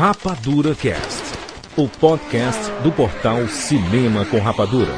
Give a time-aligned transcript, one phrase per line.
[0.00, 1.22] Rapadura Cast,
[1.76, 4.94] o podcast do portal Cinema com Rapadura.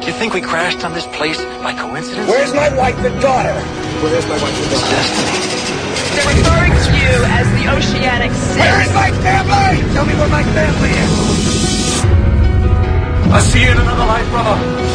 [0.00, 2.26] Do you think we crashed on this place by coincidence?
[2.26, 3.52] Where's my wife and daughter?
[4.00, 4.88] Where's my wife and daughter?
[4.96, 5.28] destiny.
[6.16, 8.94] They're referring to you as the Oceanic Where is Six.
[8.96, 9.92] my family?
[9.92, 11.12] Tell me where my family is.
[13.30, 14.93] I'll see you in another life, brother.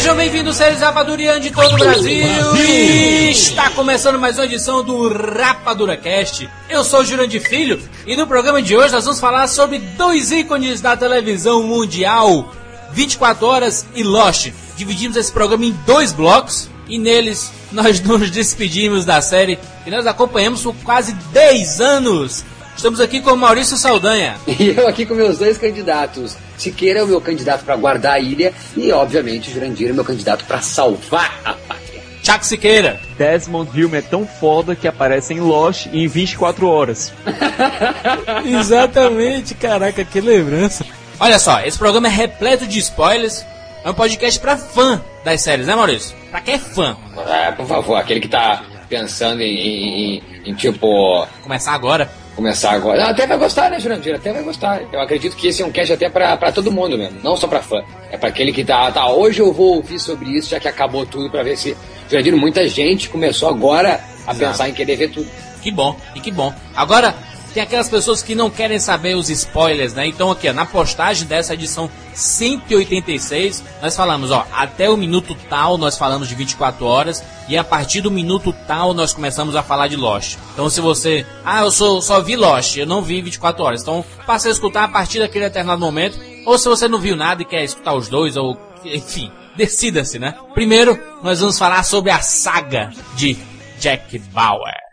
[0.00, 2.24] Sejam bem-vindos, seres rapadurianos de todo o Brasil.
[2.56, 6.48] E está começando mais uma edição do Rapadura Cast.
[6.70, 10.32] Eu sou o Jurandir Filho e no programa de hoje nós vamos falar sobre dois
[10.32, 12.50] ícones da televisão mundial,
[12.92, 14.50] 24 Horas e Lost.
[14.74, 20.06] Dividimos esse programa em dois blocos e neles nós nos despedimos da série que nós
[20.06, 22.42] acompanhamos por quase 10 anos.
[22.80, 24.36] Estamos aqui com Maurício Saldanha.
[24.58, 26.34] E eu aqui com meus dois candidatos.
[26.56, 30.02] Siqueira é o meu candidato para guardar a ilha e, obviamente, Jurandir é o meu
[30.04, 32.00] candidato para salvar a pátria.
[32.22, 32.98] Chuck Siqueira.
[33.18, 37.12] Desmond Hume é tão foda que aparece em Lost em 24 horas.
[38.46, 40.82] Exatamente, caraca, que lembrança.
[41.20, 43.44] Olha só, esse programa é repleto de spoilers.
[43.84, 46.16] É um podcast pra fã das séries, né, Maurício?
[46.30, 46.96] Pra quem é fã.
[47.28, 52.10] É, por favor, aquele que tá pensando em, em- em- em, tipo, Começar agora.
[52.40, 53.04] Começar agora.
[53.04, 54.14] Até vai gostar, né, Jurandir?
[54.14, 54.80] Até vai gostar.
[54.90, 57.46] Eu acredito que esse é um cast até pra, pra todo mundo mesmo, não só
[57.46, 57.84] pra fã.
[58.10, 61.04] É pra aquele que tá, tá, hoje eu vou ouvir sobre isso, já que acabou
[61.04, 61.76] tudo, pra ver se.
[62.08, 64.38] Jurandir, muita gente começou agora a Exato.
[64.38, 65.28] pensar em querer ver tudo.
[65.62, 66.52] Que bom, e que bom.
[66.74, 67.14] Agora,
[67.50, 70.06] tem aquelas pessoas que não querem saber os spoilers, né?
[70.06, 75.76] Então aqui, ó, na postagem dessa edição 186, nós falamos, ó, até o minuto tal
[75.76, 79.88] nós falamos de 24 horas e a partir do minuto tal nós começamos a falar
[79.88, 80.36] de Lost.
[80.52, 83.82] Então se você, ah, eu sou, só vi Lost, eu não vi 24 horas.
[83.82, 87.42] Então passe a escutar a partir daquele determinado momento, ou se você não viu nada
[87.42, 90.34] e quer escutar os dois ou enfim, decida-se, né?
[90.54, 93.36] Primeiro, nós vamos falar sobre a saga de
[93.78, 94.89] Jack Bauer.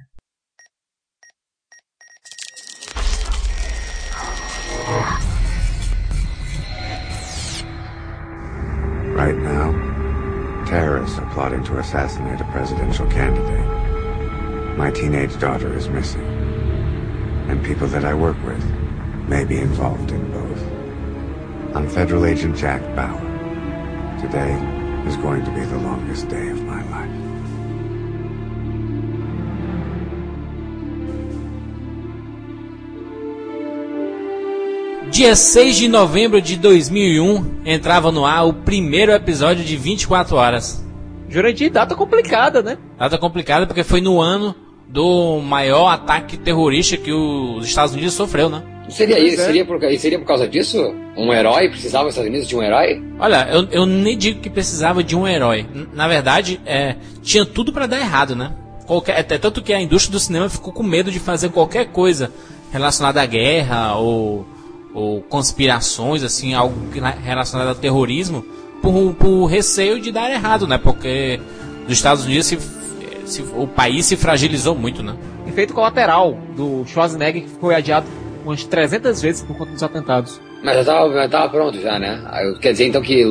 [9.18, 9.72] Right now,
[10.68, 14.78] terrorists are plotting to assassinate a presidential candidate.
[14.78, 16.22] My teenage daughter is missing.
[17.50, 18.64] And people that I work with
[19.28, 21.76] may be involved in both.
[21.76, 23.20] I'm Federal Agent Jack Bauer.
[24.22, 24.54] Today
[25.08, 27.17] is going to be the longest day of my life.
[35.10, 40.86] Dia 6 de novembro de 2001 entrava no ar o primeiro episódio de 24 horas.
[41.30, 42.78] Jurandir, data complicada, né?
[43.00, 44.56] Data complicada porque foi no ano
[44.88, 48.64] do maior ataque terrorista que os Estados Unidos sofreu, né?
[48.90, 49.42] Seria isso?
[49.42, 49.46] é.
[49.46, 50.94] Seria, por, e seria por causa disso?
[51.18, 51.70] Um herói?
[51.70, 53.04] Precisava os Estados Unidos de um herói?
[53.20, 55.66] Olha, eu, eu nem digo que precisava de um herói.
[55.94, 58.54] Na verdade, é, tinha tudo pra dar errado, né?
[58.86, 62.32] Qualquer, até tanto que a indústria do cinema ficou com medo de fazer qualquer coisa
[62.72, 64.46] relacionada à guerra ou,
[64.98, 66.74] ou conspirações, assim, algo
[67.24, 68.44] relacionado ao terrorismo,
[68.82, 70.80] por, por receio de dar errado, né?
[70.80, 71.40] Porque
[71.84, 72.58] nos Estados Unidos se-
[73.26, 75.16] se- o país se fragilizou muito, né?
[75.48, 78.08] Efeito colateral do Schwarzenegger que foi adiado
[78.44, 80.42] umas 300 vezes por conta dos atentados.
[80.64, 82.20] Mas já tava, já tava pronto já, né?
[82.60, 83.24] Quer dizer então que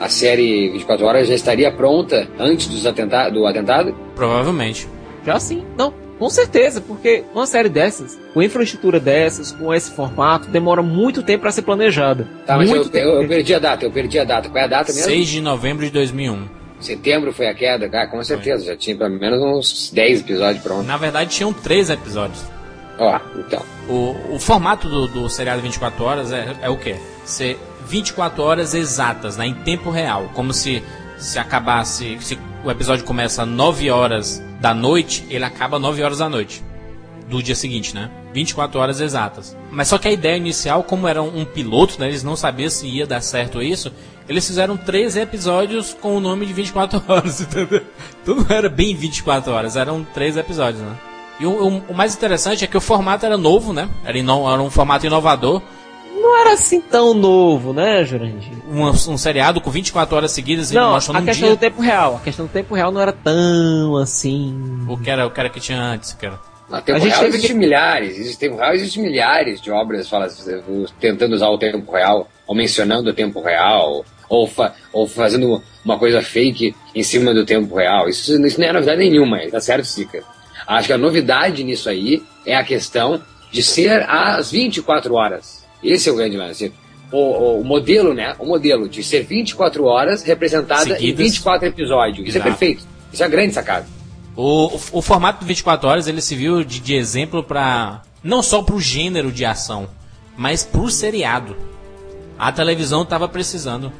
[0.00, 3.94] a série 24 horas já estaria pronta antes dos atenta do atentado?
[4.16, 4.88] Provavelmente.
[5.26, 5.92] Já sim, não,
[6.24, 11.42] com certeza, porque uma série dessas, com infraestrutura dessas, com esse formato, demora muito tempo
[11.42, 12.26] pra ser planejada.
[12.46, 14.48] Tá, mas eu, eu, eu perdi a data, eu perdi a data.
[14.48, 15.04] Qual é a data mesmo?
[15.04, 16.48] 6 de novembro de 2001.
[16.80, 17.90] Setembro foi a queda?
[17.92, 20.86] Ah, com certeza, já tinha pelo menos uns 10 episódios prontos.
[20.86, 22.42] Na verdade, tinham três episódios.
[22.98, 23.62] Ó, então.
[23.86, 26.96] O, o formato do, do seriado 24 horas é, é o quê?
[27.26, 30.30] Ser 24 horas exatas, né, em tempo real.
[30.32, 30.82] Como se,
[31.18, 32.16] se acabasse.
[32.22, 36.28] Se o episódio começa às 9 horas da noite, ele acaba às 9 horas da
[36.30, 36.64] noite.
[37.28, 38.10] Do dia seguinte, né?
[38.32, 39.54] 24 horas exatas.
[39.70, 42.86] Mas só que a ideia inicial, como era um piloto, né, eles não sabiam se
[42.86, 43.92] ia dar certo isso.
[44.26, 47.82] Eles fizeram 13 episódios com o nome de 24 horas, entendeu?
[48.22, 50.96] Então não era bem 24 horas, eram 13 episódios, né?
[51.38, 53.86] E o, o- o mais interessante é que o formato era novo, né?
[54.02, 55.60] Era, ino- era um formato inovador.
[56.24, 58.50] Não era assim tão novo, né, Jurandir?
[58.66, 61.56] Um, um seriado com 24 horas seguidas e Não, mostrando a um questão dia.
[61.56, 62.16] do tempo real.
[62.16, 64.54] A questão do tempo real não era tão assim.
[64.88, 66.40] O que era, o que era que tinha antes, que era.
[66.70, 69.70] Na tempo A gente real teve existe que- milhares, existe tempo real, existe milhares de
[69.70, 70.26] obras fala,
[70.98, 75.98] tentando usar o tempo real, ou mencionando o tempo real, ou, fa- ou fazendo uma
[75.98, 78.08] coisa fake em cima do tempo real.
[78.08, 80.22] Isso, isso não é novidade nenhuma, tá certo, Sica?
[80.66, 83.20] Acho que a novidade nisso aí é a questão
[83.52, 85.62] de ser às 24 horas.
[85.84, 86.72] Esse é o grande lance.
[87.12, 88.34] o, o, o modelo, né?
[88.38, 91.20] O modelo de ser 24 horas representada Seguidas.
[91.20, 92.28] em 24 episódios.
[92.28, 92.48] Isso Exato.
[92.48, 92.86] é perfeito.
[93.12, 93.86] Isso é a grande sacada.
[94.36, 98.42] O, o, o formato do 24 horas ele se viu de, de exemplo para não
[98.42, 99.88] só pro gênero de ação,
[100.36, 101.56] mas pro seriado.
[102.38, 103.92] A televisão tava precisando.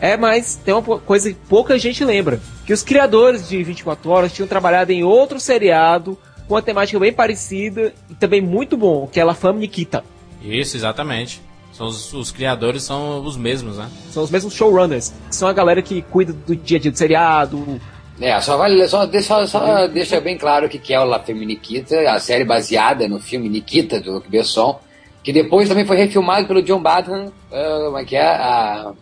[0.00, 2.40] É, mas tem uma coisa que pouca gente lembra.
[2.64, 7.12] Que os criadores de 24 Horas tinham trabalhado em outro seriado com uma temática bem
[7.12, 10.04] parecida e também muito bom, que é La Femme Nikita.
[10.42, 11.42] Isso, exatamente.
[11.72, 13.90] São os, os criadores são os mesmos, né?
[14.10, 16.96] São os mesmos showrunners, que são a galera que cuida do dia a dia do
[16.96, 17.80] seriado.
[18.18, 21.20] É, só vale, só, deixa, só deixa bem claro o que que é o La
[21.20, 24.80] Femme Nikita, a série baseada no filme Nikita, do Luc Besson,
[25.22, 28.26] que depois também foi refilmado pelo John Badham, ah, como é que é?
[28.26, 28.92] A,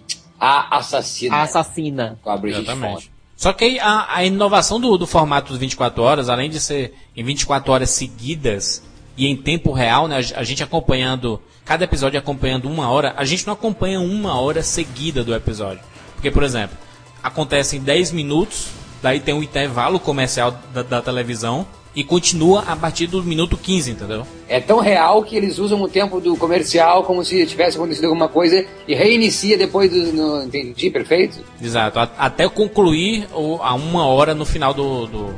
[0.41, 2.19] a Assassina, A assassina.
[2.23, 2.49] com a Fonda.
[2.49, 3.15] Exatamente.
[3.37, 6.93] Só que aí a, a inovação do, do formato dos 24 horas, além de ser
[7.17, 8.83] em 24 horas seguidas
[9.17, 13.47] e em tempo real, né, a, gente acompanhando, cada episódio acompanhando uma hora, a gente
[13.47, 15.81] não acompanha uma hora seguida do episódio.
[16.15, 16.77] Porque, por exemplo,
[17.23, 18.69] acontece em 10 minutos,
[19.03, 21.67] daí tem um intervalo comercial da, da televisão
[21.97, 24.27] e continua a partir do minuto 15, entendeu?
[24.49, 28.29] É tão real que eles usam o tempo do comercial como se tivesse acontecido alguma
[28.29, 30.13] coisa e reinicia depois do.
[30.13, 31.39] No, entendi, perfeito?
[31.63, 35.35] Exato, a- até concluir o- a uma hora no final do, do,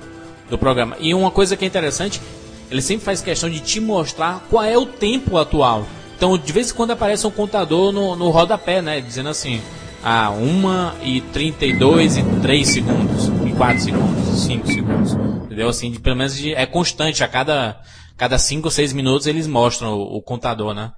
[0.48, 0.96] do programa.
[0.98, 2.22] E uma coisa que é interessante,
[2.70, 5.86] ele sempre faz questão de te mostrar qual é o tempo atual.
[6.16, 9.00] Então, de vez em quando aparece um contador no, no rodapé, né?
[9.00, 9.60] Dizendo assim,
[10.02, 15.12] ah, 1 e 32 e 3 segundos, e 4 segundos, 5 segundos.
[15.44, 15.68] Entendeu?
[15.68, 17.78] Assim, de, pelo menos de- é constante, a cada,
[18.16, 20.90] cada 5 ou 6 minutos eles mostram o, o contador, né?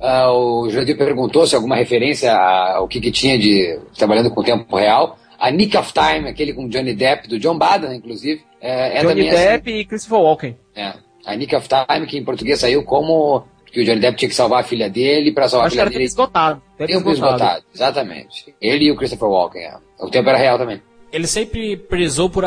[0.00, 4.44] Ah, o Jurandir perguntou se alguma referência ao que, que tinha de trabalhando com o
[4.44, 5.16] tempo real.
[5.38, 9.28] A Nick of Time, aquele com Johnny Depp, do John Badham, inclusive, é, é Johnny
[9.28, 9.38] assim.
[9.38, 10.56] Depp e Christopher Walken.
[10.74, 10.94] É.
[11.26, 14.34] A Nick of Time, que em português saiu como que o Johnny Depp tinha que
[14.34, 16.24] salvar a filha dele para salvar Acho que a era filha tempo dele.
[16.26, 16.62] esgotado.
[16.76, 18.54] Tempo Tempo esgotado, exatamente.
[18.60, 19.62] Ele e o Christopher Walken.
[19.62, 19.76] É.
[20.00, 20.82] O tempo era real também.
[21.12, 22.44] ele sempre prezou por,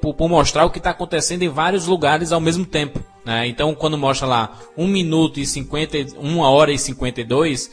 [0.00, 3.00] por- por mostrar o que está acontecendo em vários lugares ao mesmo tempo.
[3.24, 3.46] Né?
[3.48, 7.70] Então, quando mostra lá 1 minuto e 50, e- 1 hora e 52,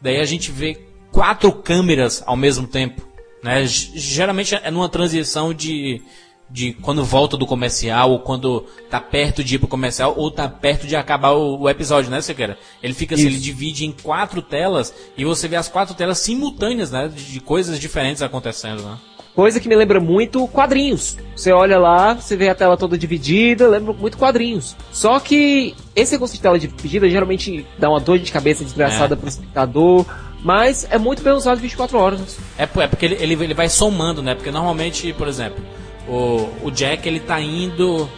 [0.00, 0.78] daí a gente vê
[1.12, 3.06] quatro câmeras ao mesmo tempo.
[3.42, 3.64] Né?
[3.66, 6.02] Geralmente é numa transição de,
[6.50, 10.48] de quando volta do comercial, ou quando tá perto de ir pro comercial, ou tá
[10.48, 12.58] perto de acabar o, o episódio, né, Sequeira?
[12.82, 13.36] Ele fica assim, Isso.
[13.36, 17.08] ele divide em quatro telas e você vê as quatro telas simultâneas, né?
[17.08, 18.98] De, de coisas diferentes acontecendo, né?
[19.34, 21.16] Coisa que me lembra muito quadrinhos.
[21.36, 24.76] Você olha lá, você vê a tela toda dividida, lembra muito quadrinhos.
[24.90, 29.16] Só que esse recurso de tela dividida geralmente dá uma dor de cabeça desgraçada É.
[29.16, 30.04] pro espectador,
[30.42, 32.38] mas é muito bem usado 24 horas.
[32.58, 34.34] É, é porque ele, ele, ele vai somando, né?
[34.34, 35.62] Porque normalmente, por exemplo,
[36.10, 38.08] o, o Jack ele tá indo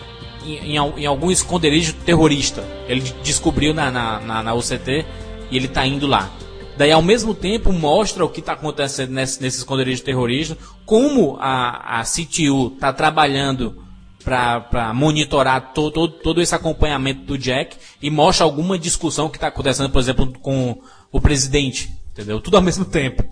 [0.45, 2.65] em, em, em algum esconderijo terrorista.
[2.89, 5.05] Ele de- descobriu na, na, na, na UCT
[5.51, 6.31] e ele tá indo lá.
[6.77, 10.57] Daí, ao mesmo tempo, mostra o que está acontecendo nesse, nesse esconderijo terrorista,
[10.87, 13.83] como a, a CTU está trabalhando
[14.25, 19.49] para monitorar to, to- todo esse acompanhamento do Jack e mostra alguma discussão que está
[19.49, 20.81] acontecendo, por exemplo, com
[21.11, 22.41] o presidente, entendeu?
[22.41, 23.23] Tudo ao mesmo tempo.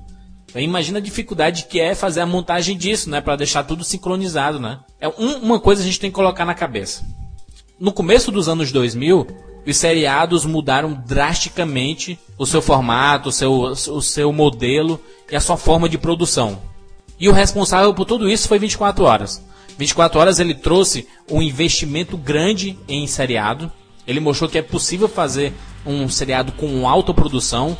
[0.50, 3.20] Então, imagina a dificuldade que é fazer a montagem disso, né?
[3.20, 4.80] Para deixar tudo sincronizado, né?
[5.00, 7.02] É um- uma coisa a gente tem que colocar na cabeça.
[7.78, 9.26] No começo dos anos 2000,
[9.66, 15.00] os seriados mudaram drasticamente o seu formato, o seu, o seu modelo
[15.30, 16.58] e a sua forma de produção.
[17.18, 19.42] E o responsável por tudo isso foi 24 Horas.
[19.78, 23.70] 24 Horas ele trouxe um investimento grande em seriado.
[24.06, 25.52] Ele mostrou que é possível fazer
[25.86, 27.76] um seriado com alta produção,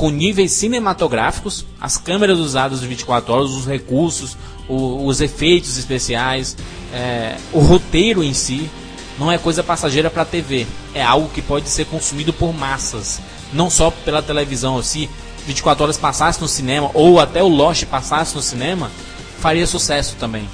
[0.00, 4.34] com níveis cinematográficos, as câmeras usadas de 24 horas, os recursos,
[4.66, 6.56] o- os efeitos especiais,
[6.90, 8.70] é, o roteiro em si.
[9.18, 10.66] Não é coisa passageira para a TV.
[10.94, 13.20] É algo que pode ser consumido por massas.
[13.52, 14.82] Não só pela televisão.
[14.82, 15.06] Se
[15.46, 18.90] 24 horas passasse no cinema, ou até o Lost passasse no cinema,
[19.38, 20.48] faria sucesso também.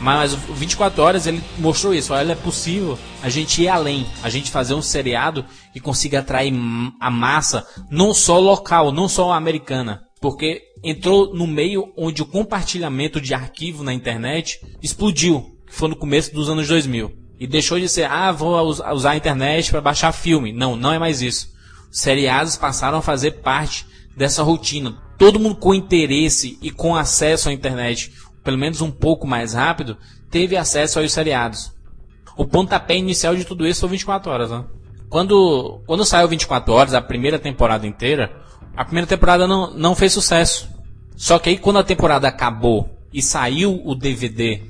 [0.00, 2.12] Mas o 24 horas ele mostrou isso.
[2.14, 6.52] Olha, é possível a gente ir além, a gente fazer um seriado que consiga atrair
[7.00, 10.02] a massa, não só local, não só americana.
[10.20, 15.96] Porque entrou no meio onde o compartilhamento de arquivo na internet explodiu, que foi no
[15.96, 17.12] começo dos anos 2000.
[17.40, 20.52] E deixou de ser, ah, vou us- usar a internet para baixar filme.
[20.52, 21.48] Não, não é mais isso.
[21.90, 23.86] Os seriados passaram a fazer parte
[24.16, 24.96] dessa rotina.
[25.16, 28.12] Todo mundo com interesse e com acesso à internet,
[28.48, 29.98] pelo menos um pouco mais rápido,
[30.30, 31.70] teve acesso aos seriados.
[32.34, 34.64] O pontapé inicial de tudo isso foi 24 horas, né?
[35.10, 38.32] Quando, quando saiu 24 horas, a primeira temporada inteira,
[38.74, 40.66] a primeira temporada não, não fez sucesso.
[41.14, 44.62] Só que aí quando a temporada acabou e saiu o DVD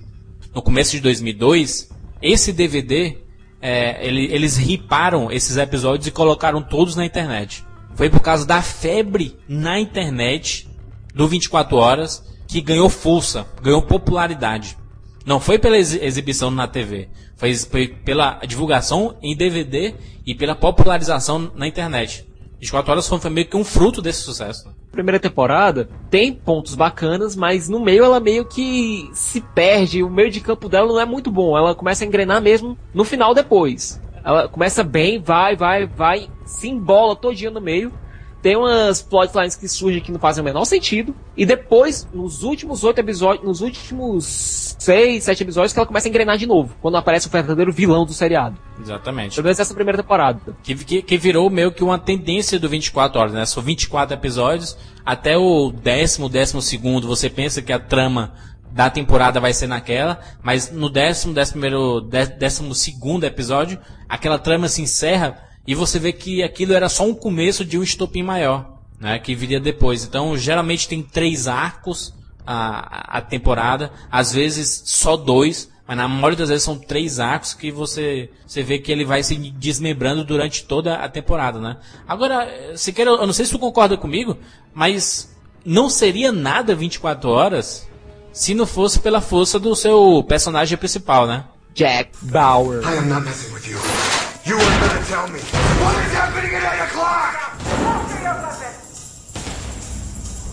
[0.52, 1.88] no começo de 2002,
[2.20, 3.16] esse DVD,
[3.62, 7.64] é, ele- eles riparam esses episódios e colocaram todos na internet.
[7.94, 10.68] foi por causa da febre na internet
[11.14, 14.76] do 24 horas que ganhou força, ganhou popularidade.
[15.24, 19.94] Não foi pela ex exibição na TV, foi, pela divulgação em DVD
[20.26, 22.26] e pela popularização na internet.
[22.58, 24.74] 24 horas foi meio que um fruto desse sucesso.
[24.90, 30.02] Primeira temporada tem pontos bacanas, mas no meio ela meio que se perde.
[30.02, 31.56] O meio de campo dela não é muito bom.
[31.56, 34.00] Ela começa a engrenar mesmo no final depois.
[34.24, 37.92] Ela começa bem, vai, vai, vai, se embola todinha no meio.
[38.40, 41.14] Tem umas plotlines que surgem que não fazem o menor sentido.
[41.36, 46.10] E depois, nos últimos oito episódios, nos últimos seis, sete episódios, que ela começa a
[46.10, 46.74] engrenar de novo.
[46.80, 48.56] Quando aparece o verdadeiro vilão do seriado.
[48.80, 49.34] Exatamente.
[49.34, 50.40] Pelo menos essa primeira temporada.
[50.62, 53.44] Que, que, que virou meio que uma tendência do 24 horas, né?
[53.44, 54.76] São 24 episódios.
[55.04, 58.34] Até o décimo, décimo segundo, você pensa que a trama
[58.70, 63.78] da temporada vai ser naquela, mas no décimo, décimo primeiro, décimo segundo episódio,
[64.08, 67.82] aquela trama se encerra e você vê que aquilo era só um começo de um
[67.82, 70.02] estopim maior, né, que viria depois.
[70.02, 72.14] Então, geralmente tem três arcos
[72.46, 77.52] a, a temporada, às vezes só dois, mas na maioria das vezes são três arcos
[77.52, 81.76] que você, você vê que ele vai se desmembrando durante toda a temporada, né?
[82.08, 84.38] Agora, se quer, eu não sei se tu concorda comigo,
[84.72, 87.86] mas não seria nada 24 horas
[88.32, 91.44] se não fosse pela força do seu personagem principal, né?
[91.74, 92.82] Jack Bauer.
[92.84, 94.07] I am not messing with you.
[94.44, 95.40] You were gonna tell me.
[95.40, 97.36] What is happening at 8 o'clock?
[97.84, 98.72] Off to your weapon!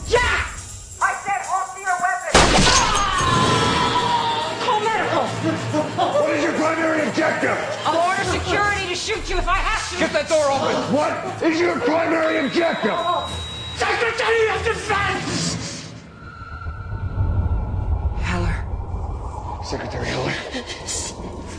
[0.10, 0.48] Jack!
[1.02, 2.34] I said off to your weapon!
[4.66, 5.26] Call medical!
[6.24, 7.58] What is your primary objective?
[7.86, 9.98] I'll order security to shoot you if I have to!
[10.00, 10.76] Get that door open.
[10.94, 13.00] What is your primary objective?
[13.78, 15.94] Secretary of Defense!
[18.20, 18.66] Heller.
[19.64, 20.34] Secretary Heller.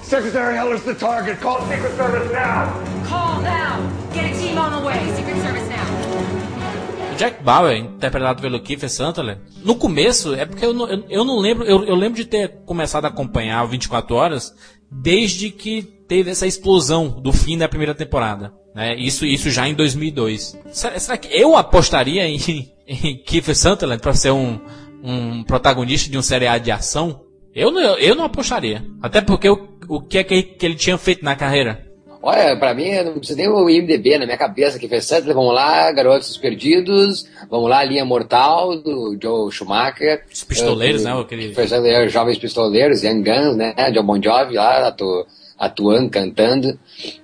[0.06, 1.40] Secretary Heller's the target.
[1.40, 2.70] Call Secret Service now.
[3.08, 3.82] Call now!
[4.14, 5.00] Get a team on the way!
[5.16, 7.12] Secret Service now!
[7.12, 11.24] O Jack Bauer, interpretado pelo Kiefer Sutherland, no começo, é porque eu não, eu, eu
[11.24, 14.54] não lembro, eu, eu, lembro de ter começado a acompanhar o 24 Horas
[14.88, 18.54] desde que teve essa explosão do fim da primeira temporada.
[18.76, 18.94] Né?
[18.94, 20.56] Isso, isso já em 2002.
[20.70, 22.38] Será, será que eu apostaria em,
[22.86, 24.60] em Kiefer Sutherland para ser um,
[25.02, 27.22] um protagonista de um seriado de ação?
[27.52, 28.84] Eu não, eu não apostaria.
[29.00, 31.86] Até porque o, o que é que, que ele tinha feito na carreira?
[32.28, 35.32] Olha, pra mim, não precisa nem o IMDB na minha cabeça que fez certo.
[35.32, 37.24] Vamos lá, Garotos Perdidos.
[37.48, 40.24] Vamos lá, Linha Mortal, do Joe Schumacher.
[40.32, 41.20] Os pistoleiros, uh, né?
[41.20, 41.54] Aquele...
[41.54, 43.74] Fez certo, Jovens Pistoleiros, Young Guns, né?
[43.92, 45.24] John Bon Jovi lá, atu,
[45.56, 46.76] atuando, cantando.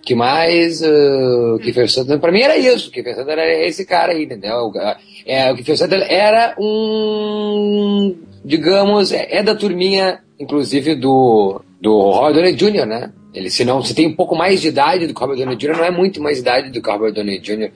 [0.03, 0.81] que mais?
[0.81, 2.89] Uh, Kiefer Sutherland, pra mim era isso.
[2.93, 4.73] Kiefer Sutherland era esse cara aí, entendeu?
[5.27, 12.35] É, o Kiefer Sutherland era um, digamos, é, é da turminha, inclusive, do, do Robert
[12.35, 13.13] Downey Jr., né?
[13.35, 15.57] Ele, se não, se tem um pouco mais de idade do que o Robert Downey
[15.57, 17.71] Jr., não é muito mais idade do que o Robert Downey Jr.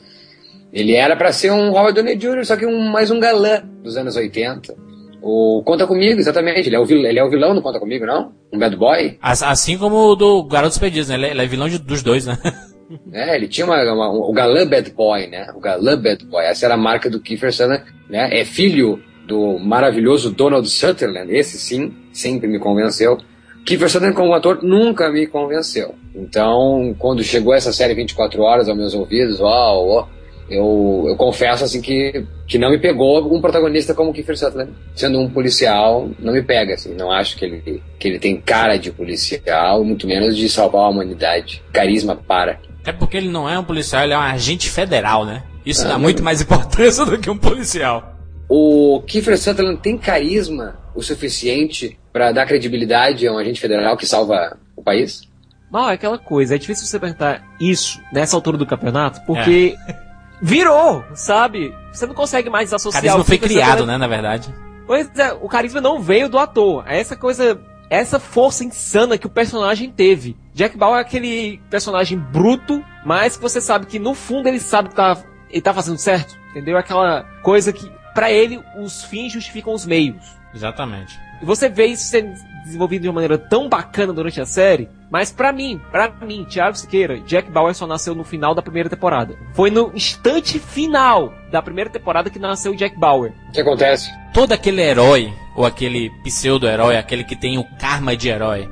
[0.73, 3.97] Ele era para ser um Robert Downey Jr., só que um, mais um galã dos
[3.97, 4.75] anos 80.
[5.21, 6.69] O Conta Comigo, exatamente.
[6.69, 8.33] Ele é o, vilão, ele é o vilão do Conta Comigo, não?
[8.53, 9.19] Um bad boy.
[9.21, 11.17] Assim como o do Garotos Perdidos, né?
[11.17, 12.39] Ele é, ele é vilão de, dos dois, né?
[13.13, 15.49] É, ele tinha uma, uma, o galã bad boy, né?
[15.57, 16.45] O galã bad boy.
[16.45, 18.29] Essa era a marca do Kiefer Sutherland, né?
[18.33, 21.35] É filho do maravilhoso Donald Sutherland.
[21.35, 23.19] Esse sim, sempre me convenceu.
[23.67, 25.97] Kiefer Sutherland como ator nunca me convenceu.
[26.15, 30.07] Então, quando chegou essa série 24 horas aos meus ouvidos, ó, ó,
[30.49, 34.73] eu, eu confesso assim que, que não me pegou um protagonista como Kiefer Sutherland.
[34.95, 36.95] Sendo um policial, não me pega, assim.
[36.95, 40.89] Não acho que ele, que ele tem cara de policial, muito menos de salvar a
[40.89, 41.61] humanidade.
[41.73, 42.61] Carisma para.
[42.83, 45.43] Até porque ele não é um policial, ele é um agente federal, né?
[45.65, 48.15] Isso ah, dá muito mais importância do que um policial.
[48.49, 54.07] O Kiefer Sutherland tem carisma o suficiente para dar credibilidade a um agente federal que
[54.07, 55.29] salva o país?
[55.71, 59.97] Mal, é aquela coisa, é difícil você perguntar isso nessa altura do campeonato, porque é.
[60.41, 61.75] virou, sabe?
[61.93, 63.03] Você não consegue mais associar.
[63.03, 64.55] O carisma foi criado, né, na verdade.
[64.87, 66.85] Pois é, o carisma não veio do ator.
[66.87, 70.39] É essa coisa, essa força insana que o personagem teve.
[70.55, 74.89] Jack Bauer é aquele personagem bruto, mas que você sabe que no fundo ele sabe
[74.89, 75.19] que tá,
[75.51, 76.79] ele tá fazendo certo, entendeu?
[76.79, 80.25] Aquela coisa que, para ele, os fins justificam os meios.
[80.55, 81.26] Exatamente.
[81.41, 85.31] E você vê isso sendo desenvolvido de uma maneira tão bacana durante a série, mas
[85.31, 89.37] para mim, para mim, Thiago Siqueira, Jack Bauer só nasceu no final da primeira temporada.
[89.55, 93.33] Foi no instante final da primeira temporada que nasceu o Jack Bauer.
[93.49, 94.11] O que acontece?
[94.35, 98.69] Todo aquele herói, ou aquele pseudo-herói, aquele que tem o karma de herói,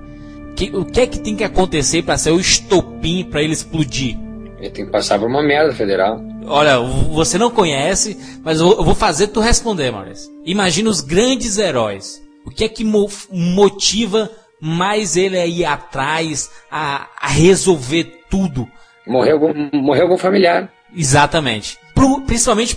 [0.55, 4.19] que, o que é que tem que acontecer para ser o estopim para ele explodir?
[4.59, 6.21] Ele tem que passar por uma merda federal.
[6.47, 10.31] Olha, você não conhece, mas eu vou fazer tu responder, Maurício.
[10.45, 12.24] Imagina os grandes heróis.
[12.45, 18.69] O que é que mo motiva mais ele a ir atrás, a, a resolver tudo?
[19.07, 20.71] Morreu algum, morreu algum familiar.
[20.97, 21.79] Exatamente.
[21.95, 22.77] Pro principalmente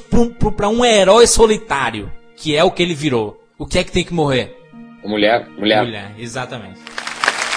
[0.56, 3.42] pra um herói solitário, que é o que ele virou.
[3.58, 4.56] O que é que tem que morrer?
[5.04, 5.84] Mulher, mulher.
[5.84, 6.80] Mulher, exatamente.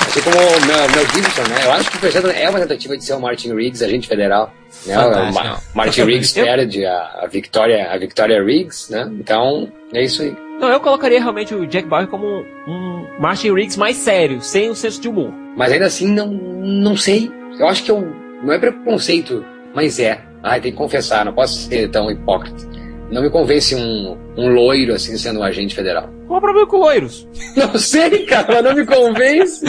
[0.07, 1.67] Assim como o Mel, Mel Gibson, né?
[1.67, 4.52] Eu acho que o projeto é uma tentativa de ser o Martin Riggs, agente federal.
[4.87, 4.99] Né?
[4.99, 5.45] O Fantástico.
[5.45, 9.09] Ma- Martin Riggs perde a, a Victoria, a Victoria Riggs, né?
[9.21, 10.35] Então, é isso aí.
[10.61, 14.69] Não, eu colocaria realmente o Jack Bauer como um, um Martin Riggs mais sério, sem
[14.69, 15.33] o senso de humor.
[15.57, 17.31] Mas ainda assim, não, não sei.
[17.59, 18.00] Eu acho que eu,
[18.43, 20.21] não é preconceito, mas é.
[20.43, 22.69] Ai, tem que confessar, não posso ser tão hipócrita.
[23.11, 26.09] Não me convence um, um loiro assim sendo um agente federal.
[26.29, 27.26] Qual o problema com loiros?
[27.57, 29.64] Não sei, cara, mas não me convence.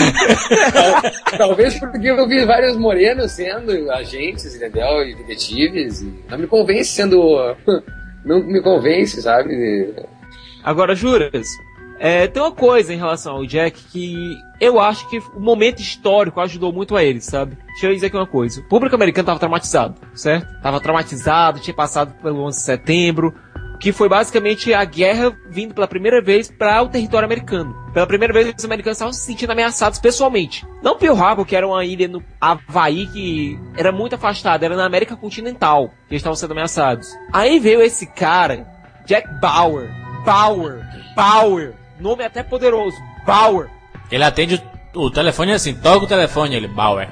[0.72, 5.02] Tal- Talvez porque eu vi vários morenos sendo agentes, entendeu?
[5.04, 6.02] E detetives.
[6.02, 7.20] E não me convence sendo.
[8.24, 9.96] Não me convence, sabe?
[10.64, 11.48] Agora, juras,
[12.04, 16.42] é, tem uma coisa em relação ao Jack que eu acho que o momento histórico
[16.42, 17.56] ajudou muito a ele, sabe?
[17.68, 18.60] Deixa eu dizer aqui uma coisa.
[18.60, 20.48] O público americano tava traumatizado, certo?
[20.64, 23.36] Tava traumatizado, tinha passado pelo 11 de setembro,
[23.80, 27.76] que foi basicamente a guerra vindo pela primeira vez para o território americano.
[27.94, 30.66] Pela primeira vez, os americanos estavam se sentindo ameaçados pessoalmente.
[30.82, 34.86] Não Pearl Harbor, que era uma ilha no Havaí que era muito afastada, era na
[34.86, 37.08] América continental que eles estavam sendo ameaçados.
[37.32, 38.68] Aí veio esse cara,
[39.06, 40.01] Jack Bauer.
[40.26, 40.86] Bauer.
[41.16, 41.74] Bauer.
[42.00, 42.98] Nome até poderoso.
[43.26, 43.70] Bauer.
[44.12, 44.62] Ele atende
[44.94, 47.10] o, o telefone assim, toca o telefone, ele, Bauer.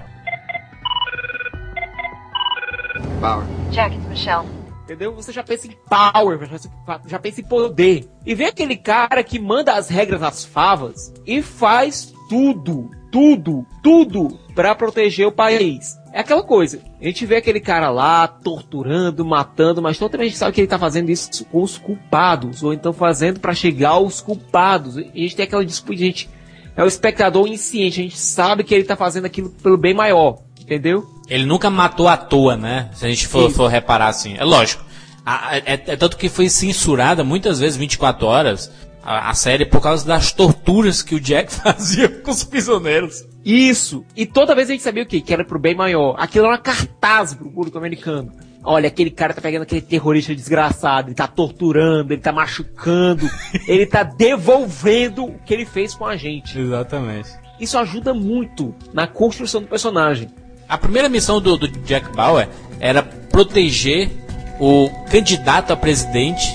[3.19, 3.45] Bauer.
[3.71, 4.45] Jack, it's Michelle.
[4.83, 5.13] Entendeu?
[5.13, 6.57] Você já pensa em power, já,
[7.05, 8.09] já pensa em poder.
[8.25, 14.39] E vem aquele cara que manda as regras às favas e faz tudo, tudo, tudo
[14.55, 15.95] pra proteger o país.
[16.11, 16.79] É aquela coisa.
[16.99, 20.61] A gente vê aquele cara lá torturando, matando, mas toda vez a gente sabe que
[20.61, 24.97] ele tá fazendo isso com os culpados, ou então fazendo pra chegar aos culpados.
[24.97, 26.29] E a gente tem aquela disputa, a gente
[26.75, 30.39] é o espectador insciente, a gente sabe que ele tá fazendo aquilo pelo bem maior,
[30.59, 31.05] entendeu?
[31.29, 32.89] Ele nunca matou à toa, né?
[32.93, 34.35] Se a gente for, for reparar assim.
[34.37, 34.83] É lógico.
[35.25, 38.71] A- é, é tanto que foi censurada muitas vezes 24 horas
[39.03, 43.25] a, a série por causa das torturas que o Jack fazia com os prisioneiros.
[43.43, 44.05] Isso.
[44.15, 45.21] E toda vez a gente sabia o quê?
[45.21, 46.15] Que era pro bem maior.
[46.17, 48.31] Aquilo era uma cartaz pro público americano.
[48.63, 53.29] Olha, aquele cara tá pegando aquele terrorista desgraçado, ele tá torturando, ele tá machucando,
[53.67, 56.59] ele tá devolvendo o que ele fez com a gente.
[56.59, 57.29] Exatamente.
[57.59, 60.29] Isso ajuda muito na construção do personagem.
[60.67, 62.49] A primeira missão do, do Jack Bauer
[62.79, 64.11] era proteger
[64.59, 66.53] o candidato a presidente,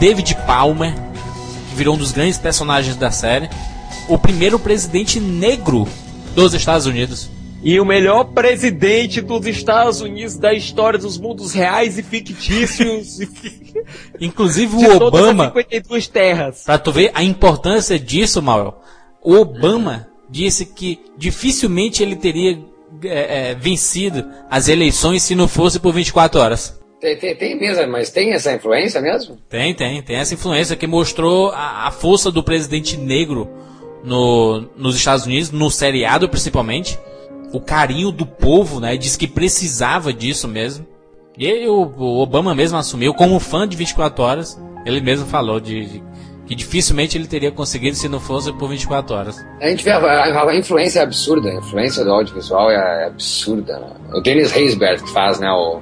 [0.00, 0.92] David Palmer,
[1.70, 3.48] que virou um dos grandes personagens da série,
[4.08, 5.88] o primeiro presidente negro
[6.34, 7.30] dos Estados Unidos.
[7.62, 13.20] E o melhor presidente dos Estados Unidos da história dos mundos reais e fictícios
[14.20, 16.62] Inclusive o Obama, as 52 terras.
[16.64, 18.74] pra tu ver a importância disso, Mauro,
[19.22, 22.58] o Obama disse que dificilmente ele teria
[23.02, 26.78] é, é, vencido as eleições se não fosse por 24 horas.
[27.00, 29.36] Tem, tem, tem mesmo, mas tem essa influência mesmo?
[29.48, 33.48] Tem, tem, tem essa influência que mostrou a, a força do presidente negro
[34.04, 36.98] no, nos Estados Unidos, no seriado principalmente.
[37.52, 38.96] O carinho do povo, né?
[38.96, 40.86] Diz que precisava disso mesmo.
[41.38, 45.86] E o, o Obama mesmo assumiu, como fã de 24 horas, ele mesmo falou de,
[45.86, 46.02] de-
[46.46, 49.44] que dificilmente ele teria conseguido se não fosse por 24 horas.
[49.60, 53.78] A gente vê a, a- a influência é absurda, a influência do audiovisual é absurda.
[53.80, 53.88] Né?
[54.14, 55.80] O Dennis que faz, né, o,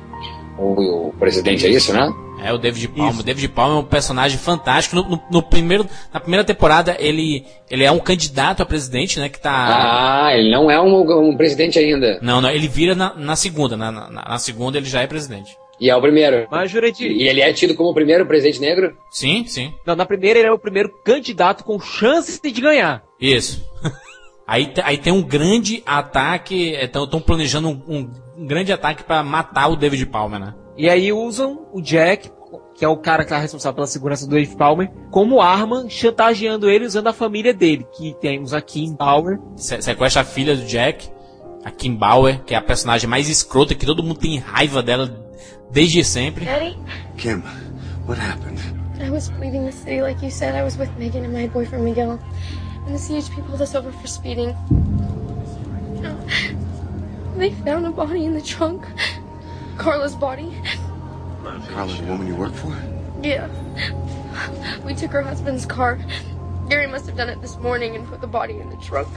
[0.59, 2.11] o, o presidente, é isso, né?
[2.45, 3.21] É o David Palmer.
[3.21, 4.97] O David Palmer é um personagem fantástico.
[4.97, 9.29] No, no- no primeiro, na primeira temporada, ele, ele é um candidato a presidente, né?
[9.29, 10.25] Que tá.
[10.27, 12.19] Ah, ele não é um, um presidente ainda.
[12.23, 13.77] Não, não, ele vira na, na segunda.
[13.77, 15.57] Na, na, na segunda ele já é presidente.
[15.81, 16.47] E é o primeiro.
[16.51, 18.97] Mas, Jurandir, E ele é tido como o primeiro presidente negro?
[19.11, 19.73] Sim, sim.
[19.85, 23.03] não, na primeira ele é o primeiro candidato com chance de ganhar.
[23.21, 23.65] Isso.
[24.47, 26.71] aí, aí tem um grande ataque.
[26.81, 30.55] Estão planejando um, um grande ataque pra matar o David Palmer, né?
[30.77, 32.31] E aí usam o Jack,
[32.75, 36.69] que é o cara que tá responsável pela segurança do Dave Palmer, como arma, chantageando
[36.71, 39.39] ele usando a família dele, que temos a Kim Bauer.
[39.57, 41.11] Se- sequestra a filha do Jack,
[41.65, 45.15] a Kim Bauer, que é a personagem mais escrota, que todo mundo tem raiva dela
[45.71, 46.47] desde sempre.
[46.47, 46.77] Eddie,
[47.19, 47.43] Kim,
[48.09, 48.59] what happened?
[49.01, 50.55] I was leaving the city like you said.
[50.55, 52.19] I was with Megan and my boyfriend Miguel.
[52.87, 54.55] And the CHP pulled us over for speeding.
[57.37, 58.85] They found a body in the trunk.
[59.79, 60.53] Carla's body.
[61.71, 62.75] Carla, the woman you work for?
[63.23, 63.49] Yeah.
[64.85, 65.99] We took her husband's car.
[66.69, 69.09] Gary must have done it this morning and put the body in the trunk.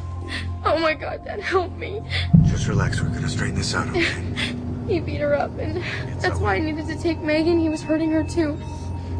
[0.65, 2.01] Oh my god, Dad, help me.
[2.45, 2.99] Just relax.
[3.01, 4.05] We're gonna straighten this out, okay?
[4.87, 5.81] He beat her up, and
[6.21, 7.59] that's why I needed to take Megan.
[7.59, 8.55] He was hurting her too.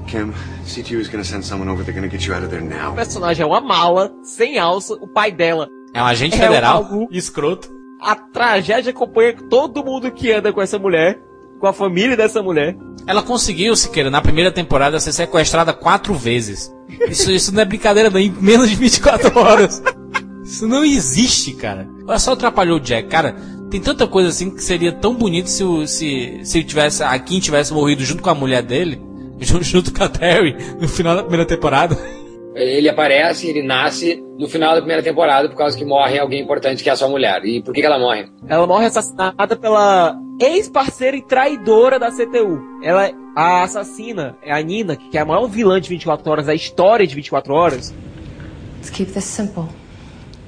[0.08, 0.32] Kim,
[0.64, 1.82] CTU is gonna send someone over.
[1.84, 2.94] They're gonna get you out of there O now.
[2.94, 5.68] personagem é uma mala, sem alça, o pai dela.
[5.94, 7.70] É um agente É federal, algo- escroto.
[8.00, 11.20] A tragédia acompanha todo mundo que anda com essa mulher.
[11.60, 12.76] Com a família dessa mulher.
[13.08, 16.74] Ela conseguiu, Siqueira, na primeira temporada, ser sequestrada quatro vezes.
[17.08, 18.20] Isso, isso não é brincadeira, não.
[18.20, 19.82] Em menos de 24 horas.
[20.44, 21.88] Isso não existe, cara.
[22.08, 23.36] Olha só atrapalhou o Jack, cara.
[23.70, 27.74] Tem tanta coisa assim que seria tão bonito se se, se tivesse, a Kim tivesse
[27.74, 29.02] morrido junto com a mulher dele,
[29.62, 31.98] junto com a Terry, no final da primeira temporada.
[32.56, 36.82] Ele aparece, ele nasce no final da primeira temporada por causa que morre alguém importante
[36.82, 37.44] que é a sua mulher.
[37.44, 38.32] E por que, que ela morre?
[38.48, 42.62] Ela morre assassinada pela ex-parceira e traidora da CTU.
[42.82, 46.54] Ela, a assassina é a Nina, que é a maior vilã de 24 horas da
[46.54, 47.94] história de 24 horas.
[48.78, 49.66] Let's keep this simple.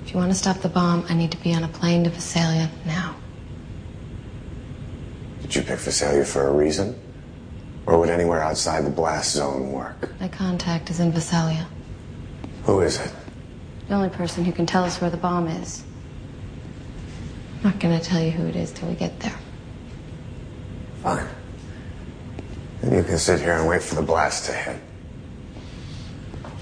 [0.05, 2.09] If you want to stop the bomb, I need to be on a plane to
[2.09, 3.15] Visalia now.
[5.41, 6.95] Did you pick Visalia for a reason?
[7.85, 10.09] Or would anywhere outside the blast zone work?
[10.21, 11.67] My contact is in Visalia.
[12.67, 13.10] Who is it?
[13.88, 15.86] The only person who can tell us where the bomb is.
[17.56, 19.36] I'm not gonna tell you who it is till we get there.
[21.01, 21.25] Fine.
[22.82, 24.82] Then you can sit here and wait for the blast to hit.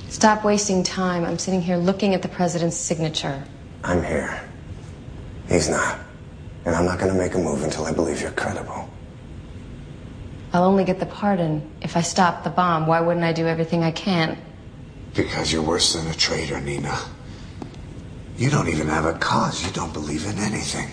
[0.09, 1.25] Stop wasting time.
[1.25, 3.43] I'm sitting here looking at the president's signature.
[3.83, 4.47] I'm here.
[5.49, 5.97] He's not.
[6.65, 8.87] And I'm not gonna make a move until I believe you're credible.
[10.53, 12.85] I'll only get the pardon if I stop the bomb.
[12.85, 14.37] Why wouldn't I do everything I can?
[15.15, 16.99] Because you're worse than a traitor, Nina.
[18.37, 19.65] You don't even have a cause.
[19.65, 20.89] You don't believe in anything.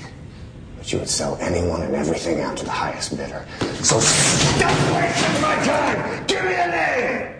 [0.78, 3.44] But you would sell anyone and everything out to the highest bidder.
[3.82, 6.26] So stop wasting my time!
[6.26, 7.34] Give me a name!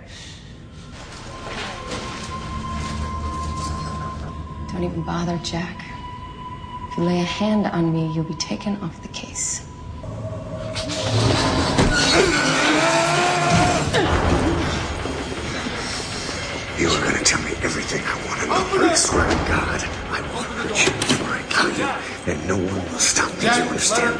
[4.72, 5.84] Don't even bother, Jack.
[6.90, 9.66] If you lay a hand on me, you'll be taken off the case.
[16.82, 19.84] You are gonna tell me everything I want to know, but I swear to God,
[20.10, 21.86] I will hurt you before I kill you.
[22.26, 23.42] And no one will stop me.
[23.42, 24.18] Do you understand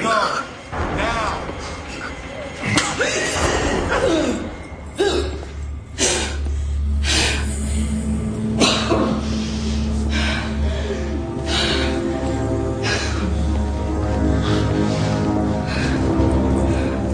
[5.19, 5.29] me?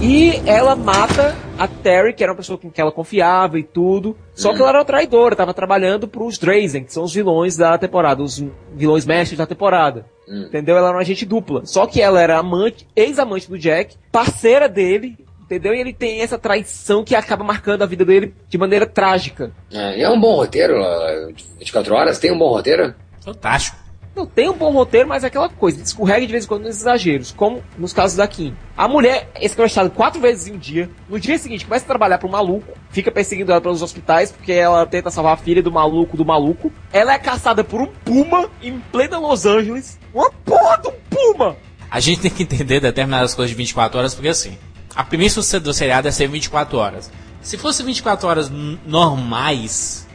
[0.09, 4.17] E ela mata a Terry, que era uma pessoa com quem ela confiava e tudo.
[4.33, 7.77] Só que ela era uma traidora, tava trabalhando pros Drazen, que são os vilões da
[7.77, 8.43] temporada, os
[8.75, 10.07] vilões mestres da temporada.
[10.27, 10.79] Entendeu?
[10.79, 11.67] Ela era uma agente dupla.
[11.67, 15.75] Só que ela era amante, ex-amante do Jack, parceira dele, entendeu?
[15.75, 19.53] E ele tem essa traição que acaba marcando a vida dele de maneira trágica.
[19.71, 21.27] É, e é um bom roteiro, ó,
[21.59, 22.95] 24 horas, tem um bom roteiro?
[23.21, 23.77] Fantástico.
[24.19, 26.81] Não tem um bom roteiro, mas é aquela coisa, escorrega de vez em quando nos
[26.81, 28.53] exageros, como nos casos da Kim.
[28.77, 32.19] A mulher é escrachada quatro vezes em um dia, no dia seguinte começa a trabalhar
[32.19, 36.17] pro maluco, fica perseguindo ela pelos hospitais, porque ela tenta salvar a filha do maluco
[36.17, 36.73] do maluco.
[36.93, 40.01] Ela é caçada por um puma em plena Los Angeles.
[40.13, 41.57] Uma porra de um puma!
[41.89, 44.59] A gente tem que entender determinadas coisas de 24 horas, porque assim,
[44.97, 47.09] a premissa do seriado é ser 24 horas.
[47.41, 48.51] Se fosse 24 horas
[48.85, 50.08] normais,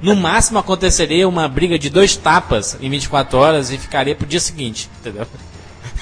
[0.00, 4.40] no máximo aconteceria uma briga de dois tapas em 24 horas e ficaria pro dia
[4.40, 5.26] seguinte, entendeu?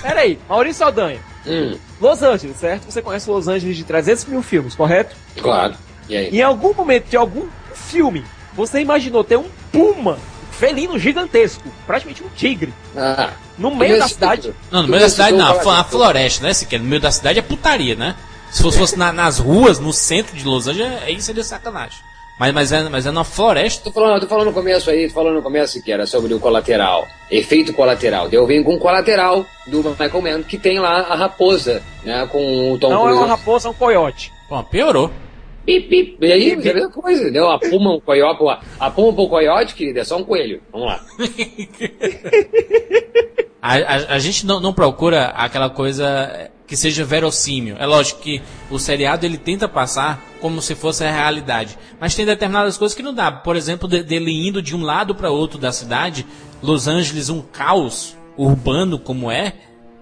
[0.00, 1.20] Pera aí, Maurício Saldanha.
[1.46, 2.84] Hum, Los Angeles, certo?
[2.90, 5.14] Você conhece Los Angeles de 300 mil filmes, correto?
[5.40, 5.74] claro.
[6.08, 6.28] E aí?
[6.36, 10.18] Em algum momento de algum filme, você imaginou ter um puma
[10.50, 14.54] felino gigantesco, praticamente um tigre, Ah, no meio da Começo- cidade?
[14.70, 16.52] Não, no Tu meio da cidade citou não, a, floresta, né?
[16.52, 18.16] Se quer, no meio da cidade é putaria, né?
[18.50, 21.98] Se fosse, fosse na- nas ruas, no centro de Los Angeles, aí seria sacanagem.
[22.38, 23.84] Mas, mas, é, mas é na floresta.
[23.84, 26.40] Tô falando, tô falando no começo aí, tô falando no começo que era sobre o
[26.40, 28.28] colateral, efeito colateral.
[28.30, 32.72] Eu venho com o colateral do Michael Mann, que tem lá a raposa, né, com
[32.72, 34.32] o Tom Não é uma raposa, é um coiote.
[34.48, 35.10] Bom, piorou.
[35.64, 36.18] Pip, pip.
[36.20, 37.48] E aí, a mesma coisa, entendeu?
[37.48, 40.60] A puma, o coiote, a puma pro coiote, querida, é só um coelho.
[40.72, 41.00] Vamos lá.
[43.64, 47.76] A, a, a gente não, não procura aquela coisa que seja verossímil.
[47.78, 52.24] É lógico que o seriado ele tenta passar como se fosse a realidade, mas tem
[52.24, 53.30] determinadas coisas que não dá.
[53.30, 56.24] Por exemplo, de- dele indo de um lado para outro da cidade,
[56.62, 59.52] Los Angeles um caos urbano como é,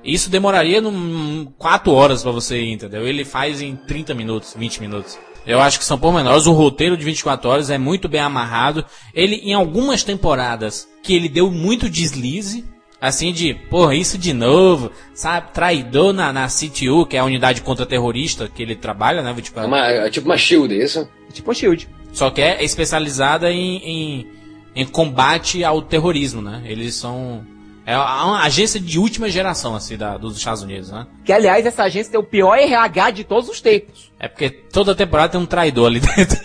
[0.05, 3.05] isso demoraria num, 4 horas para você ir, entendeu?
[3.05, 5.19] Ele faz em 30 minutos, 20 minutos.
[5.45, 6.47] Eu acho que são pormenores.
[6.47, 8.85] O roteiro de 24 horas é muito bem amarrado.
[9.13, 12.65] Ele, em algumas temporadas, que ele deu muito deslize,
[13.01, 15.53] assim de, porra, isso de novo, sabe?
[15.53, 19.31] Traidor na, na CTU, que é a unidade contra-terrorista que ele trabalha, né?
[19.31, 21.09] É, 24 uma, é tipo uma shield, é isso?
[21.33, 21.89] Tipo a Shield.
[22.13, 24.27] Só que é especializada em, em,
[24.75, 26.63] em combate ao terrorismo, né?
[26.65, 27.47] Eles são.
[27.87, 31.07] É uma agência de última geração, assim, da, dos Estados Unidos, né?
[31.25, 34.13] Que, aliás, essa agência tem o pior RH de todos os tempos.
[34.19, 36.39] É porque toda temporada tem um traidor ali dentro.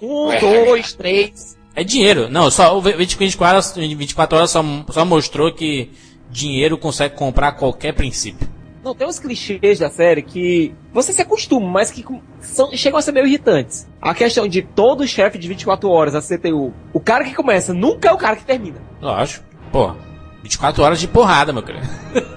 [0.00, 1.57] Um, dois, três.
[1.78, 2.28] É dinheiro.
[2.28, 5.92] Não, só o 24 horas, 24 horas só, só mostrou que
[6.28, 8.48] dinheiro consegue comprar qualquer princípio.
[8.82, 12.04] Não, tem uns clichês da série que você se acostuma, mas que
[12.40, 13.88] são, chegam a ser meio irritantes.
[14.02, 18.08] A questão de todo chefe de 24 horas, a CTU, o cara que começa nunca
[18.08, 18.82] é o cara que termina.
[19.00, 19.44] Lógico.
[19.70, 19.94] Pô,
[20.42, 21.86] 24 horas de porrada, meu querido.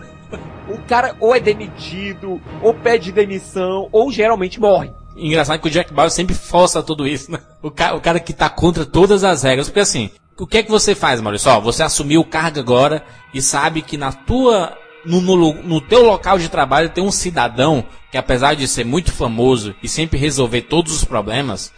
[0.70, 4.92] o cara ou é demitido, ou pede demissão, ou geralmente morre.
[5.16, 7.40] Engraçado que o Jack Bauer sempre força tudo isso, né?
[7.62, 9.68] O cara, o cara que tá contra todas as regras.
[9.68, 11.52] Porque assim, o que é que você faz, Maurício?
[11.52, 14.78] Ó, você assumiu o cargo agora e sabe que na tua.
[15.04, 19.12] No, no, no teu local de trabalho tem um cidadão que apesar de ser muito
[19.12, 21.74] famoso e sempre resolver todos os problemas,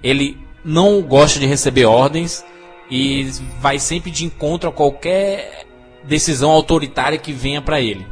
[0.00, 2.44] ele não gosta de receber ordens
[2.88, 3.28] e
[3.60, 5.66] vai sempre de encontro a qualquer
[6.04, 8.06] decisão autoritária que venha para ele.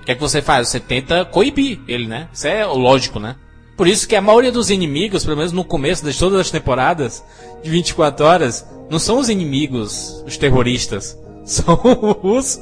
[0.00, 0.68] O que é que você faz?
[0.68, 2.28] Você tenta coibir ele, né?
[2.32, 3.36] Isso é lógico, né?
[3.76, 7.24] Por isso que a maioria dos inimigos, pelo menos no começo de todas as temporadas
[7.62, 11.18] de 24 horas, não são os inimigos, os terroristas.
[11.44, 11.78] São
[12.22, 12.58] os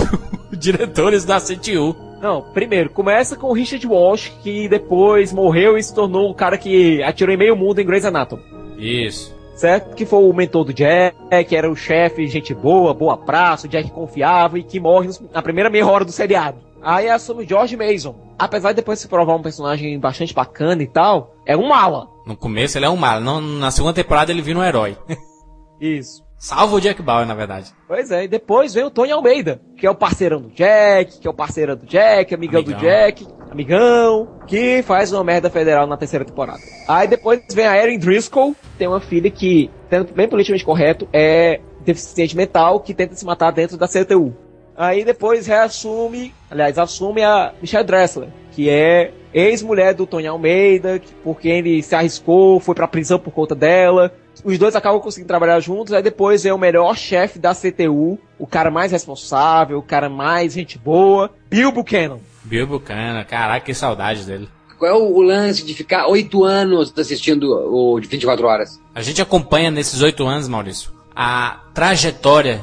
[0.52, 1.96] diretores da CTU.
[2.20, 6.58] Não, primeiro, começa com o Richard Walsh, que depois morreu e se tornou um cara
[6.58, 8.42] que atirou em meio mundo em Grey's Anatomy.
[8.76, 9.34] Isso.
[9.54, 9.94] Certo?
[9.94, 11.16] Que foi o mentor do Jack,
[11.48, 15.40] que era o chefe, gente boa, boa praça, o Jack confiava e que morre na
[15.40, 16.58] primeira meia hora do seriado.
[16.82, 18.14] Aí assume o George Mason.
[18.38, 22.08] Apesar de depois se provar um personagem bastante bacana e tal, é um mala.
[22.26, 24.96] No começo ele é um mala, não, na segunda temporada ele vira um herói.
[25.80, 26.26] Isso.
[26.38, 27.72] Salva o Jack Bauer, na verdade.
[27.88, 31.26] Pois é, e depois vem o Tony Almeida, que é o parceirão do Jack, que
[31.26, 32.78] é o parceiro do Jack, amigão, amigão.
[32.78, 36.60] do Jack, amigão, que faz uma merda federal na terceira temporada.
[36.86, 41.60] Aí depois vem a Erin Driscoll, tem uma filha que, sendo bem politicamente correto, é
[41.80, 44.34] deficiente mental, que tenta se matar dentro da CTU.
[44.76, 51.40] Aí depois reassume, aliás, assume a Michelle Dressler, que é ex-mulher do Tony Almeida, por
[51.40, 54.12] quem ele se arriscou, foi pra prisão por conta dela.
[54.44, 58.46] Os dois acabam conseguindo trabalhar juntos, aí depois é o melhor chefe da CTU, o
[58.46, 62.18] cara mais responsável, o cara mais gente boa, Bill Buchanan.
[62.44, 64.48] Bill Buchanan, caraca, que saudade dele.
[64.78, 68.80] Qual é o, lance de ficar oito anos assistindo o de 24 horas?
[68.94, 72.62] A gente acompanha nesses oito anos, Maurício, a trajetória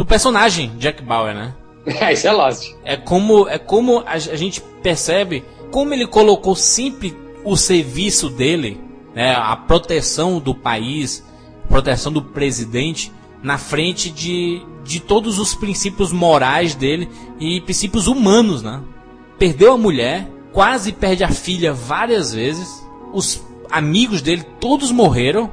[0.00, 1.54] do personagem Jack Bauer, né?
[1.84, 2.72] É, isso é Lost.
[2.82, 8.80] É como, é como a, a gente percebe como ele colocou sempre o serviço dele,
[9.14, 11.22] né, a proteção do país,
[11.68, 17.06] proteção do presidente, na frente de, de todos os princípios morais dele
[17.38, 18.80] e princípios humanos, né?
[19.38, 22.82] Perdeu a mulher, quase perde a filha várias vezes,
[23.12, 25.52] os amigos dele todos morreram,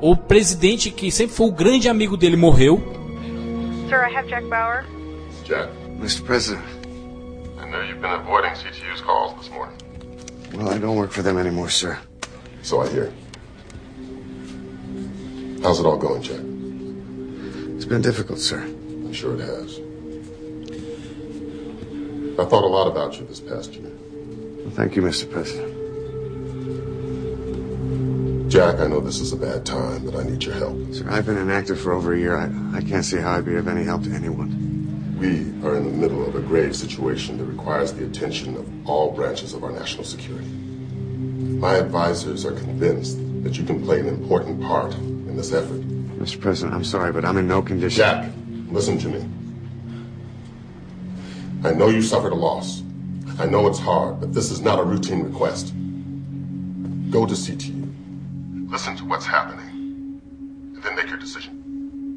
[0.00, 2.97] o presidente que sempre foi o grande amigo dele morreu,
[3.88, 4.84] Sir, I have Jack Bauer.
[5.44, 5.70] Jack.
[5.96, 6.22] Mr.
[6.22, 6.62] President.
[7.58, 9.78] I know you've been avoiding CTU's calls this morning.
[10.52, 11.98] Well, I don't work for them anymore, sir.
[12.60, 13.10] So I hear.
[15.62, 16.40] How's it all going, Jack?
[17.76, 18.60] It's been difficult, sir.
[18.60, 19.78] I'm sure it has.
[22.38, 23.90] I thought a lot about you this past year.
[23.90, 25.30] Well, thank you, Mr.
[25.30, 25.77] President.
[28.48, 30.94] Jack, I know this is a bad time, but I need your help.
[30.94, 32.34] Sir, I've been inactive for over a year.
[32.34, 35.16] I, I can't see how I'd be of any help to anyone.
[35.20, 39.12] We are in the middle of a grave situation that requires the attention of all
[39.12, 40.48] branches of our national security.
[40.48, 45.82] My advisors are convinced that you can play an important part in this effort.
[46.18, 46.40] Mr.
[46.40, 47.98] President, I'm sorry, but I'm in no condition.
[47.98, 48.32] Jack,
[48.70, 49.28] listen to me.
[51.68, 52.82] I know you suffered a loss.
[53.38, 55.74] I know it's hard, but this is not a routine request.
[57.10, 57.77] Go to CTU.
[58.70, 60.20] Listen to what's happening.
[60.74, 61.54] And then make your decision.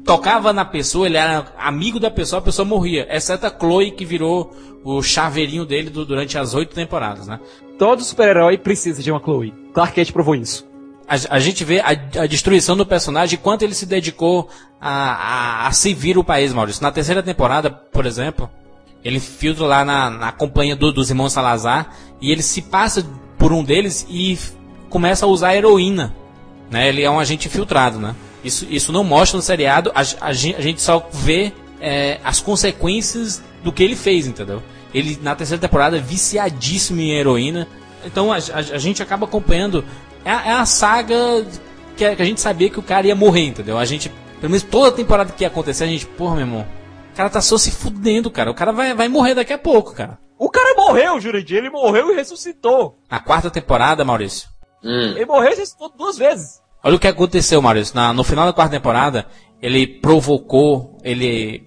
[0.04, 3.06] Tocava na pessoa, ele era amigo da pessoa, a pessoa morria.
[3.08, 7.38] Exceto a Chloe, que virou o chaveirinho dele do, durante as oito temporadas, né?
[7.78, 9.54] Todo super-herói precisa de uma Chloe.
[9.72, 10.66] Clark Kent provou isso.
[11.08, 14.48] A, a gente vê a, a, destruição do personagem e quanto ele se dedicou
[14.80, 16.82] a, a, a servir o país, Maurício.
[16.82, 18.50] Na terceira temporada, por exemplo,
[19.04, 23.06] ele filtra lá na, na companhia do, dos irmãos Salazar e ele se passa
[23.38, 24.36] por um deles e
[24.90, 26.14] começa a usar heroína
[26.72, 26.88] né?
[26.88, 28.16] Ele é um agente infiltrado, né?
[28.42, 33.42] Isso, isso não mostra no seriado, a, a, a gente só vê é, as consequências
[33.62, 34.62] do que ele fez, entendeu?
[34.92, 37.68] Ele, na terceira temporada, é viciadíssimo em heroína.
[38.04, 39.84] Então a, a, a gente acaba acompanhando.
[40.24, 41.14] É, é a saga
[41.96, 43.78] que a, que a, gente sabia que o cara ia morrer, entendeu?
[43.78, 44.08] A gente,
[44.40, 46.66] pelo menos toda temporada que ia acontecer, a gente, porra, meu irmão,
[47.12, 48.50] o cara tá só se fudendo, cara.
[48.50, 50.18] O cara vai, vai morrer daqui a pouco, cara.
[50.38, 51.58] O cara morreu, Jurandir.
[51.58, 52.98] Ele morreu e ressuscitou.
[53.08, 54.48] A quarta temporada, Maurício.
[54.84, 55.14] Hum.
[55.14, 56.60] Ele morreu e ressuscitou duas vezes.
[56.82, 57.94] Olha o que aconteceu, Maurício.
[57.94, 59.26] Na, no final da quarta temporada,
[59.60, 61.64] ele provocou, ele.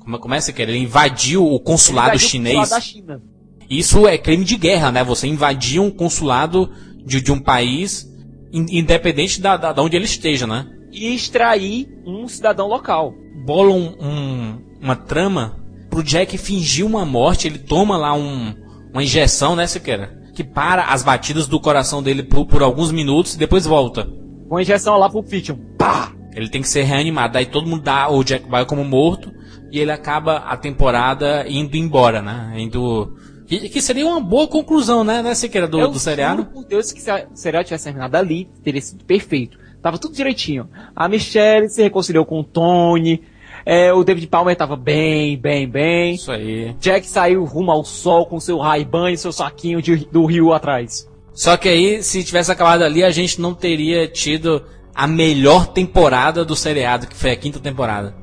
[0.00, 2.56] Como, como é que Ele invadiu o consulado invadiu chinês.
[2.56, 3.22] O consulado da China.
[3.68, 5.04] Isso é crime de guerra, né?
[5.04, 6.70] Você invadir um consulado
[7.04, 8.08] de, de um país,
[8.52, 10.66] independente da, da, da, onde ele esteja, né?
[10.90, 13.14] E extrair um cidadão local.
[13.44, 15.58] Bolam um, uma trama
[15.90, 18.54] pro Jack fingir uma morte, ele toma lá um,
[18.92, 20.17] uma injeção, né, Siqueira?
[20.38, 24.08] Que para as batidas do coração dele por, por alguns minutos e depois volta.
[24.48, 25.56] Uma injeção lá pro Fiction.
[25.76, 26.12] Pá!
[26.32, 27.32] Ele tem que ser reanimado.
[27.32, 29.32] Daí todo mundo dá o Jack Bauer como morto
[29.72, 32.54] e ele acaba a temporada indo embora, né?
[32.56, 33.16] Indo.
[33.48, 36.42] Que, que seria uma boa conclusão, né, né Siqueira, do, Eu do seriado?
[36.42, 39.58] juro por Deus que se o seriado tivesse terminado ali, teria sido perfeito.
[39.82, 40.70] Tava tudo direitinho.
[40.94, 43.24] A Michelle se reconciliou com o Tony.
[43.64, 46.14] É, o David Palmer tava bem, bem, bem.
[46.14, 46.74] Isso aí.
[46.80, 51.08] Jack saiu rumo ao sol com seu Ray-Ban e seu saquinho de- do rio atrás.
[51.32, 54.62] Só que aí, se tivesse acabado ali, a gente não teria tido
[54.94, 58.16] a melhor temporada do seriado, que foi a quinta temporada.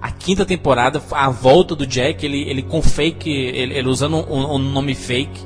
[0.00, 4.54] A quinta temporada, a volta do Jack, ele, ele com fake, ele, ele usando um,
[4.54, 5.40] um nome fake,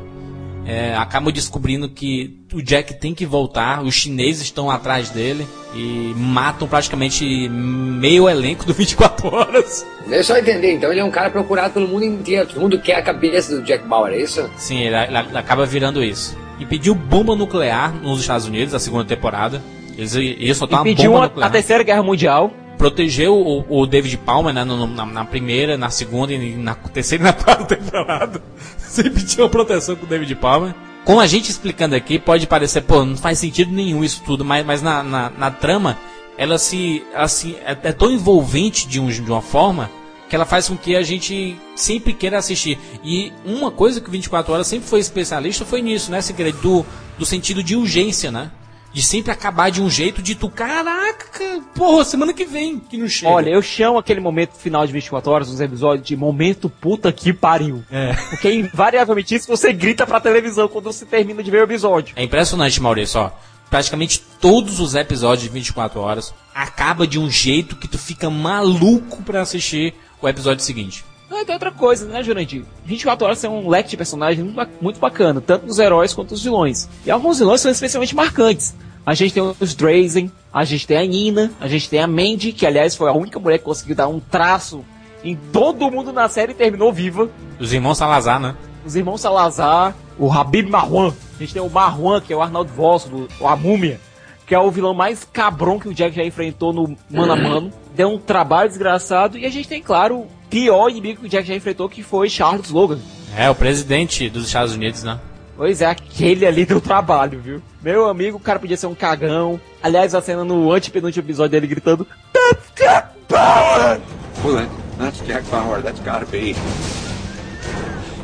[0.67, 6.13] é, acaba descobrindo que o Jack tem que voltar, os chineses estão atrás dele e
[6.17, 9.87] matam praticamente meio elenco do 24 horas.
[10.11, 12.47] É só entender, então ele é um cara procurado pelo mundo inteiro.
[12.49, 14.49] Todo mundo quer a cabeça do Jack Bauer, é isso?
[14.57, 16.37] Sim, ele, ele acaba virando isso.
[16.59, 19.61] E pediu bomba nuclear nos Estados Unidos, a segunda temporada.
[19.97, 21.49] Eles iam soltar E uma pediu bomba uma- nuclear.
[21.49, 22.53] a terceira guerra mundial.
[22.79, 27.23] Protegeu o, o David Palmer né, no- na, na primeira, na segunda e na terceira
[27.25, 28.43] e na quarta temporada.
[28.79, 30.75] Sempre tinha uma proteção com o David Palmer.
[31.05, 34.65] Com a gente explicando aqui, pode parecer, pô, não faz sentido nenhum isso tudo, mas,
[34.65, 35.99] mas na, na, na trama,
[36.39, 37.03] ela se.
[37.15, 39.91] Assim, é, é tão envolvente de, um, de uma forma
[40.29, 42.79] que ela faz com que a gente sempre queira assistir.
[43.05, 46.85] E uma coisa que o 24 Horas sempre foi especialista foi nisso, né, querer, do,
[47.19, 48.51] do sentido de urgência, né?
[48.95, 53.09] De sempre acabar de um jeito de tu, caraca, porra, semana que vem, que não
[53.09, 53.33] chega.
[53.33, 57.33] Olha, eu chamo aquele momento final de 24 horas nos episódios de momento puta que
[57.33, 57.83] pariu.
[57.91, 58.15] É.
[58.31, 62.15] Porque invariavelmente isso você grita pra televisão quando você termina de ver o episódio.
[62.17, 63.33] É impressionante, Maurício, ó.
[63.69, 69.25] Praticamente todos os episódios de 24 horas acaba de um jeito que tu fica maluco
[69.25, 71.05] pra assistir o episódio seguinte.
[71.37, 72.65] Ah, tem outra coisa, né, Jurandir?
[72.85, 76.31] 24 horas tem um leque de personagens muito, ba- muito bacana, tanto dos heróis quanto
[76.31, 76.89] dos vilões.
[77.05, 78.75] E alguns vilões são especialmente marcantes.
[79.05, 82.53] A gente tem os Drazen, a gente tem a Nina, a gente tem a Mandy,
[82.53, 84.85] que aliás foi a única mulher que conseguiu dar um traço
[85.23, 87.29] em todo mundo na série e terminou viva.
[87.59, 88.55] Os irmãos Salazar, né?
[88.87, 91.13] Os irmãos Salazar, o Habib Marwan.
[91.37, 94.01] A gente tem o Marwan, que é o Arnaldo Voss, do, a Múmia,
[94.47, 97.73] que é o vilão mais cabrão que o Jack já enfrentou no mano a mano.
[97.95, 99.37] Deu um trabalho desgraçado.
[99.39, 102.31] E a gente tem, claro, o pior inimigo que o Jack já enfrentou, que foi
[102.31, 103.01] Charles Logan.
[103.37, 105.19] É, o presidente dos Estados Unidos, né?
[105.57, 107.61] Pois é, aquele ali deu trabalho, viu?
[107.83, 109.61] Meu amigo, o cara podia ser um cagão.
[109.83, 114.01] Aliás, a cena no antepenúltimo episódio dele gritando: That's Jack Bauer!
[114.45, 115.83] Well, that, that's Jack Bauer.
[115.83, 116.55] That's gotta be.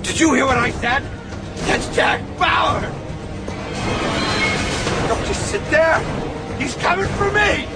[0.04, 1.02] Did you hear what I said?
[1.66, 2.80] That's Jack Bauer!
[5.08, 5.98] Don't just sit there!
[6.60, 7.66] He's coming for me!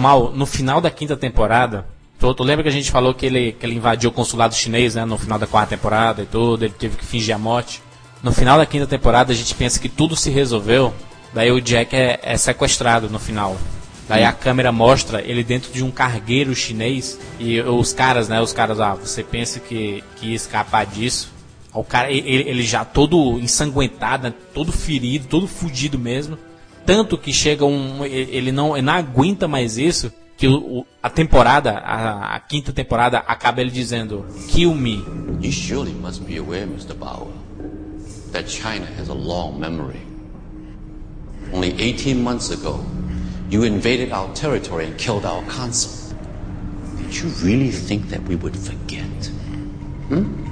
[0.00, 1.86] Mal, no final da quinta temporada,
[2.24, 4.94] tu, tu lembra que a gente falou que ele, que ele invadiu o consulado chinês,
[4.94, 5.04] né?
[5.04, 7.82] No final da quarta temporada e tudo, ele teve que fingir a morte.
[8.22, 10.94] No final da quinta temporada, a gente pensa que tudo se resolveu.
[11.34, 13.56] Daí o Jack é, é sequestrado no final.
[14.08, 18.40] Daí a câmera mostra ele dentro de um cargueiro chinês e os caras, né?
[18.40, 21.32] Os caras, ah, você pensa que, que ia escapar disso?
[21.74, 26.38] O cara, ele, ele já todo ensanguentado, né, todo ferido, todo fudido mesmo.
[26.86, 28.04] Tanto que chega um.
[28.04, 30.12] Ele não, ele não aguenta mais isso.
[30.36, 35.04] Que o, a temporada, a, a quinta temporada, acaba ele dizendo: Kill me.
[35.40, 36.94] You surely must be aware, Mr.
[36.94, 37.32] Bauer,
[38.32, 40.00] that China has a long memory.
[41.52, 42.84] Only 18 months ago,
[43.48, 46.16] you invaded our territory and killed our consul.
[46.96, 49.04] Did you really think that we would forget?
[50.08, 50.44] Hmm?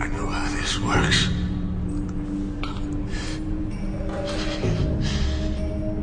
[0.00, 1.28] I know how this works.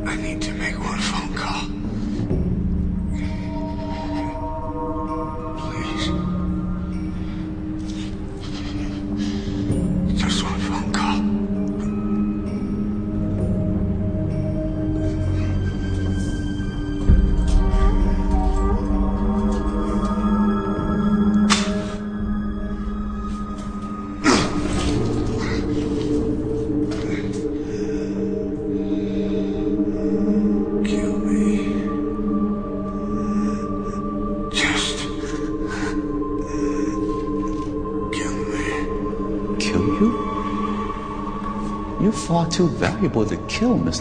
[0.06, 1.83] I need to make one phone call.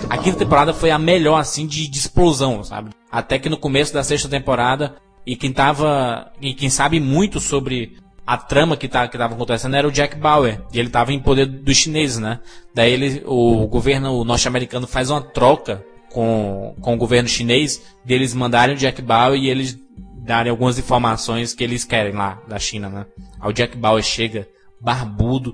[0.09, 2.91] A quinta temporada foi a melhor, assim, de, de explosão, sabe?
[3.11, 6.31] Até que no começo da sexta temporada, e quem tava.
[6.41, 10.17] E quem sabe muito sobre a trama que, tá, que tava acontecendo era o Jack
[10.17, 10.61] Bauer.
[10.73, 12.39] E ele tava em poder dos chineses, né?
[12.73, 18.75] Daí ele, o governo norte-americano faz uma troca com, com o governo chinês deles mandarem
[18.75, 19.77] o Jack Bauer e eles
[20.19, 23.05] darem algumas informações que eles querem lá da China, né?
[23.41, 24.47] Aí o Jack Bauer chega,
[24.79, 25.53] barbudo,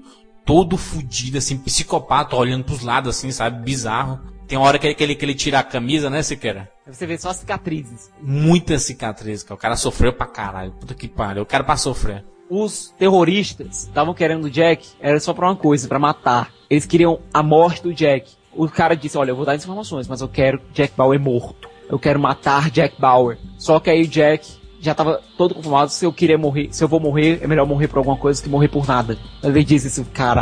[0.49, 3.63] todo fudido, assim, psicopata, olhando pros lados, assim, sabe?
[3.63, 4.19] Bizarro.
[4.47, 6.67] Tem uma hora que ele, que ele, que ele tira a camisa, né, Siqueira?
[6.87, 8.09] Você vê só cicatrizes.
[8.19, 9.53] Muita cicatriz, cara.
[9.53, 10.71] O cara sofreu pra caralho.
[10.71, 11.43] Puta que pariu.
[11.43, 12.25] O cara pra sofrer.
[12.49, 16.51] Os terroristas estavam querendo o Jack, era só pra uma coisa, pra matar.
[16.67, 18.31] Eles queriam a morte do Jack.
[18.51, 21.69] O cara disse, olha, eu vou dar as informações, mas eu quero Jack Bauer morto.
[21.87, 23.37] Eu quero matar Jack Bauer.
[23.55, 26.87] Só que aí o Jack já tava todo conformado, se eu queria morrer, se eu
[26.87, 29.17] vou morrer, é melhor morrer por alguma coisa que morrer por nada.
[29.43, 30.39] Ele diz isso, caralho.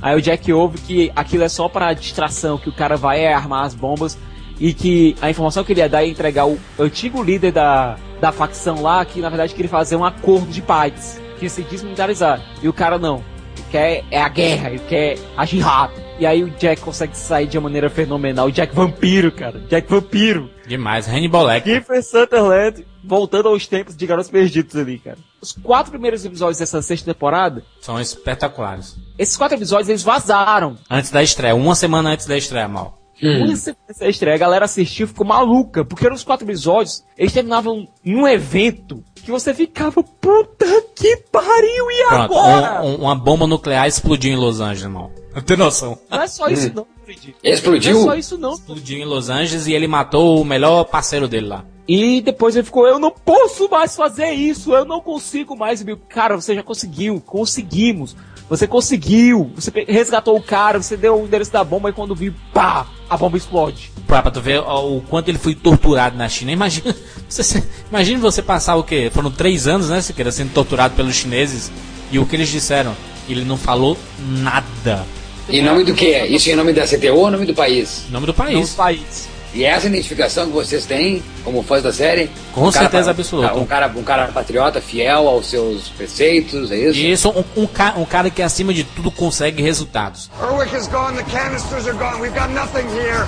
[0.00, 3.64] Aí o Jack ouve que aquilo é só para distração, que o cara vai armar
[3.64, 4.18] as bombas
[4.58, 8.32] e que a informação que ele ia dar é entregar o antigo líder da, da
[8.32, 12.40] facção lá, que na verdade queria fazer um acordo de paz, que se desmilitarizar.
[12.62, 13.22] E o cara não.
[13.56, 16.02] Ele quer é a guerra, ele quer agir rápido.
[16.18, 18.46] E aí o Jack consegue sair de uma maneira fenomenal.
[18.46, 19.60] O Jack vampiro, cara.
[19.68, 20.48] Jack vampiro.
[20.66, 21.80] Demais, Hannibal Lecter.
[21.84, 25.18] Kiefer Sutherland voltando aos tempos de Garotos Perdidos ali, cara.
[25.40, 28.96] Os quatro primeiros episódios dessa sexta temporada são espetaculares.
[29.18, 30.76] Esses quatro episódios eles vazaram.
[30.88, 32.98] Antes da estreia, uma semana antes da estreia, mal.
[33.22, 33.44] Hum.
[33.44, 37.04] Uma semana antes da estreia, a galera assistiu ficou maluca, porque eram os quatro episódios,
[37.18, 42.82] eles terminavam em um evento que você ficava, puta que pariu, e Pronto, agora?
[42.82, 45.10] um- um- uma bomba nuclear explodiu em Los Angeles, irmão.
[45.34, 45.98] Não tem noção.
[46.10, 47.34] Não é só isso não, Fred.
[47.42, 47.94] Explodiu?
[47.94, 48.52] Não é só isso não.
[48.54, 51.64] Explodiu em Los Angeles e ele matou o melhor parceiro dele lá.
[51.88, 55.80] E depois ele ficou, eu não posso mais fazer isso, eu não consigo mais.
[55.80, 58.14] E Cara, você já conseguiu, conseguimos.
[58.48, 62.34] Você conseguiu, você resgatou o cara, você deu o endereço da bomba e quando viu,
[62.52, 63.90] pá, a bomba explode.
[64.06, 66.52] Pra, pra tu ver ó, o quanto ele foi torturado na China.
[66.52, 66.94] Imagina
[67.28, 69.10] você, você- imagina você passar o quê?
[69.12, 71.72] Foram três anos, né, Siqueira, sendo torturado pelos chineses.
[72.10, 72.94] E o que eles disseram?
[73.28, 73.96] Ele não falou
[74.28, 75.06] nada.
[75.48, 76.24] Em nome do quê?
[76.28, 78.04] Isso em nome da CTO ou em nome do país?
[78.08, 78.70] Em nome do país.
[78.70, 79.28] No país.
[79.54, 82.30] E essa identificação que vocês têm como fãs da série?
[82.54, 83.54] Com Um cara certeza pa- absoluta.
[83.54, 86.98] Um cara, um cara patriota, fiel aos seus preceitos, é isso?
[86.98, 90.30] Isso, um, um, ca- um cara que acima de tudo consegue resultados.
[90.40, 93.26] Erwick is gone, the canisters are gone, we've got nothing here.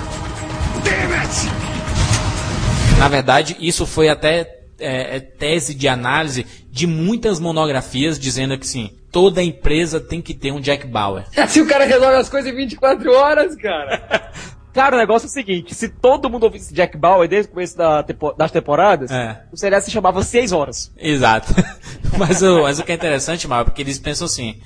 [0.83, 1.29] Damn it!
[2.97, 4.49] Na verdade, isso foi até
[4.79, 10.33] é, é, tese de análise de muitas monografias dizendo que sim, toda empresa tem que
[10.33, 11.23] ter um Jack Bauer.
[11.47, 14.29] Se o cara resolve as coisas em 24 horas, cara.
[14.73, 17.77] Cara, o negócio é o seguinte, se todo mundo ouvisse Jack Bauer desde o começo
[17.77, 19.41] da tempo- das temporadas, É.
[19.49, 20.91] o seriado se chamava Seis Horas.
[20.97, 21.53] Exato.
[22.19, 24.59] mas, o, mas o que é interessante, Mal, é porque eles pensam assim: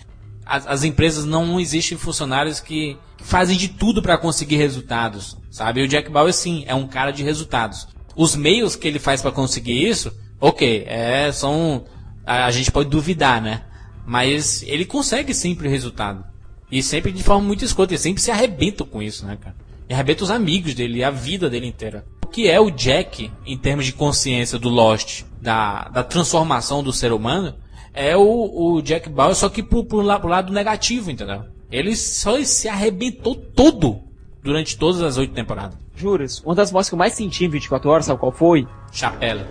[0.43, 5.81] as, as empresas não existem funcionários que fazem de tudo para conseguir resultados, sabe?
[5.81, 7.87] E o Jack Bauer, sim, é um cara de resultados.
[8.15, 11.85] Os meios que ele faz para conseguir isso, ok, é, são.
[12.25, 13.61] A, a gente pode duvidar, né?
[14.09, 16.25] Mas ele consegue sempre o resultado.
[16.71, 17.93] E sempre de forma muito escrota.
[17.93, 19.55] Ele sempre se arrebenta com isso, né, cara?
[19.87, 22.03] E arrebenta os amigos dele, a vida dele inteira.
[22.25, 26.91] O que é o Jack, em termos de consciência do Lost, da, da transformação do
[26.91, 27.53] ser humano,
[27.93, 31.43] é o, o Jack Bauer, só que pro, pro, pro lado negativo, entendeu?
[31.71, 34.01] Ele só se arrebentou todo
[34.41, 35.77] durante todas as oito temporadas.
[35.95, 38.67] Juras, uma das mortes que eu mais senti em 24 horas, sabe qual foi?
[38.91, 39.47] Chapela.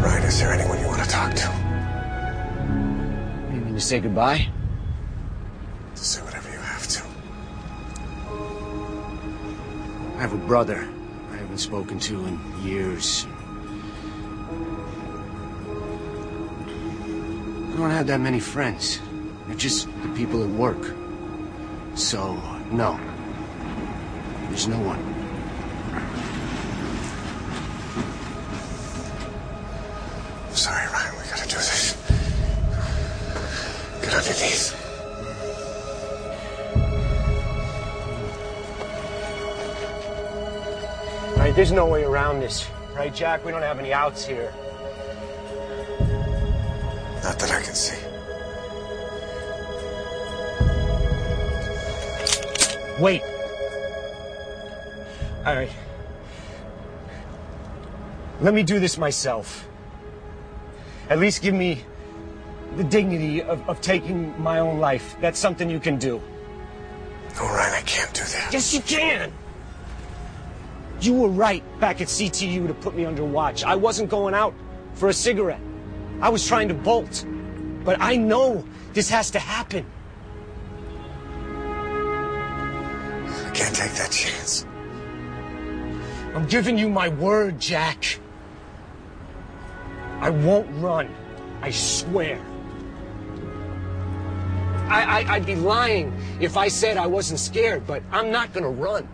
[0.00, 1.48] Ryan, is there anyone you want to talk to?
[3.52, 4.46] You mean to say goodbye?
[5.96, 7.02] To say whatever you have to.
[10.16, 10.88] I have a brother
[11.32, 13.26] I haven't spoken to in years.
[17.72, 19.00] I don't have that many friends.
[19.48, 20.94] They're just the people at work.
[21.96, 22.34] So,
[22.70, 23.00] no.
[24.48, 25.08] There's no one.
[30.58, 31.96] Sorry, Ryan, we gotta do this.
[34.02, 34.74] Get knees.
[41.36, 42.66] Right, there's no way around this.
[42.96, 43.44] Right, Jack?
[43.44, 44.52] We don't have any outs here.
[47.22, 47.96] Not that I can see.
[53.00, 53.22] Wait.
[55.46, 55.70] All right.
[58.40, 59.67] Let me do this myself.
[61.10, 61.84] At least give me
[62.76, 65.16] the dignity of, of taking my own life.
[65.20, 66.20] That's something you can do.
[67.36, 68.50] No, Ryan, I can't do that.
[68.52, 69.32] Yes, you can.
[71.00, 73.64] You were right back at CTU to put me under watch.
[73.64, 74.54] I wasn't going out
[74.94, 75.60] for a cigarette.
[76.20, 77.24] I was trying to bolt.
[77.84, 79.86] But I know this has to happen.
[83.46, 84.66] I can't take that chance.
[86.34, 88.18] I'm giving you my word, Jack.
[90.20, 91.14] I won't run.
[91.62, 92.40] I swear.
[94.88, 99.06] I, I'd be lying if I said I wasn't scared, but I'm not gonna run.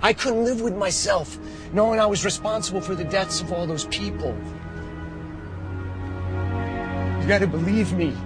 [0.00, 1.38] I couldn't live with myself
[1.72, 4.36] knowing I was responsible for the deaths of all those people.
[7.20, 8.16] You gotta believe me.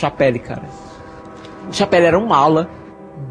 [0.00, 0.62] Chapelle, cara.
[1.68, 2.68] O Chapelle era um mala.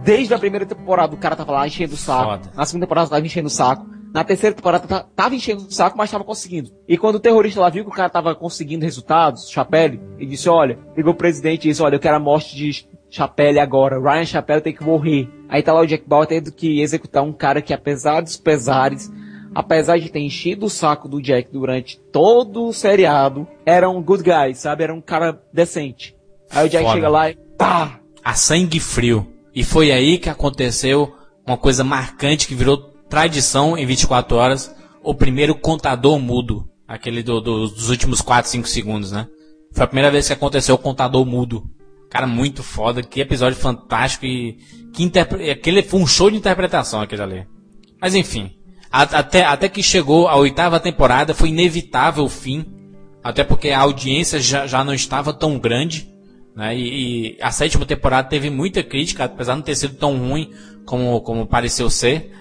[0.03, 2.29] Desde a primeira temporada o cara tava lá enchendo o saco.
[2.31, 2.51] Foda.
[2.55, 3.85] Na segunda temporada tava enchendo o saco.
[4.13, 6.71] Na terceira temporada ta- tava enchendo o saco, mas tava conseguindo.
[6.87, 10.47] E quando o terrorista lá viu que o cara tava conseguindo resultados, Chapelle, ele disse,
[10.49, 13.99] olha, ligou o presidente e disse, olha, eu quero a morte de Chapelle agora.
[13.99, 15.27] Ryan Chapelle tem que morrer.
[15.47, 19.11] Aí tá lá o Jack Bauer tendo que executar um cara que apesar dos pesares,
[19.53, 24.23] apesar de ter enchido o saco do Jack durante todo o seriado, era um good
[24.23, 24.83] guy, sabe?
[24.83, 26.15] Era um cara decente.
[26.51, 26.95] Aí o Jack Foda.
[26.95, 27.99] chega lá e pá!
[28.23, 29.27] A sangue frio.
[29.53, 31.13] E foi aí que aconteceu
[31.45, 32.77] uma coisa marcante que virou
[33.09, 34.73] tradição em 24 horas.
[35.03, 36.67] O primeiro contador mudo.
[36.87, 39.27] Aquele do- do- dos últimos 4, 5 segundos, né?
[39.73, 41.63] Foi a primeira vez que aconteceu o contador mudo.
[42.09, 43.03] Cara, muito foda.
[43.03, 44.57] Que episódio fantástico e...
[44.93, 45.49] Que interpre...
[45.51, 47.47] Aquele foi um show de interpretação, aquele ali.
[48.01, 48.51] Mas enfim.
[48.91, 52.65] até, até que chegou a oitava temporada, foi inevitável o fim.
[53.23, 56.08] Até porque a audiência já, já não estava tão grande.
[56.55, 56.75] Né?
[56.77, 60.51] E, e a sétima temporada teve muita crítica, apesar de não ter sido tão ruim
[60.85, 62.31] como, como pareceu ser.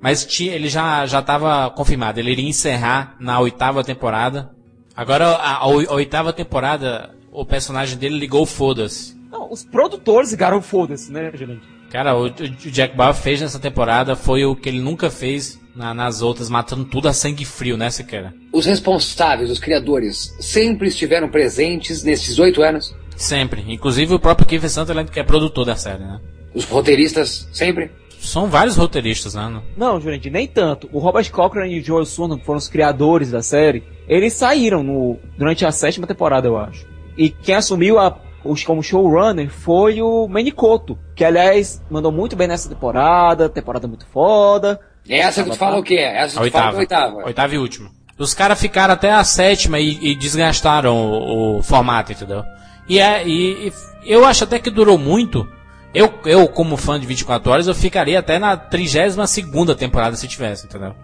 [0.00, 4.50] Mas ele já já estava confirmado, ele iria encerrar na oitava temporada.
[4.96, 9.16] Agora, a, a a oitava temporada, o personagem dele ligou foda-se.
[9.30, 11.60] Não, os produtores ligaram foda-se, né, gente?
[11.90, 12.30] Cara, o, o
[12.70, 16.84] Jack Bauer fez nessa temporada foi o que ele nunca fez na- nas outras, matando
[16.84, 18.34] tudo a sangue frio, né, Siqueira?
[18.52, 22.94] Os responsáveis, os criadores, sempre estiveram presentes nesses oito anos?
[23.18, 23.64] Sempre.
[23.66, 26.20] Inclusive o próprio Kiefer Sutherland, que é produtor da série, né?
[26.54, 27.90] Os roteiristas, sempre?
[28.20, 29.60] São vários roteiristas, né?
[29.76, 30.88] Não, Jurandir, nem tanto.
[30.92, 35.18] O Robert Cochran e o Joel que foram os criadores da série, eles saíram no,
[35.36, 36.86] durante a sétima temporada, eu acho.
[37.16, 42.48] E quem assumiu a, os, como showrunner foi o Manicoto, que aliás mandou muito bem
[42.48, 44.80] nessa temporada, temporada muito foda.
[45.08, 45.96] Essa que tu fala o quê?
[45.96, 46.86] Essa A que tu fala oitava.
[46.86, 47.26] que é a oitava.
[47.26, 47.90] Oitava e última.
[48.18, 52.42] Os caras ficaram até a sétima e, e desgastaram o, o formato, entendeu?
[52.88, 53.72] E, é, e, e
[54.04, 55.46] eu acho até que durou muito.
[55.94, 60.28] Eu, eu, como fã de 24 horas, eu ficaria até na 32 segunda temporada se
[60.28, 60.94] tivesse, entendeu?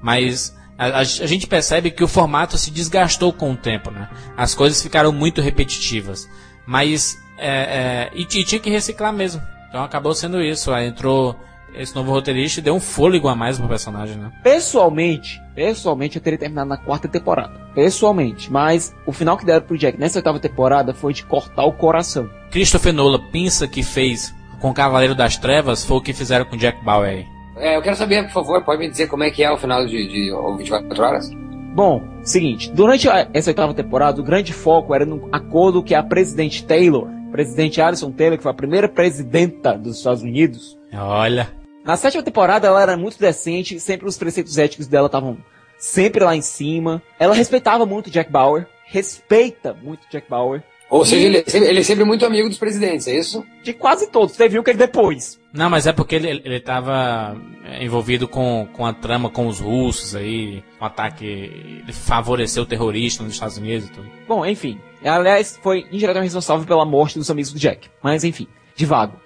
[0.00, 4.08] Mas a, a- gente percebe que o formato se desgastou com o tempo, né?
[4.36, 6.28] As coisas ficaram muito repetitivas.
[6.66, 9.42] Mas, é, é, e, ti- tinha que reciclar mesmo.
[9.68, 10.72] Então acabou sendo isso.
[10.72, 11.38] Aí entrou
[11.74, 14.30] esse novo roteirista deu um fôlego a mais pro personagem, né?
[14.42, 17.52] Pessoalmente, pessoalmente eu teria terminado na quarta temporada.
[17.74, 18.50] Pessoalmente.
[18.52, 22.28] Mas o final que deram pro Jack nessa oitava temporada foi de cortar o coração.
[22.50, 26.84] Christopher Nolan pensa que fez com Cavaleiro das Trevas foi o que fizeram com Jack
[26.84, 27.26] Bauer aí.
[27.56, 29.84] É, eu quero saber, por favor, pode me dizer como é que é o final
[29.86, 31.30] de, de 24 horas?
[31.74, 36.02] Bom, seguinte, durante a- essa oitava temporada, o grande foco era no acordo que a
[36.02, 41.48] presidente Taylor, presidente Alison Taylor, que foi a primeira presidenta dos Estados Unidos, Olha.
[41.88, 45.38] Na sétima temporada ela era muito decente, sempre os preceitos éticos dela estavam
[45.78, 47.02] sempre lá em cima.
[47.18, 50.62] Ela respeitava muito Jack Bauer, respeita muito Jack Bauer.
[50.90, 53.44] Ou E seja, ele, é sempre- ele é sempre muito amigo dos presidentes, é isso?
[53.62, 55.38] De quase todos, você viu que ele depois.
[55.52, 59.60] Não, mas é porque ele, ele tava é, envolvido com, com a trama com os
[59.60, 64.08] russos aí, um ataque, ele favoreceu o terrorista nos Estados Unidos e tudo.
[64.26, 64.78] Bom, enfim.
[65.04, 67.88] Aliás, foi indiretamente responsável pela morte dos amigos do Jack.
[68.02, 69.18] Mas enfim, de vago.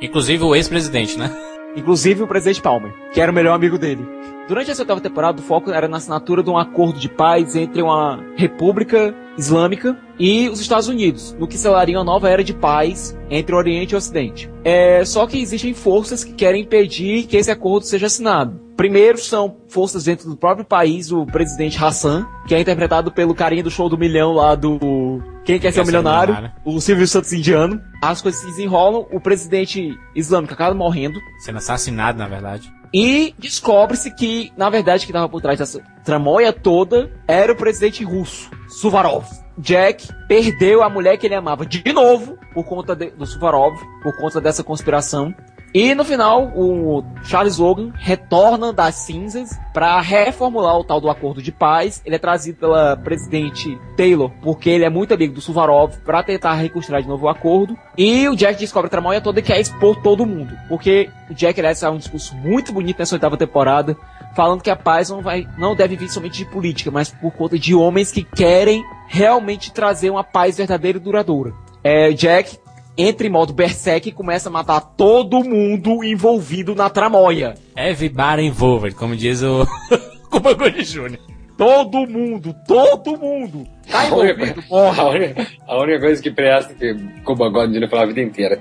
[0.00, 1.34] Inclusive o ex-presidente, né?
[1.76, 4.04] Inclusive o presidente Palmer, que era o melhor amigo dele.
[4.48, 7.82] Durante essa oitava temporada, o foco era na assinatura de um acordo de paz entre
[7.82, 13.16] uma república Islâmica e os Estados Unidos, no que selaria uma nova era de paz
[13.28, 14.50] entre o Oriente e o Ocidente.
[14.64, 18.65] É, só que existem forças que querem impedir que esse acordo seja assinado.
[18.76, 23.62] Primeiro são forças dentro do próprio país, o presidente Hassan, que é interpretado pelo carinha
[23.62, 27.80] do show do milhão lá do Quem Quer Ser Milionário, milionário, o Silvio Santos indiano.
[28.02, 31.18] As coisas se desenrolam, o presidente islâmico acaba morrendo.
[31.38, 32.70] Sendo assassinado, na verdade.
[32.92, 38.04] E descobre-se que, na verdade, que estava por trás dessa tramóia toda era o presidente
[38.04, 39.24] russo, Suvarov.
[39.58, 44.14] Jack perdeu a mulher que ele amava de novo por conta de, do Suvarov, por
[44.16, 45.34] conta dessa conspiração.
[45.78, 51.42] E no final, o Charles Logan retorna das cinzas para reformular o tal do acordo
[51.42, 52.00] de paz.
[52.02, 56.54] Ele é trazido pela presidente Taylor, porque ele é muito amigo do Suvarov, para tentar
[56.54, 57.76] reconstruir de novo o acordo.
[57.94, 60.56] E o Jack descobre a tramoia toda e quer expor todo mundo.
[60.66, 63.94] Porque o Jack, aliás, é um discurso muito bonito nessa oitava temporada,
[64.34, 67.58] falando que a paz não, vai, não deve vir somente de política, mas por conta
[67.58, 71.52] de homens que querem realmente trazer uma paz verdadeira e duradoura.
[71.84, 72.64] É, Jack
[72.96, 77.54] entra em modo berserk e começa a matar todo mundo envolvido na tramóia.
[77.76, 79.66] Everybody involved, como diz o
[80.30, 81.18] Kubagori Jr.
[81.56, 83.66] Todo mundo, todo mundo.
[83.90, 85.02] Tá envolvido, porra.
[85.04, 86.94] A única, a única coisa que presta que
[87.24, 87.88] Kubagori Jr.
[87.88, 88.60] falou a vida inteira.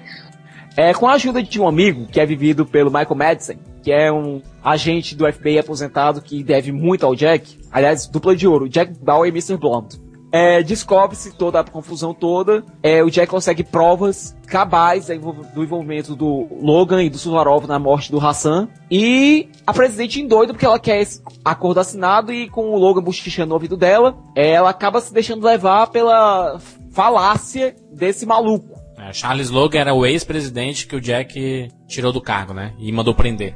[0.78, 4.12] É, com a ajuda de um amigo, que é vivido pelo Michael Madison, que é
[4.12, 7.58] um agente do FBI aposentado que deve muito ao Jack.
[7.72, 9.58] Aliás, dupla de ouro, Jack Bauer e Mr.
[9.58, 10.05] Blonde.
[10.36, 12.62] É, Descobre-se toda a confusão toda.
[12.84, 18.12] É, o Jack consegue provas cabais do envolvimento do Logan e do Suvarov na morte
[18.12, 18.68] do Hassan.
[18.92, 23.48] E a presidente endoida porque ela quer esse acordo assinado e com o Logan bochichando
[23.48, 26.60] no ouvido dela, ela acaba se deixando levar pela
[26.92, 28.78] falácia desse maluco.
[28.98, 32.74] É, Charles Logan era o ex-presidente que o Jack tirou do cargo, né?
[32.78, 33.56] E mandou prender.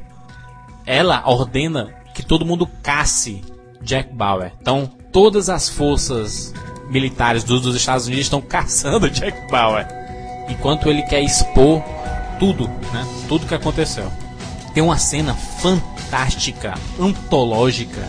[0.86, 3.42] Ela ordena que todo mundo casse
[3.82, 4.54] Jack Bauer.
[4.62, 6.54] Então, todas as forças
[6.90, 9.88] militares dos, dos Estados Unidos estão caçando Jack Bauer.
[10.50, 11.84] Enquanto ele quer expor
[12.40, 13.06] tudo, né?
[13.28, 14.12] Tudo que aconteceu.
[14.74, 18.08] Tem uma cena fantástica, antológica,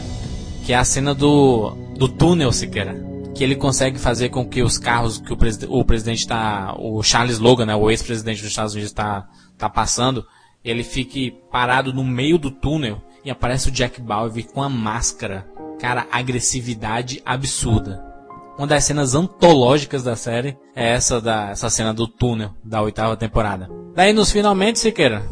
[0.64, 2.94] que é a cena do, do túnel, Siqueira.
[3.34, 6.74] Que ele consegue fazer com que os carros que o, preside o presidente está.
[6.78, 9.28] O Charles Logan, né, o ex-presidente dos Estados Unidos, está
[9.58, 10.24] tá passando.
[10.64, 15.46] Ele fique parado no meio do túnel e aparece o Jack Bauer com a máscara.
[15.78, 18.09] Cara, agressividade absurda.
[18.60, 23.16] Uma das cenas antológicas da série é essa da essa cena do túnel da oitava
[23.16, 23.70] temporada.
[23.94, 25.22] Daí nos finalmente, Siqueira.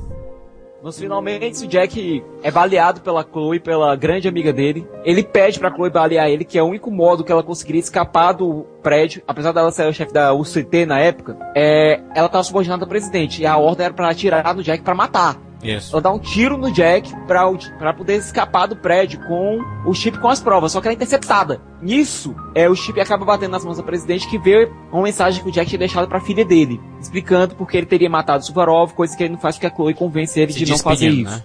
[0.83, 4.89] Nos finalmente, o Jack é baleado pela Chloe, pela grande amiga dele.
[5.05, 8.33] Ele pede pra Chloe balear ele, que é o único modo que ela conseguiria escapar
[8.33, 9.23] do prédio.
[9.29, 13.43] Apesar dela ser o chefe da UCT na época, é, ela tava subordinada ao presidente.
[13.43, 15.39] E a ordem era pra atirar no Jack para matar.
[15.63, 15.93] Isso.
[15.93, 17.45] Ela dá um tiro no Jack pra,
[17.79, 20.97] pra poder escapar do prédio com o chip com as provas, só que ela é
[20.97, 21.61] interceptada.
[21.83, 25.49] Nisso, é, o chip acaba batendo nas mãos do presidente que vê uma mensagem que
[25.49, 29.17] o Jack tinha deixado pra filha dele, explicando porque ele teria matado o Suvarov, coisa
[29.17, 31.31] que ele não faz porque a Chloe convence ele Se de não fazer isso.
[31.31, 31.43] Né?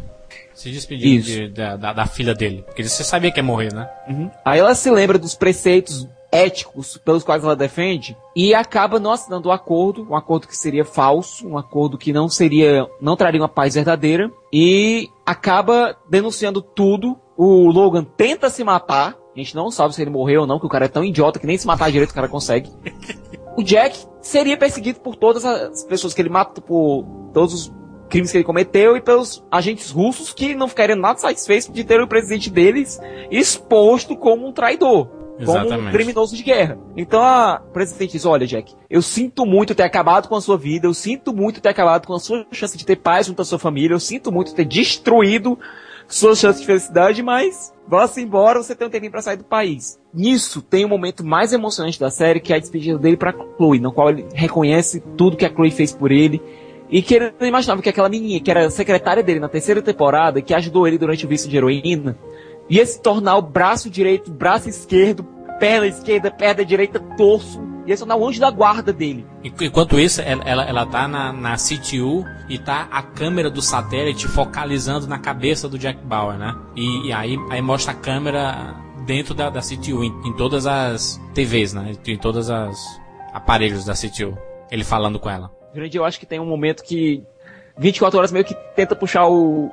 [0.53, 2.63] Se despedir de, da, da, da, filha dele.
[2.67, 3.89] Porque você sabia que ia morrer, né?
[4.07, 4.29] Uhum.
[4.45, 9.47] Aí ela se lembra dos preceitos éticos pelos quais ela defende e acaba não assinando
[9.47, 13.39] o um acordo, um acordo que seria falso, um acordo que não seria, não traria
[13.39, 17.15] uma paz verdadeira e acaba denunciando tudo.
[17.37, 20.65] O Logan tenta se matar, a gente não sabe se ele morreu ou não, que
[20.65, 22.71] o cara é tão idiota que nem se matar direito o cara consegue.
[23.55, 27.73] O Jack seria perseguido por todas as pessoas que ele mata, por todos os
[28.09, 32.01] crimes que ele cometeu e pelos agentes russos que não ficariam nada satisfeitos de ter
[32.01, 35.22] o presidente deles exposto como um traidor.
[35.39, 35.75] Exatamente.
[35.75, 36.77] como um criminoso de guerra.
[36.95, 40.87] Então a presidente diz: Olha, Jack, eu sinto muito ter acabado com a sua vida,
[40.87, 43.59] eu sinto muito ter acabado com a sua chance de ter paz junto à sua
[43.59, 45.57] família, eu sinto muito ter destruído
[46.07, 49.99] suas chances de felicidade, mas vá-se embora, você tem um tempinho para sair do país.
[50.13, 53.33] Nisso tem o um momento mais emocionante da série, que é a despedida dele para
[53.57, 56.41] Chloe, no qual ele reconhece tudo que a Chloe fez por ele.
[56.89, 60.41] E que ele não imaginava que aquela menina, que era secretária dele na terceira temporada,
[60.41, 62.15] que ajudou ele durante o vício de heroína,
[62.69, 65.23] ia se tornar o braço direito, braço esquerdo,
[65.59, 67.61] perna esquerda, perna direita, torso.
[67.85, 69.25] Ia se tornar o anjo da guarda dele.
[69.43, 74.27] Enquanto isso, ela, ela, ela tá na, na CTU e tá a câmera do satélite
[74.27, 76.55] focalizando na cabeça do Jack Bauer, né?
[76.75, 81.19] E, e aí, aí mostra a câmera dentro da, da CTU, em, em todas as
[81.33, 81.93] TVs, né?
[82.07, 82.77] Em todas as
[83.33, 84.37] aparelhos da CTU.
[84.71, 85.51] Ele falando com ela.
[85.73, 87.23] Grande, eu acho que tem um momento que
[87.77, 89.71] 24 horas meio que tenta puxar o,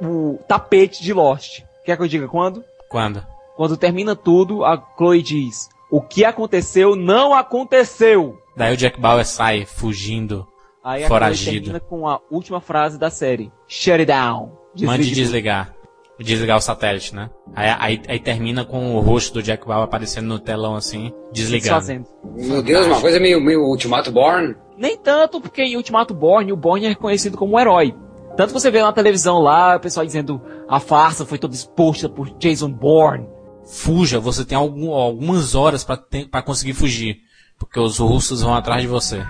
[0.00, 1.62] o tapete de Lost.
[1.84, 2.64] Quer que eu diga quando?
[2.88, 3.24] Quando?
[3.56, 8.38] Quando termina tudo, a Chloe diz: O que aconteceu não aconteceu.
[8.56, 10.46] Daí o Jack Bauer sai fugindo,
[10.84, 11.50] Aí foragido.
[11.50, 14.52] Aí termina com a última frase da série: Shut it down.
[14.74, 15.74] Desligue Mande desligar.
[16.18, 17.30] Desligar o satélite, né?
[17.54, 21.80] Aí, aí, aí termina com o rosto do Jack Bauer aparecendo no telão assim, desligado.
[21.80, 22.06] Fazendo.
[22.36, 24.54] Meu Deus, uma coisa meio, meio Ultimato Born.
[24.76, 27.94] Nem tanto, porque em Ultimato Born, o Born é reconhecido como um herói.
[28.36, 32.08] Tanto que você vê na televisão lá, o pessoal dizendo a farsa foi toda exposta
[32.08, 33.26] por Jason Bourne.
[33.64, 37.18] Fuja, você tem algum, algumas horas para conseguir fugir.
[37.58, 39.24] Porque os russos vão atrás de você.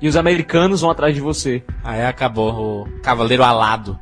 [0.00, 1.62] E os americanos vão atrás de você.
[1.84, 3.98] Aí acabou o Cavaleiro Alado.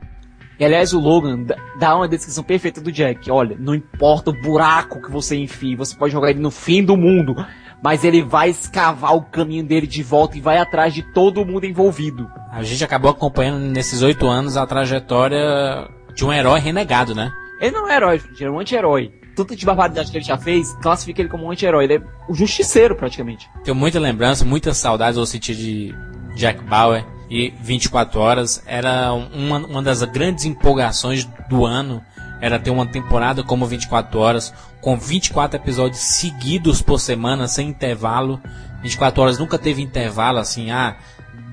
[0.59, 1.45] E aliás, o Logan
[1.79, 3.31] dá uma descrição perfeita do Jack.
[3.31, 6.97] Olha, não importa o buraco que você enfie, você pode jogar ele no fim do
[6.97, 7.35] mundo,
[7.83, 11.67] mas ele vai escavar o caminho dele de volta e vai atrás de todo mundo
[11.67, 12.29] envolvido.
[12.51, 17.31] A gente acabou acompanhando nesses oito anos a trajetória de um herói renegado, né?
[17.61, 19.13] Ele não é herói, ele é um anti-herói.
[19.35, 21.85] Tudo de barbaridade que ele já fez, classifica ele como um anti-herói.
[21.85, 23.49] Ele é o justiceiro, praticamente.
[23.63, 25.95] Tenho muita lembrança, muitas saudades ao sentir de
[26.35, 32.03] Jack Bauer e 24 horas era uma, uma das grandes empolgações do ano
[32.41, 38.41] era ter uma temporada como 24 horas com 24 episódios seguidos por semana sem intervalo
[38.83, 40.97] 24 horas nunca teve intervalo assim ah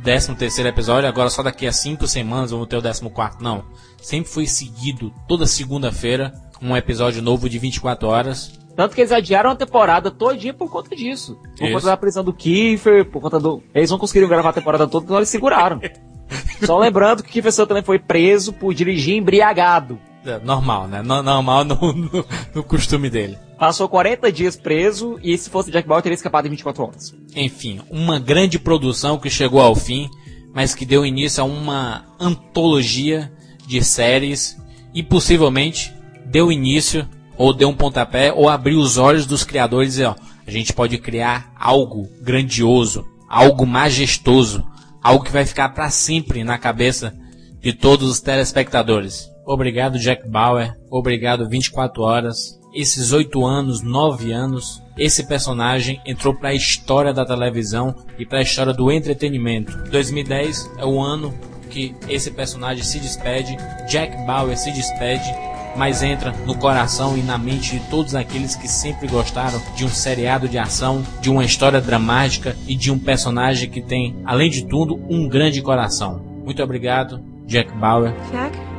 [0.04, 3.66] 13 terceiro episódio agora só daqui a 5 semanas vamos ter o 14 quarto não
[4.02, 9.52] sempre foi seguido toda segunda-feira um episódio novo de 24 horas tanto que eles adiaram
[9.52, 11.38] a temporada todinha por conta disso.
[11.58, 11.74] Por Isso.
[11.74, 13.62] conta da prisão do Kiefer, por conta do.
[13.74, 15.80] Eles não conseguiram gravar a temporada toda, então eles seguraram.
[16.66, 20.00] Só lembrando que o Kiefer Sutherland foi preso por dirigir embriagado.
[20.26, 21.02] É, normal, né?
[21.02, 23.38] Normal no, no, no, costume dele.
[23.58, 27.14] Passou 40 dias preso e se fosse Jack Bauer teria escapado em 24 horas.
[27.36, 30.10] Enfim, uma grande produção que chegou ao fim,
[30.54, 33.32] mas que deu início a uma antologia
[33.68, 34.58] de séries
[34.94, 35.94] e possivelmente
[36.26, 37.08] deu início
[37.38, 40.16] ou deu um pontapé, ou abriu os olhos dos criadores e dizer, ó,
[40.46, 44.64] a gente pode criar algo grandioso, algo majestoso,
[45.02, 47.14] algo que vai ficar para sempre na cabeça
[47.60, 49.33] de todos os telespectadores.
[49.46, 52.60] Obrigado Jack Bauer, obrigado 24 horas.
[52.74, 58.40] Esses oito anos, nove anos, esse personagem entrou para a história da televisão e para
[58.40, 59.78] a história do entretenimento.
[59.90, 61.34] 2010 é o ano
[61.70, 63.56] que esse personagem se despede,
[63.88, 65.32] Jack Bauer se despede
[65.76, 69.90] mas entra no coração e na mente de todos aqueles que sempre gostaram de um
[69.90, 74.66] seriado de ação, de uma história dramática e de um personagem que tem, além de
[74.66, 76.22] tudo, um grande coração.
[76.44, 78.14] Muito obrigado, Jack Bauer.
[78.32, 78.73] Jack?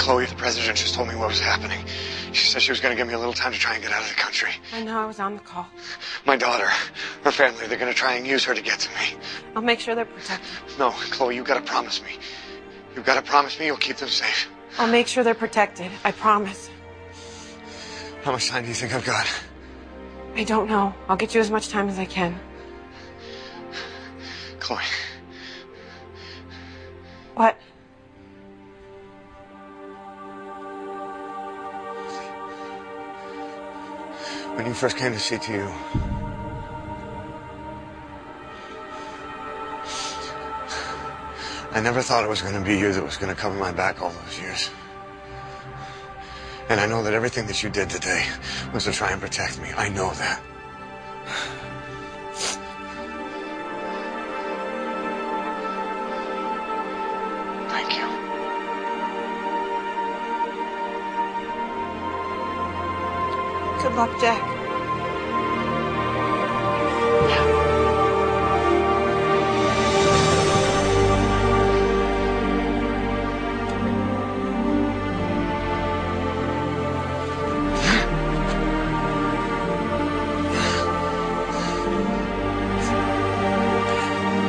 [0.00, 1.84] Chloe, the president just told me what was happening.
[2.32, 3.92] She said she was going to give me a little time to try and get
[3.92, 4.50] out of the country.
[4.72, 5.66] I know, I was on the call.
[6.24, 6.68] My daughter,
[7.22, 9.20] her family, they're going to try and use her to get to me.
[9.54, 10.48] I'll make sure they're protected.
[10.78, 12.16] No, Chloe, you've got to promise me.
[12.96, 14.48] You've got to promise me you'll keep them safe.
[14.78, 15.92] I'll make sure they're protected.
[16.02, 16.70] I promise.
[18.22, 19.26] How much time do you think I've got?
[20.34, 20.94] I don't know.
[21.10, 22.40] I'll get you as much time as I can.
[24.60, 24.80] Chloe.
[27.34, 27.58] What?
[34.60, 35.72] When you first came to CTU,
[41.72, 43.72] I never thought it was going to be you that was going to cover my
[43.72, 44.68] back all those years.
[46.68, 48.26] And I know that everything that you did today
[48.74, 49.70] was to try and protect me.
[49.78, 50.42] I know that.
[63.82, 64.38] Good luck, Jack.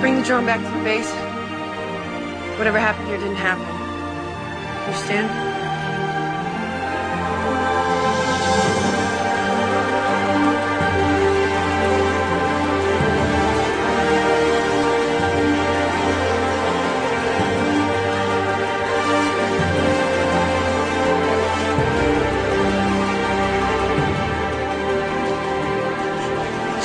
[0.02, 1.10] Bring the drone back to the base.
[2.58, 3.66] Whatever happened here didn't happen.
[4.86, 5.51] Understand?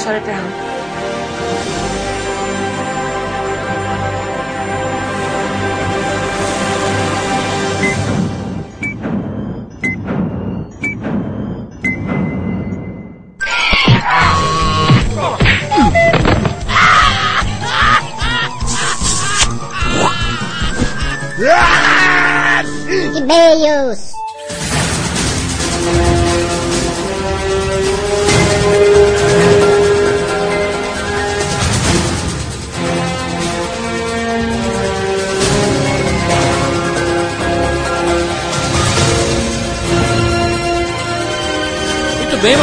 [0.06, 0.55] Shut it down.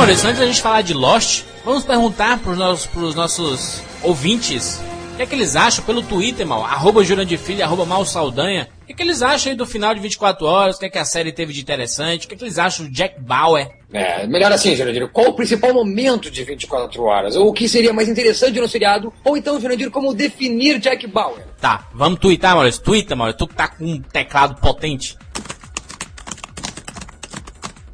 [0.03, 4.81] Maurício, antes da gente falar de Lost, vamos perguntar pros nossos, pros nossos ouvintes
[5.13, 8.67] o que é que eles acham pelo Twitter, mal, arroba Jurandir Filho, arroba Mal Saldanha.
[8.81, 10.75] O que é que eles acham aí do final de 24 horas?
[10.75, 12.25] O que é que a série teve de interessante?
[12.25, 13.69] O que é que eles acham do Jack Bauer?
[13.93, 15.07] É, melhor assim, Jurandir.
[15.09, 17.35] Qual o principal momento de 24 horas?
[17.35, 19.13] Ou o que seria mais interessante no seriado?
[19.23, 21.45] Ou então, Jurandir, como definir Jack Bauer?
[21.61, 22.81] Tá, vamos twittar, Maurício.
[22.81, 23.37] Twitter, Maurício.
[23.37, 25.15] Tu que tá com um teclado potente.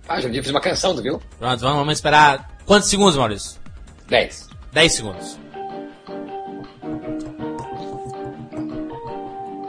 [0.10, 1.22] Ah, Jurandir, fiz uma canção, tu viu?
[1.38, 2.50] Pronto, vamos, vamos esperar.
[2.66, 3.60] Quantos segundos, Maurício?
[4.08, 4.50] 10.
[4.74, 5.40] 10 segundos.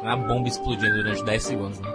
[0.00, 1.90] Uma bomba explodindo durante 10 segundos, né?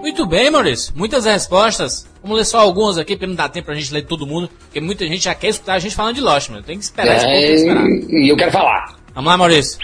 [0.00, 0.92] Muito bem, Maurício.
[0.94, 2.06] Muitas respostas.
[2.22, 4.50] Vamos ler só algumas aqui, porque não dá tempo pra gente ler todo mundo.
[4.60, 6.62] Porque muita gente já quer escutar a gente falando de Lost, mano.
[6.62, 7.86] Tem que esperar esse pouco, tem que esperar.
[7.86, 8.96] E eu quero falar.
[9.14, 9.78] Vamos lá, Maurício.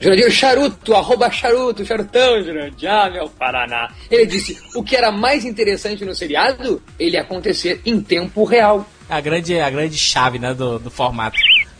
[0.00, 3.92] Jurandir Charuto, arroba Charuto, Charutão, Jurandir, ah, meu Paraná.
[4.10, 8.88] Ele disse, o que era mais interessante no seriado, ele acontecer em tempo real.
[9.08, 11.36] A grande, a grande chave, né, do, do formato.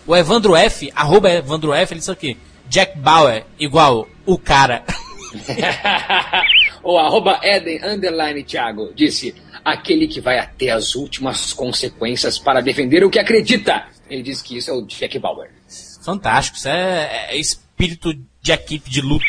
[0.07, 2.37] O Evandro F, arroba Evandro F, ele disse aqui.
[2.69, 4.85] Jack Bauer, igual o cara.
[6.85, 13.03] o arroba Eden, underline Thiago, disse, aquele que vai até as últimas consequências para defender
[13.03, 13.87] o que acredita.
[14.11, 15.51] Ele disse que isso é o Jack Bauer.
[16.03, 17.37] Fantástico, isso é, é
[17.81, 18.13] espírito
[18.43, 19.25] de equipe de luta.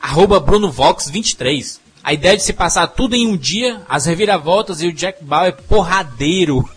[0.00, 1.80] Arroba BrunoVox23.
[2.02, 5.54] A ideia de se passar tudo em um dia, as reviravoltas e o Jack Bauer
[5.54, 6.68] porradeiro.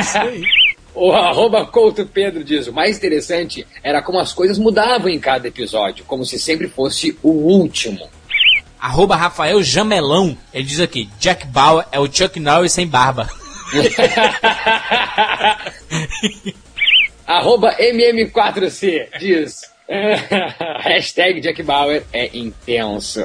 [0.00, 0.44] isso aí.
[0.94, 5.48] O arroba Couto Pedro diz, o mais interessante era como as coisas mudavam em cada
[5.48, 8.08] episódio, como se sempre fosse o último.
[8.78, 13.28] Arroba Rafael Jamelão, ele diz aqui, Jack Bauer é o Chuck Norris sem barba.
[17.26, 19.73] arroba MM4C diz,
[20.80, 23.20] hashtag Jack Bauer é intenso.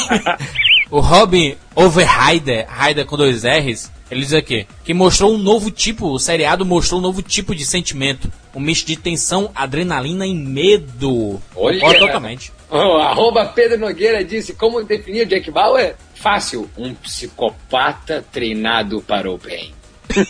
[0.90, 6.08] o Robin Overrider, Rider com dois R's, ele diz aqui, que mostrou um novo tipo,
[6.08, 8.30] o seriado mostrou um novo tipo de sentimento.
[8.54, 11.42] Um misto de tensão, adrenalina e medo.
[11.56, 12.52] Olha, Concordo totalmente.
[12.70, 15.96] Arroba Pedro Nogueira disse, como definir Jack Bauer?
[16.14, 19.74] Fácil, um psicopata treinado para o bem.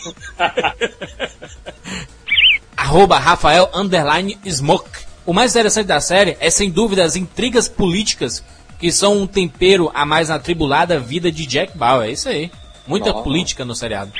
[2.76, 5.13] arroba Rafael Underline Smoke.
[5.26, 8.44] O mais interessante da série é sem dúvida as intrigas políticas
[8.78, 12.08] que são um tempero a mais na tribulada vida de Jack Bauer.
[12.08, 12.50] É isso aí.
[12.86, 13.22] Muita oh.
[13.22, 14.12] política no seriado.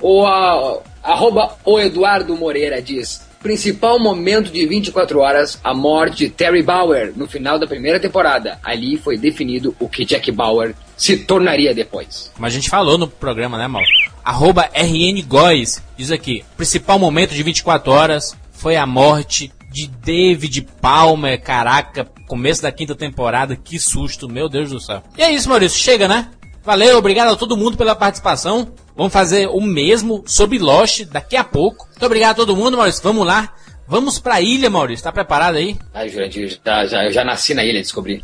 [0.00, 6.30] O a, arroba o Eduardo Moreira diz: principal momento de 24 horas, a morte de
[6.30, 8.58] Terry Bauer no final da primeira temporada.
[8.64, 12.32] Ali foi definido o que Jack Bauer se tornaria depois.
[12.34, 13.82] Como a gente falou no programa, né, Mal?
[14.24, 20.66] Arroba RN Góes diz aqui: principal momento de 24 horas foi a morte de David
[20.80, 21.40] Palmer.
[21.40, 25.02] Caraca, começo da quinta temporada, que susto, meu Deus do céu.
[25.16, 26.30] E é isso, Maurício, chega, né?
[26.64, 28.72] Valeu, obrigado a todo mundo pela participação.
[28.94, 31.86] Vamos fazer o mesmo sobre Lost daqui a pouco.
[31.86, 33.02] Muito obrigado a todo mundo, Maurício.
[33.02, 33.54] Vamos lá.
[33.86, 35.04] Vamos pra ilha, Maurício.
[35.04, 35.78] Tá preparado aí?
[35.94, 38.20] Ai, Jurandir, já, já, eu já nasci na ilha, descobri.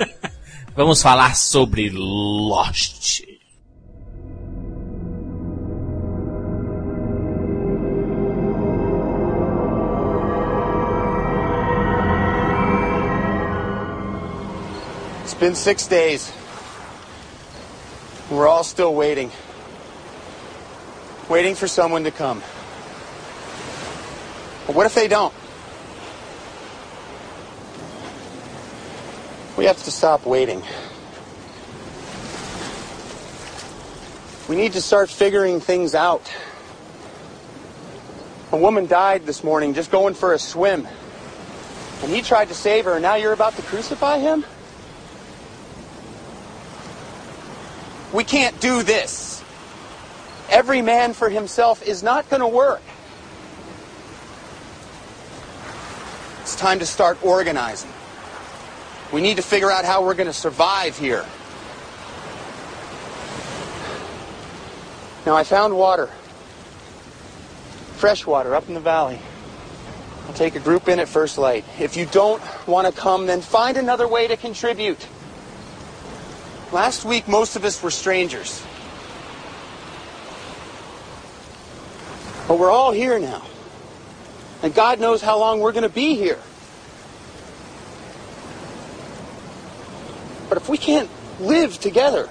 [0.76, 3.22] Vamos falar sobre Lost.
[15.42, 16.32] Been six days.
[18.30, 19.32] We're all still waiting.
[21.28, 22.38] Waiting for someone to come.
[24.68, 25.34] But what if they don't?
[29.56, 30.62] We have to stop waiting.
[34.48, 36.32] We need to start figuring things out.
[38.52, 40.86] A woman died this morning just going for a swim.
[42.04, 44.44] And he tried to save her, and now you're about to crucify him?
[48.22, 49.42] We can't do this.
[50.48, 52.80] Every man for himself is not going to work.
[56.42, 57.90] It's time to start organizing.
[59.12, 61.26] We need to figure out how we're going to survive here.
[65.26, 66.06] Now, I found water.
[67.96, 69.18] Fresh water up in the valley.
[70.28, 71.64] I'll take a group in at first light.
[71.80, 75.08] If you don't want to come, then find another way to contribute.
[76.72, 78.64] Last week, most of us were strangers.
[82.48, 83.42] But we're all here now.
[84.62, 86.38] And God knows how long we're going to be here.
[90.48, 91.10] But if we can't
[91.40, 92.28] live together,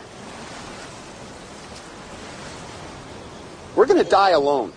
[3.76, 4.74] we're going to die alone.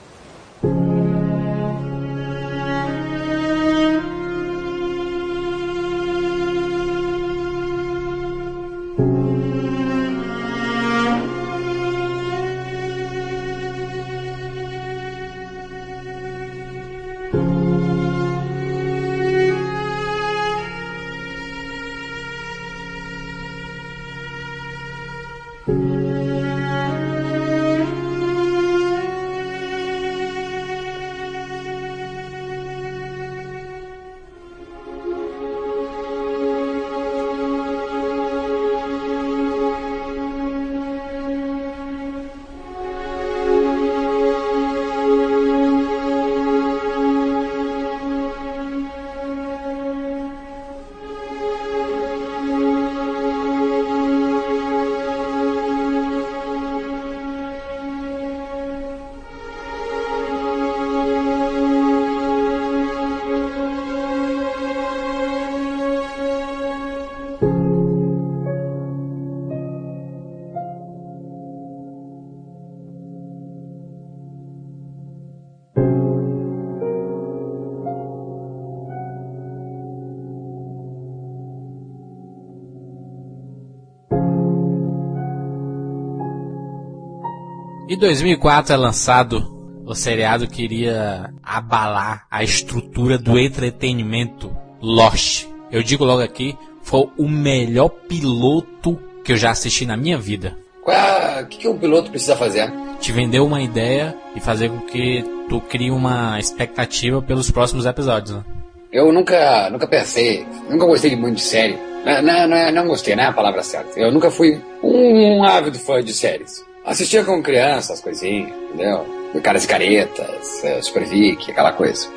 [87.94, 89.54] Em 2004 é lançado
[89.86, 94.50] o seriado que iria abalar a estrutura do entretenimento
[94.82, 95.46] Lost.
[95.70, 100.58] Eu digo logo aqui, foi o melhor piloto que eu já assisti na minha vida.
[100.84, 102.68] O que, um piloto precisa fazer?
[102.98, 108.38] Te vender uma ideia e fazer com que tu crie uma expectativa pelos próximos episódios.
[108.38, 108.44] Né?
[108.90, 111.78] Eu nunca, nunca pensei, nunca gostei muito de série.
[112.04, 114.00] Não, não, não, não gostei, não é a palavra certa.
[114.00, 116.73] Eu nunca fui um ávido fã de séries.
[116.84, 119.06] Assistia com crianças, coisinhas, entendeu?
[119.42, 122.08] Caras e caretas, é, Super Vic, aquela coisa.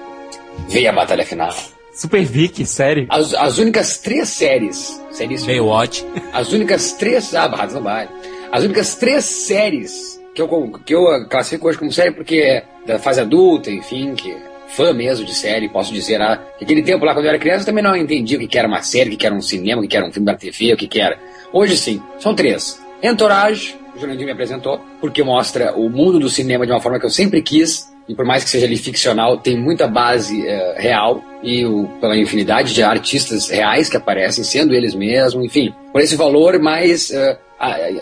[0.67, 1.53] Via a batalha final.
[1.93, 3.07] Super Vic, sério?
[3.09, 5.01] As, as únicas três séries.
[5.09, 6.05] séries Baywatch.
[6.33, 7.33] As únicas três.
[7.33, 8.11] Ah, Barrados no Baile.
[8.51, 12.99] As únicas três séries que eu, que eu classifico hoje como série porque é da
[12.99, 14.37] fase adulta, enfim, que
[14.67, 17.61] fã mesmo de série, posso dizer, ah, que aquele tempo lá quando eu era criança
[17.61, 19.41] eu também não entendia o que, que era uma série, o que, que era um
[19.41, 21.17] cinema, o que, que era um filme da TV, o que, que era.
[21.51, 22.79] Hoje sim, são três.
[23.01, 27.05] Entourage, o Jurandir me apresentou, porque mostra o mundo do cinema de uma forma que
[27.05, 31.21] eu sempre quis, e por mais que seja ali ficcional, tem muita base uh, real,
[31.43, 36.15] e o, pela infinidade de artistas reais que aparecem, sendo eles mesmos, enfim, por esse
[36.15, 37.37] valor mais uh,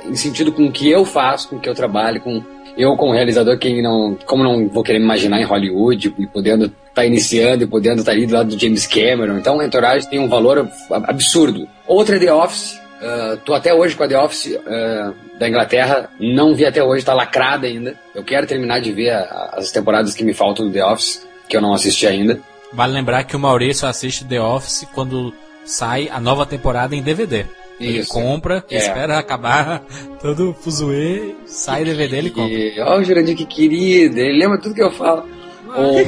[0.07, 2.43] em sentido com o que eu faço, com o que eu trabalho, com
[2.77, 6.65] eu como realizador, quem não, como não vou querer me imaginar em Hollywood e podendo
[6.65, 9.65] estar tá iniciando e podendo estar tá ali do lado do James Cameron, então a
[9.65, 11.67] Entourage tem um valor absurdo.
[11.87, 16.09] Outra é The Office, Uh, tô até hoje com a The Office uh, da Inglaterra,
[16.19, 17.95] não vi até hoje, tá lacrada ainda.
[18.13, 21.57] Eu quero terminar de ver a, as temporadas que me faltam do The Office, que
[21.57, 22.39] eu não assisti ainda.
[22.71, 25.33] Vale lembrar que o Maurício assiste The Office quando
[25.65, 27.45] sai a nova temporada em DVD.
[27.79, 28.13] Ele Isso.
[28.13, 28.77] compra, é.
[28.77, 29.83] espera acabar
[30.21, 32.93] todo o fuzuê, sai que, DVD ele compra.
[32.93, 35.27] Oh, o Jurandir, que querido, ele lembra tudo que eu falo.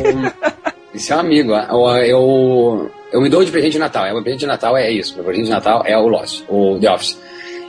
[0.95, 4.05] esse é um amigo, eu, eu me dou de presente de Natal.
[4.05, 5.15] É, meu presente de Natal é isso.
[5.15, 7.17] Meu presente de Natal é o Lost, o The Office.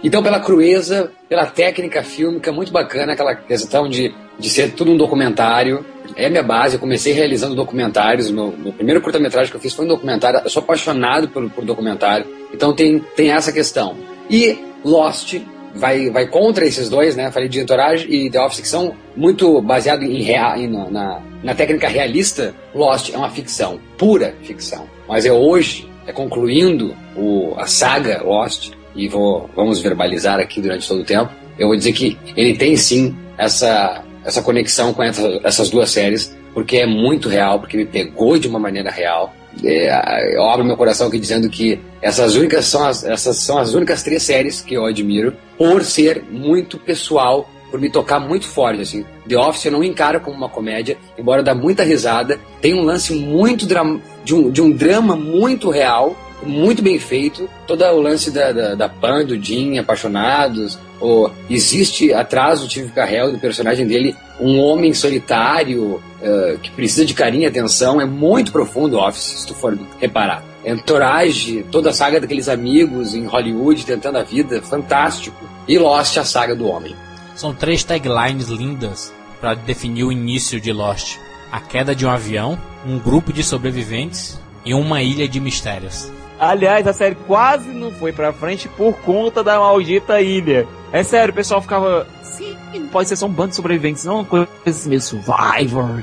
[0.03, 4.97] Então, pela crueza, pela técnica fílmica muito bacana, aquela questão de, de ser tudo um
[4.97, 5.85] documentário.
[6.17, 6.77] É a minha base.
[6.77, 8.31] Eu comecei realizando documentários.
[8.31, 10.41] Meu, meu primeiro curta-metragem que eu fiz foi um documentário.
[10.45, 12.27] Eu sou apaixonado por, por documentário.
[12.53, 13.97] Então, tem, tem essa questão.
[14.31, 15.41] E Lost
[15.79, 17.31] vai, vai contra esses dois, né?
[17.31, 21.55] Falei de Entourage e The Office, que são muito baseados em, rea, em na, na
[21.55, 22.55] técnica realista.
[22.75, 24.87] Lost é uma ficção, pura ficção.
[25.09, 30.87] Mas é hoje, é concluindo o, a saga Lost, e vou, vamos verbalizar aqui durante
[30.87, 35.41] todo o tempo, eu vou dizer que ele tem sim essa, essa conexão com essa,
[35.45, 39.33] essas duas séries, porque é muito real, porque me pegou de uma maneira real.
[39.65, 43.75] É, eu abro meu coração aqui dizendo que essas únicas são as, essas são as
[43.75, 48.83] únicas três séries que eu admiro por ser muito pessoal, por me tocar muito forte
[48.83, 49.05] assim.
[49.29, 53.13] The Office eu não encaro como uma comédia, embora dá muita risada, tem um lance
[53.13, 57.49] muito de um, de um drama muito real, muito bem feito.
[57.67, 62.93] Todo o lance da, da, da Pan, do Jim, apaixonados, ou existe atrás do Steve
[62.93, 68.01] Carell, do personagem dele, um homem solitário uh, que precisa de carinho e atenção.
[68.01, 70.43] É muito profundo o Office, se tu for reparar.
[70.65, 75.49] Entourage, toda a saga daqueles amigos em Hollywood tentando a vida, fantástico.
[75.67, 76.95] E Lost, a saga do homem.
[77.35, 81.17] São três taglines lindas para definir o início de Lost:
[81.53, 86.11] a queda de um avião, um grupo de sobreviventes e uma ilha de mistérios.
[86.39, 90.67] Aliás, a série quase não foi pra frente por conta da maldita ilha.
[90.93, 92.07] É sério, o pessoal ficava.
[92.23, 92.57] Sim,
[92.93, 96.03] pode ser só um bando de sobreviventes, não uma coisa assim meio Survivor,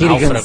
[0.00, 0.44] Náufrago.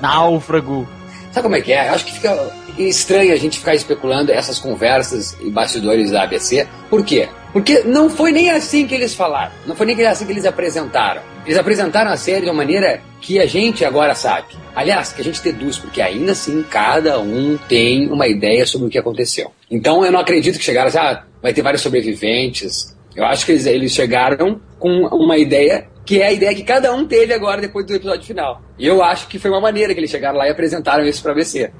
[0.00, 0.88] Náufrago.
[1.32, 1.88] Sabe como é que é?
[1.88, 6.66] Eu acho que fica estranho a gente ficar especulando essas conversas e bastidores da ABC.
[6.88, 7.28] Por quê?
[7.52, 9.52] Porque não foi nem assim que eles falaram.
[9.66, 11.22] Não foi nem assim que eles apresentaram.
[11.48, 14.48] Eles apresentaram a série de uma maneira que a gente agora sabe.
[14.76, 18.90] Aliás, que a gente deduz, porque ainda assim cada um tem uma ideia sobre o
[18.90, 19.50] que aconteceu.
[19.70, 22.94] Então eu não acredito que chegaram assim, ah, vai ter vários sobreviventes.
[23.16, 26.94] Eu acho que eles, eles chegaram com uma ideia que é a ideia que cada
[26.94, 28.62] um teve agora depois do episódio final.
[28.78, 31.34] E eu acho que foi uma maneira que eles chegaram lá e apresentaram isso pra.
[31.42, 31.70] Se,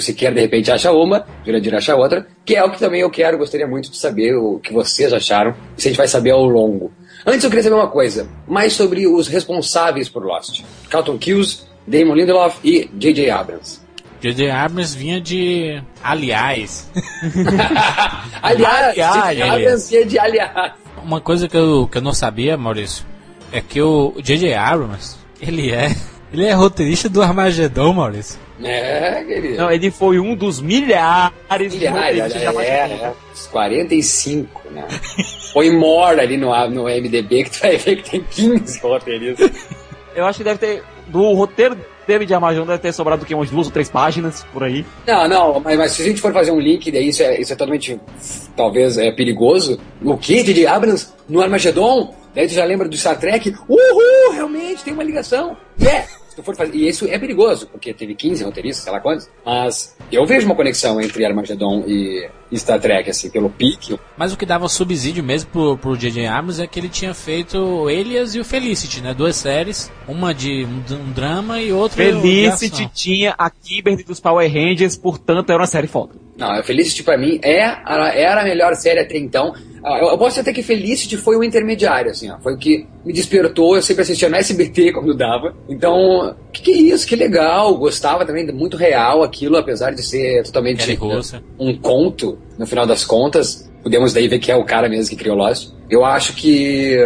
[0.00, 3.10] se quer de repente acha uma, Jurandir acha outra, que é o que também eu
[3.10, 6.44] quero, gostaria muito de saber o que vocês acharam, se a gente vai saber ao
[6.44, 6.92] longo.
[7.26, 10.62] Antes eu queria saber uma coisa, mais sobre os responsáveis por Lost.
[10.88, 13.30] Carlton Cuse, Damon Lindelof e J.J.
[13.30, 13.80] Abrams.
[14.20, 14.48] J.J.
[14.48, 16.88] Abrams vinha de aliás.
[18.40, 19.42] aliás, J.J.
[19.42, 20.72] Abrams vinha de aliás.
[21.02, 23.04] Uma coisa que eu, que eu não sabia, Maurício,
[23.50, 24.54] é que o J.J.
[24.54, 25.96] Abrams, ele é,
[26.32, 28.38] ele é roteirista do Armagedon, Maurício.
[28.62, 29.56] É, querido.
[29.58, 33.14] Não, ele foi um dos milhares, milhares de roteiristas é, é,
[33.50, 34.86] 45, né?
[35.52, 39.50] Põe mora ali no, no MDB que tu vai ver que tem 15 roteiristas.
[40.14, 40.82] Eu acho que deve ter.
[41.08, 43.34] Do roteiro David Armagedon deve ter sobrado o quê?
[43.34, 44.84] Umas duas ou três páginas por aí.
[45.06, 47.52] Não, não, mas, mas se a gente for fazer um link, daí isso é, isso
[47.52, 48.00] é totalmente,
[48.56, 49.78] talvez, é perigoso.
[50.02, 52.14] O que de Abrams no Armagedon?
[52.36, 53.56] Daí tu já lembra do Star Trek?
[53.66, 55.56] Uhul, realmente tem uma ligação.
[55.80, 55.84] É!
[55.84, 56.08] Yeah.
[56.54, 56.74] Fazer...
[56.74, 59.26] E isso é perigoso, porque teve 15 roteiristas, sei lá quantos.
[59.42, 63.98] Mas eu vejo uma conexão entre Armagedon e Star Trek, assim, pelo pique.
[64.18, 66.26] Mas o que dava subsídio mesmo pro, pro J.J.
[66.26, 69.14] Abrams é que ele tinha feito o Elias e o Felicity, né?
[69.14, 74.46] Duas séries, uma de um, um drama e outra Felicity tinha a Kimberly dos Power
[74.46, 76.12] Rangers, portanto era uma série foda.
[76.36, 79.54] Não, a Felicity pra mim é, era a melhor série até então.
[79.86, 82.40] Ah, eu, posso até que Felicity foi o intermediário, assim, ó.
[82.40, 83.76] Foi o que me despertou.
[83.76, 85.54] Eu sempre assistia no SBT quando dava.
[85.68, 87.06] Então, que, que é isso?
[87.06, 87.72] Que legal.
[87.76, 90.98] Gostava também, muito real aquilo, apesar de ser totalmente
[91.56, 93.70] um conto, no final das contas.
[93.80, 95.70] Podemos daí ver que é o cara mesmo que criou Lost.
[95.88, 96.98] Eu acho que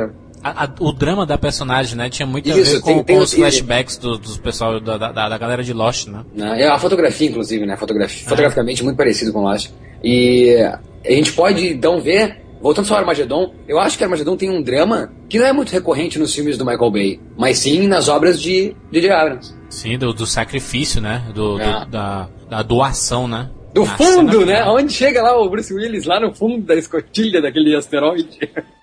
[0.42, 2.08] a, a, o drama da personagem, né?
[2.08, 4.96] Tinha muito Isso, a ver com, tem, tem com os flashbacks do, dos pessoal da,
[4.96, 6.24] da, da, galera de Lost, né?
[6.58, 7.76] É a fotografia, inclusive, né?
[7.76, 8.28] Fotografia, é.
[8.28, 9.70] Fotograficamente muito parecido com Lost.
[10.02, 10.56] E
[11.04, 14.62] a gente pode então ver Voltando só ao Armagedon, eu acho que Armagedon tem um
[14.62, 18.40] drama que não é muito recorrente nos filmes do Michael Bay, mas sim nas obras
[18.40, 19.10] de J.J.
[19.10, 19.54] Abrams.
[19.70, 21.24] Sim, do, do sacrifício, né?
[21.34, 21.84] Do, é.
[21.84, 23.48] do da, da doação, né?
[23.72, 24.64] Do fundo, né?
[24.64, 28.38] Onde chega lá o Bruce Willis, lá no fundo da escotilha daquele asteroide.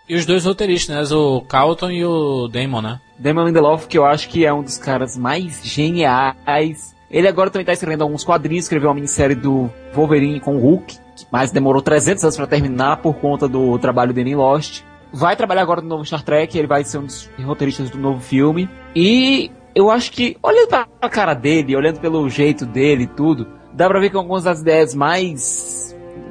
[0.09, 1.17] E os dois roteiristas, né?
[1.17, 3.01] O Carlton e o Damon, né?
[3.19, 6.95] Damon Lindelof, que eu acho que é um dos caras mais geniais.
[7.11, 10.97] Ele agora também tá escrevendo alguns quadrinhos, escreveu uma minissérie do Wolverine com o Hulk
[11.31, 14.83] mas demorou 300 anos para terminar por conta do trabalho dele em Lost.
[15.11, 18.19] Vai trabalhar agora no novo Star Trek, ele vai ser um dos roteiristas do novo
[18.19, 18.69] filme.
[18.95, 23.87] E eu acho que, olhando pra cara dele, olhando pelo jeito dele e tudo, dá
[23.87, 25.86] pra ver que algumas das ideias mais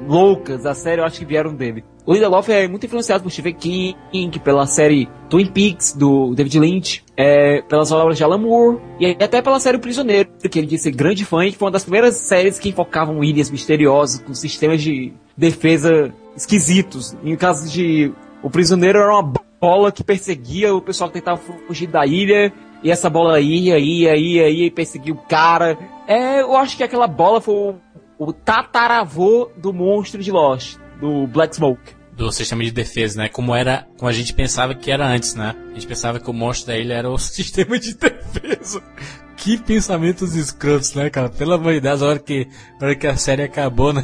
[0.07, 1.83] loucas da série eu acho que vieram dele.
[2.05, 7.03] O Lindelof é muito influenciado por Stephen King, pela série Twin Peaks, do David Lynch,
[7.17, 10.85] é, pelas obras de Alan Moore, e até pela série O Prisioneiro, que ele disse
[10.85, 14.33] ser grande fã e que foi uma das primeiras séries que enfocavam ilhas misteriosas, com
[14.33, 17.13] sistemas de defesa esquisitos.
[17.25, 21.87] Em caso de O Prisioneiro era uma bola que perseguia o pessoal que tentava fugir
[21.87, 25.77] da ilha, e essa bola ia, ia, ia, ia e perseguia o cara.
[26.07, 27.75] É, eu acho que aquela bola foi
[28.17, 33.29] o, tataravô do monstro de Lost, do Black Smoke do sistema de defesa, né?
[33.29, 35.55] Como era, como a gente pensava que era antes, né?
[35.69, 38.81] A gente pensava que o monstro da ilha era o sistema de defesa.
[39.37, 41.29] Que pensamentos escrotos, né, cara?
[41.29, 42.47] Pelo amor de Deus, a hora que,
[42.81, 44.03] a hora que a série acabou, né?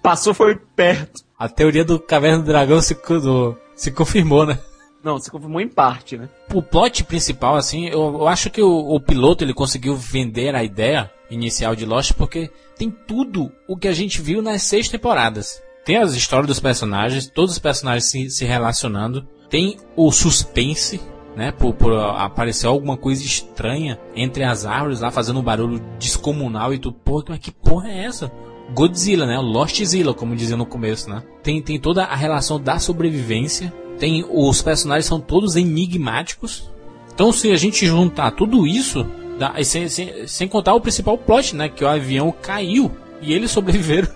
[0.00, 1.24] Passou foi perto.
[1.36, 4.56] A teoria do Caverna do Dragão se, do, se confirmou, né?
[5.02, 6.28] Não, se confirmou em parte, né?
[6.52, 10.62] O plot principal, assim, eu, eu acho que o, o, piloto ele conseguiu vender a
[10.62, 15.62] ideia inicial de Lost porque tem tudo o que a gente viu nas seis temporadas.
[15.84, 19.26] Tem as histórias dos personagens, todos os personagens se, se relacionando.
[19.48, 21.00] Tem o suspense,
[21.34, 21.50] né?
[21.50, 26.78] Por, por aparecer alguma coisa estranha entre as árvores lá, fazendo um barulho descomunal e
[26.78, 28.30] tu, pô, mas que porra é essa?
[28.74, 29.38] Godzilla, né?
[29.38, 31.22] Lostzilla, como dizia no começo, né?
[31.42, 33.72] Tem, tem toda a relação da sobrevivência.
[34.00, 36.70] Tem os personagens são todos enigmáticos.
[37.14, 39.06] Então, se a gente juntar tudo isso,
[39.38, 41.68] dá, sem, sem, sem contar o principal plot, né?
[41.68, 42.90] Que o avião caiu
[43.20, 44.08] e eles sobreviveram.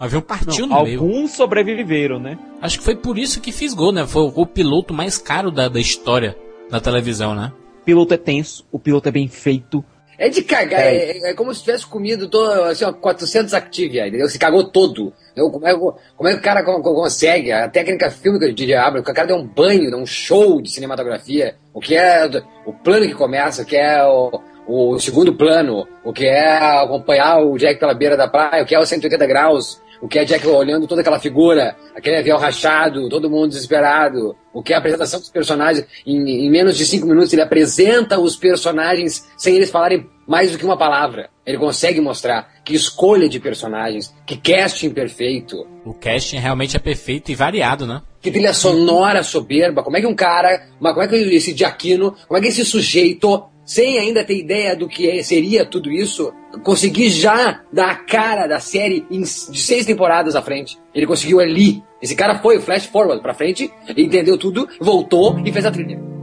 [0.00, 1.00] O avião partiu Não, no meio.
[1.00, 2.38] Alguns sobreviveram, né?
[2.62, 4.06] Acho que foi por isso que fisgou, né?
[4.06, 6.34] Foi o piloto mais caro da, da história
[6.70, 7.52] da televisão, né?
[7.82, 9.84] O piloto é tenso, o piloto é bem feito.
[10.18, 14.08] É de cagar, é, é, é como se tivesse comido todo, assim, ó, 400 Activia,
[14.08, 14.28] entendeu?
[14.28, 15.12] Se cagou todo.
[15.36, 17.52] Como é, como é que o cara consegue?
[17.52, 21.54] A técnica fílmica de Didi Abrams, o cara deu um banho, um show de cinematografia.
[21.72, 22.28] O que é
[22.66, 26.48] o plano que começa, o que é o, o segundo plano, o que é
[26.82, 30.18] acompanhar o Jack pela beira da praia, o que é o 180 graus, o que
[30.18, 34.76] é Jack olhando toda aquela figura, aquele avião rachado, todo mundo desesperado, o que é
[34.76, 35.86] a apresentação dos personagens.
[36.06, 40.58] Em, em, menos de cinco minutos ele apresenta os personagens sem eles falarem mais do
[40.58, 41.30] que uma palavra.
[41.44, 45.66] Ele consegue mostrar que escolha de personagens, que casting perfeito.
[45.84, 48.02] O casting realmente é perfeito e variado, né?
[48.20, 49.82] Que trilha sonora soberba.
[49.82, 53.48] Como é que um cara, como é que esse Diaquino, como é que esse sujeito,
[53.68, 56.32] sem ainda ter ideia do que é- seria tudo isso,
[56.64, 59.26] conseguir já dar a cara da série de
[59.60, 60.78] seis temporadas à frente.
[60.94, 61.82] Ele conseguiu ali.
[62.00, 66.17] Esse cara foi flash forward pra frente, entendeu tudo, voltou e fez a trilha.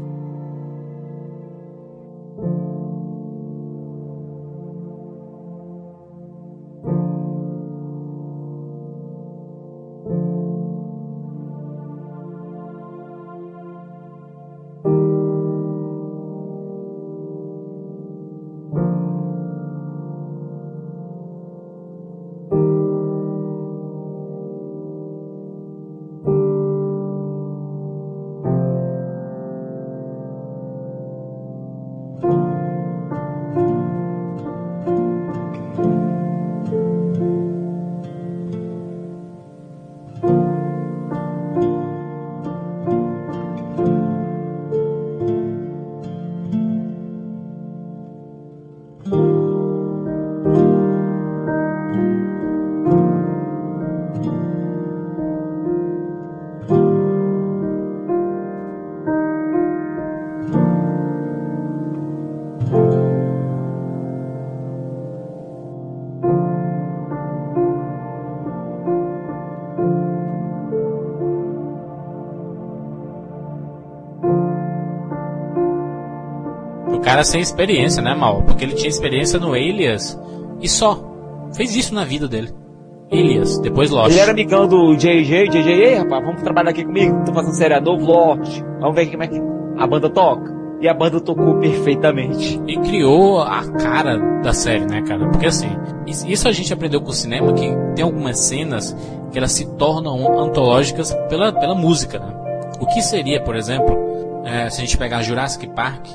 [77.16, 78.44] Cara sem experiência, né, Mal?
[78.44, 80.20] Porque ele tinha experiência no Alias
[80.62, 81.00] e só.
[81.56, 82.50] Fez isso na vida dele.
[83.10, 84.12] Alias, depois Lost.
[84.12, 87.80] Ele era amigão do JJ, JJ, ei rapaz, vamos trabalhar aqui comigo, tô fazendo série
[87.80, 88.62] novo, Lost.
[88.82, 89.42] Vamos ver como é que
[89.78, 90.54] a banda toca.
[90.82, 92.62] E a banda tocou perfeitamente.
[92.68, 95.26] E criou a cara da série, né, cara?
[95.30, 95.70] Porque assim,
[96.06, 97.66] is- isso a gente aprendeu com o cinema que
[97.96, 98.94] tem algumas cenas
[99.32, 102.34] que elas se tornam antológicas pela, pela música, né?
[102.82, 103.98] O que seria, por exemplo,
[104.44, 106.08] é, se a gente pegar Jurassic Park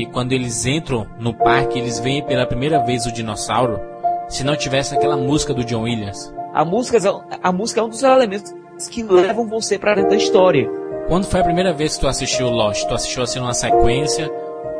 [0.00, 3.80] e quando eles entram no parque, eles veem pela primeira vez o dinossauro,
[4.28, 6.32] se não tivesse aquela música do John Williams.
[6.54, 6.98] A música,
[7.42, 8.54] a música é um dos elementos
[8.90, 10.68] que levam você pra dentro da história.
[11.08, 12.86] Quando foi a primeira vez que tu assistiu Lost?
[12.86, 14.30] Tu assistiu assim numa sequência?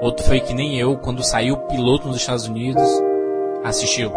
[0.00, 2.82] Ou tu foi que nem eu, quando saiu o piloto nos Estados Unidos,
[3.64, 4.12] assistiu?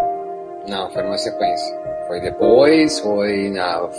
[0.67, 1.79] Não, foi numa sequência.
[2.07, 3.89] Foi depois, foi na,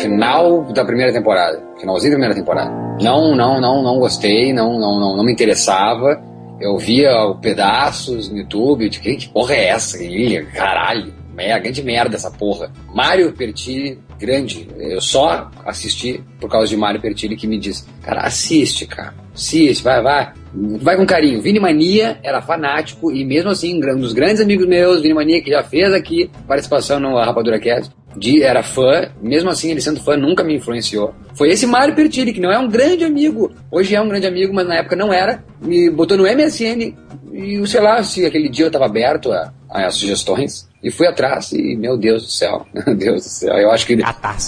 [0.00, 1.62] final da primeira temporada.
[1.78, 2.70] Finalzinho da primeira temporada.
[3.00, 6.22] Não, não, não, não gostei, não, não, não, não me interessava.
[6.60, 7.10] Eu via
[7.40, 10.02] pedaços no YouTube, de que, que porra é essa?
[10.02, 11.20] Ilha, caralho.
[11.40, 12.70] É grande merda essa porra.
[12.94, 14.68] Mário Pertilli, grande.
[14.78, 19.14] Eu só assisti por causa de Mário Pertilli que me disse, cara, assiste, cara.
[19.34, 20.32] Assiste, vai, vai.
[20.52, 21.40] Vai com carinho.
[21.40, 25.50] Vini Mania era fanático e mesmo assim, um dos grandes amigos meus, Vini Mania, que
[25.50, 30.16] já fez aqui participação no Rapadura Cast, de, era fã, mesmo assim ele sendo fã
[30.16, 31.14] nunca me influenciou.
[31.34, 34.52] Foi esse Mário Pertilli, que não é um grande amigo, hoje é um grande amigo,
[34.52, 36.94] mas na época não era, me botou no MSN
[37.32, 41.52] e sei lá se aquele dia eu tava aberto a, a sugestões e fui atrás
[41.52, 43.94] e meu Deus do céu, meu Deus do céu, eu acho que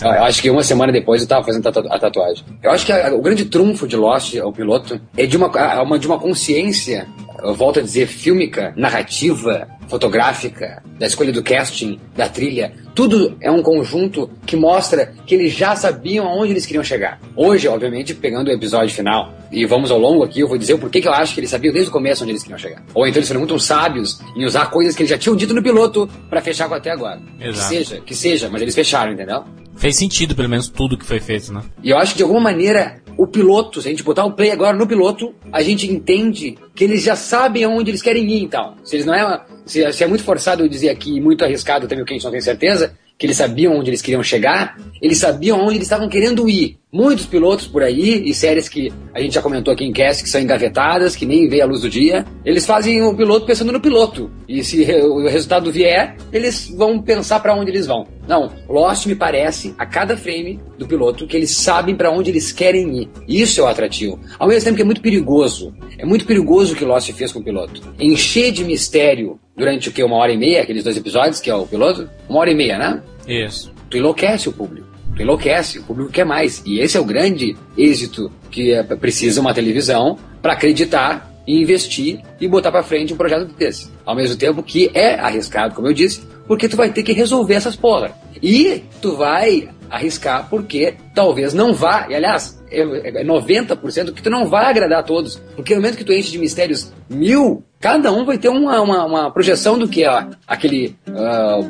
[0.05, 2.45] eu acho que uma semana depois eu tava fazendo a tatuagem.
[2.63, 5.49] Eu acho que a- o grande trunfo de Lost, o piloto, é de uma,
[5.83, 7.07] uma de uma consciência,
[7.43, 13.51] eu volto a dizer, fílmica, narrativa, fotográfica, da escolha do casting, da trilha, tudo é
[13.51, 17.21] um conjunto que mostra que eles já sabiam aonde eles queriam chegar.
[17.35, 20.79] Hoje, obviamente, pegando o episódio final, e vamos ao longo aqui, eu vou dizer o
[20.79, 22.83] porquê que eu acho que eles sabiam desde o começo onde eles queriam chegar.
[22.95, 25.63] Ou então eles foram muito sábios em usar coisas que eles já tinham dito no
[25.63, 27.21] piloto pra fechar com até agora.
[27.41, 27.69] Exato.
[27.69, 29.45] Que seja, que seja, mas eles fecharam, entendeu?
[29.77, 31.63] Fez sentido, pelo menos, tudo que foi feito, né?
[31.83, 34.51] E eu acho que de alguma maneira o piloto, se a gente botar o play
[34.51, 38.75] agora no piloto, a gente entende que eles já sabem aonde eles querem ir, então.
[38.85, 42.03] Se eles não é se, se é muito forçado eu dizer aqui, muito arriscado também
[42.03, 45.19] o que a gente não tem certeza, que eles sabiam onde eles queriam chegar, eles
[45.19, 46.79] sabiam onde eles estavam querendo ir.
[46.95, 50.29] Muitos pilotos por aí, e séries que a gente já comentou aqui em cast, que
[50.29, 53.81] são engavetadas, que nem veem a luz do dia, eles fazem o piloto pensando no
[53.81, 54.31] piloto.
[54.47, 58.07] E se o resultado vier, eles vão pensar pra onde eles vão.
[58.29, 62.53] Não, Lost me parece, a cada frame do piloto, que eles sabem pra onde eles
[62.53, 63.09] querem ir.
[63.27, 64.21] Isso é o atrativo.
[64.39, 65.75] Ao mesmo tempo que é muito perigoso.
[65.97, 67.81] É muito perigoso o que Lost fez com o piloto.
[67.99, 70.05] Encher de mistério durante o que?
[70.05, 72.07] Uma hora e meia, aqueles dois episódios, que é o piloto?
[72.29, 73.03] Uma hora e meia, né?
[73.27, 73.73] Isso.
[73.89, 74.92] Tu enlouquece o público.
[75.15, 76.63] Tu enlouquece, o público quer mais.
[76.65, 82.21] E esse é o grande êxito que é, precisa uma televisão para acreditar e investir
[82.41, 83.91] e botar para frente um projeto desse.
[84.05, 87.55] Ao mesmo tempo que é arriscado, como eu disse, porque tu vai ter que resolver
[87.55, 88.13] essas porra.
[88.43, 92.81] E tu vai arriscar, porque talvez não vá, e aliás, é
[93.21, 95.37] é 90% que tu não vai agradar a todos.
[95.55, 99.05] Porque no momento que tu enche de mistérios mil, cada um vai ter uma, uma,
[99.05, 100.97] uma projeção do que é aquele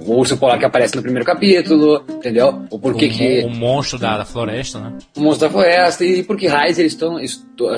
[0.07, 2.63] o urso polar que aparece no primeiro capítulo, entendeu?
[2.71, 3.45] O porquê o, que.
[3.45, 4.93] o monstro da, da floresta, né?
[5.17, 7.17] O monstro da floresta e por que raios eles estão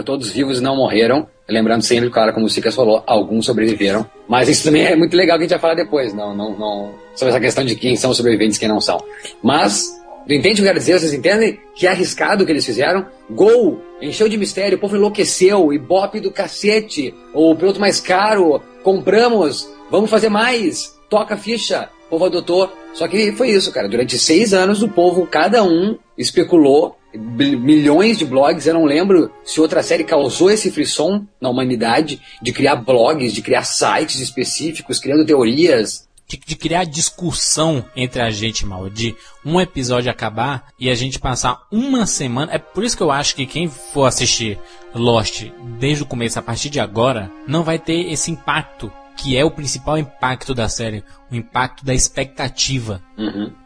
[0.04, 1.26] todos vivos e não morreram.
[1.48, 4.06] Lembrando sempre, claro, como o Sicas falou, alguns sobreviveram.
[4.26, 6.94] Mas isso também é muito legal que a gente vai falar depois, não, não, não,
[7.14, 8.98] sobre essa questão de quem são os sobreviventes e quem não são.
[9.42, 10.98] Mas, entende o que eu quero dizer?
[10.98, 13.06] Vocês entendem que é arriscado o que eles fizeram?
[13.30, 13.80] Gol!
[14.00, 20.10] Encheu de mistério, o povo enlouqueceu, ibope do cacete, o piloto mais caro, compramos, vamos
[20.10, 22.70] fazer mais, toca ficha, o povo adotou.
[22.92, 23.88] Só que foi isso, cara.
[23.88, 26.96] Durante seis anos, o povo, cada um, especulou.
[27.12, 32.52] Milhões de blogs, eu não lembro se outra série causou esse frisson na humanidade de
[32.52, 36.08] criar blogs, de criar sites específicos, criando teorias.
[36.34, 38.90] De, de criar discussão entre a gente, mal.
[38.90, 42.52] De um episódio acabar e a gente passar uma semana.
[42.52, 44.58] É por isso que eu acho que quem for assistir
[44.94, 45.44] Lost
[45.78, 48.90] desde o começo, a partir de agora, não vai ter esse impacto.
[49.16, 51.04] Que é o principal impacto da série.
[51.30, 53.00] O impacto da expectativa.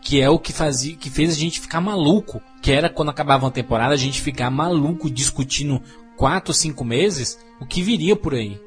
[0.03, 2.43] Que é o que fazia, que fez a gente ficar maluco.
[2.61, 5.82] Que era quando acabava uma temporada, a gente ficar maluco discutindo
[6.19, 8.61] quatro, cinco meses o que viria por aí.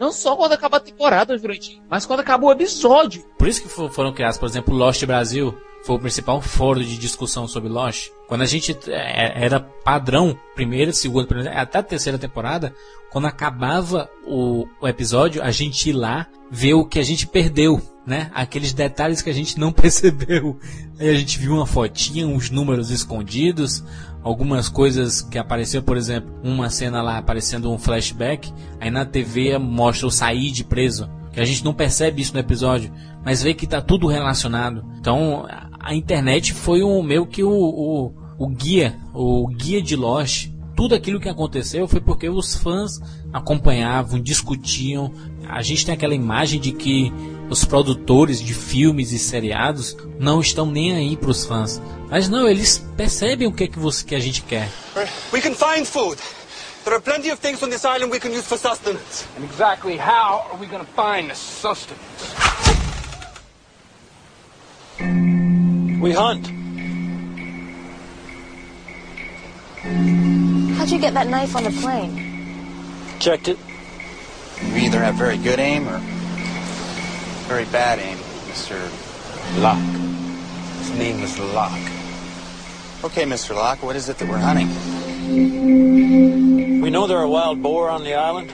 [0.00, 3.24] Não só quando acaba a temporada, Jurandir, mas quando acaba o episódio.
[3.38, 5.54] Por isso que fo- foram criados, por exemplo, Lost Brasil
[5.84, 8.08] foi o principal fórum de discussão sobre Lost.
[8.26, 12.74] Quando a gente é, era padrão, primeira, segunda, primeira, até a terceira temporada,
[13.12, 17.80] quando acabava o, o episódio, a gente ia lá ver o que a gente perdeu,
[18.04, 18.32] né?
[18.34, 20.58] Aqueles detalhes que a gente não percebeu.
[20.98, 23.84] Aí a gente viu uma fotinha, uns números escondidos,
[24.26, 29.56] algumas coisas que apareceu, por exemplo, uma cena lá aparecendo um flashback, aí na TV
[29.56, 32.92] mostra o Said preso, que a gente não percebe isso no episódio,
[33.24, 34.84] mas vê que tá tudo relacionado.
[34.98, 35.46] Então,
[35.80, 40.48] a- internet foi um meio que o, o, o guia, o guia de Lost.
[40.74, 43.00] Tudo aquilo que aconteceu foi porque os fãs
[43.32, 45.12] acompanhavam, discutiam.
[45.48, 47.12] A gente tem aquela imagem de que
[47.48, 51.80] os produtores de filmes e seriados não estão nem aí para os fãs.
[52.10, 54.68] Mas não, eles percebem o que, é que, você, que a gente quer.
[55.32, 56.20] We can find food.
[56.84, 59.26] There are plenty of things on this island we can use for sustenance.
[59.36, 62.00] And exactly how are we gonna find the sustenance?
[66.00, 66.46] We hunt.
[70.78, 72.22] How'd you get that knife on the plane?
[73.18, 73.58] Checked it.
[74.62, 76.00] You either have very good aim or
[77.46, 78.18] very bad aim,
[78.48, 78.76] Mr.
[79.60, 79.78] Locke.
[80.78, 81.70] His name is Locke.
[83.04, 83.54] Okay, Mr.
[83.54, 84.68] Locke, what is it that we're hunting?
[86.80, 88.52] We know there are wild boar on the island.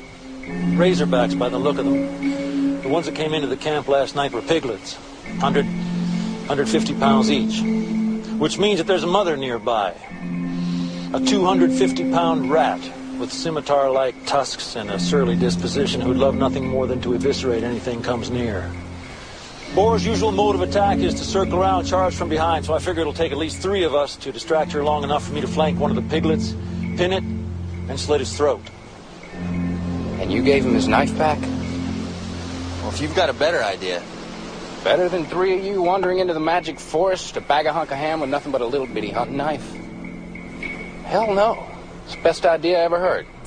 [0.77, 2.83] Razorbacks by the look of them.
[2.83, 4.97] The ones that came into the camp last night were piglets.
[5.41, 7.63] 100, 150 pounds each.
[8.39, 9.95] Which means that there's a mother nearby.
[11.15, 12.81] A 250 pound rat
[13.23, 17.63] with scimitar like tusks and a surly disposition who'd love nothing more than to eviscerate
[17.63, 18.69] anything comes near.
[19.77, 22.81] Boar's usual mode of attack is to circle around and charge from behind, so I
[22.81, 25.41] figure it'll take at least three of us to distract her long enough for me
[25.41, 26.53] to flank one of the piglets,
[26.97, 28.61] pin it, and slit his throat.
[29.33, 31.41] And you gave him his knife back?
[31.41, 34.03] Well, if you've got a better idea.
[34.83, 37.99] Better than three of you wandering into the magic forest to bag a hunk of
[37.99, 39.77] ham with nothing but a little bitty hunting knife?
[41.05, 41.72] Hell no.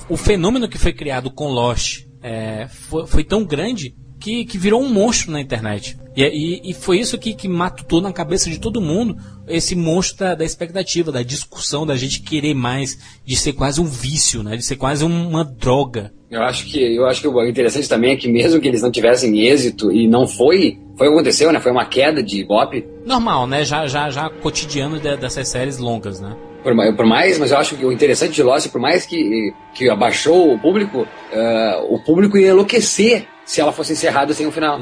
[0.09, 4.81] O fenômeno que foi criado com Lost é, foi, foi tão grande que, que virou
[4.81, 5.97] um monstro na internet.
[6.15, 9.17] E, e, e foi isso que, que matutou na cabeça de todo mundo
[9.47, 13.85] esse monstro da, da expectativa, da discussão, da gente querer mais, de ser quase um
[13.85, 14.55] vício, né?
[14.55, 16.13] de ser quase uma droga.
[16.36, 18.91] Eu acho que eu acho que o interessante também é que mesmo que eles não
[18.91, 21.60] tivessem êxito e não foi, foi o que aconteceu, né?
[21.60, 22.86] Foi uma queda de Ibope.
[23.06, 23.64] Normal, né?
[23.64, 26.36] Já, já, já cotidiano de- dessas séries longas, né?
[26.64, 29.88] Por, por mais, mas eu acho que o interessante de Lost, por mais que, que
[29.90, 34.80] abaixou o público, eh, o público ia enlouquecer se ela fosse encerrada sem um final.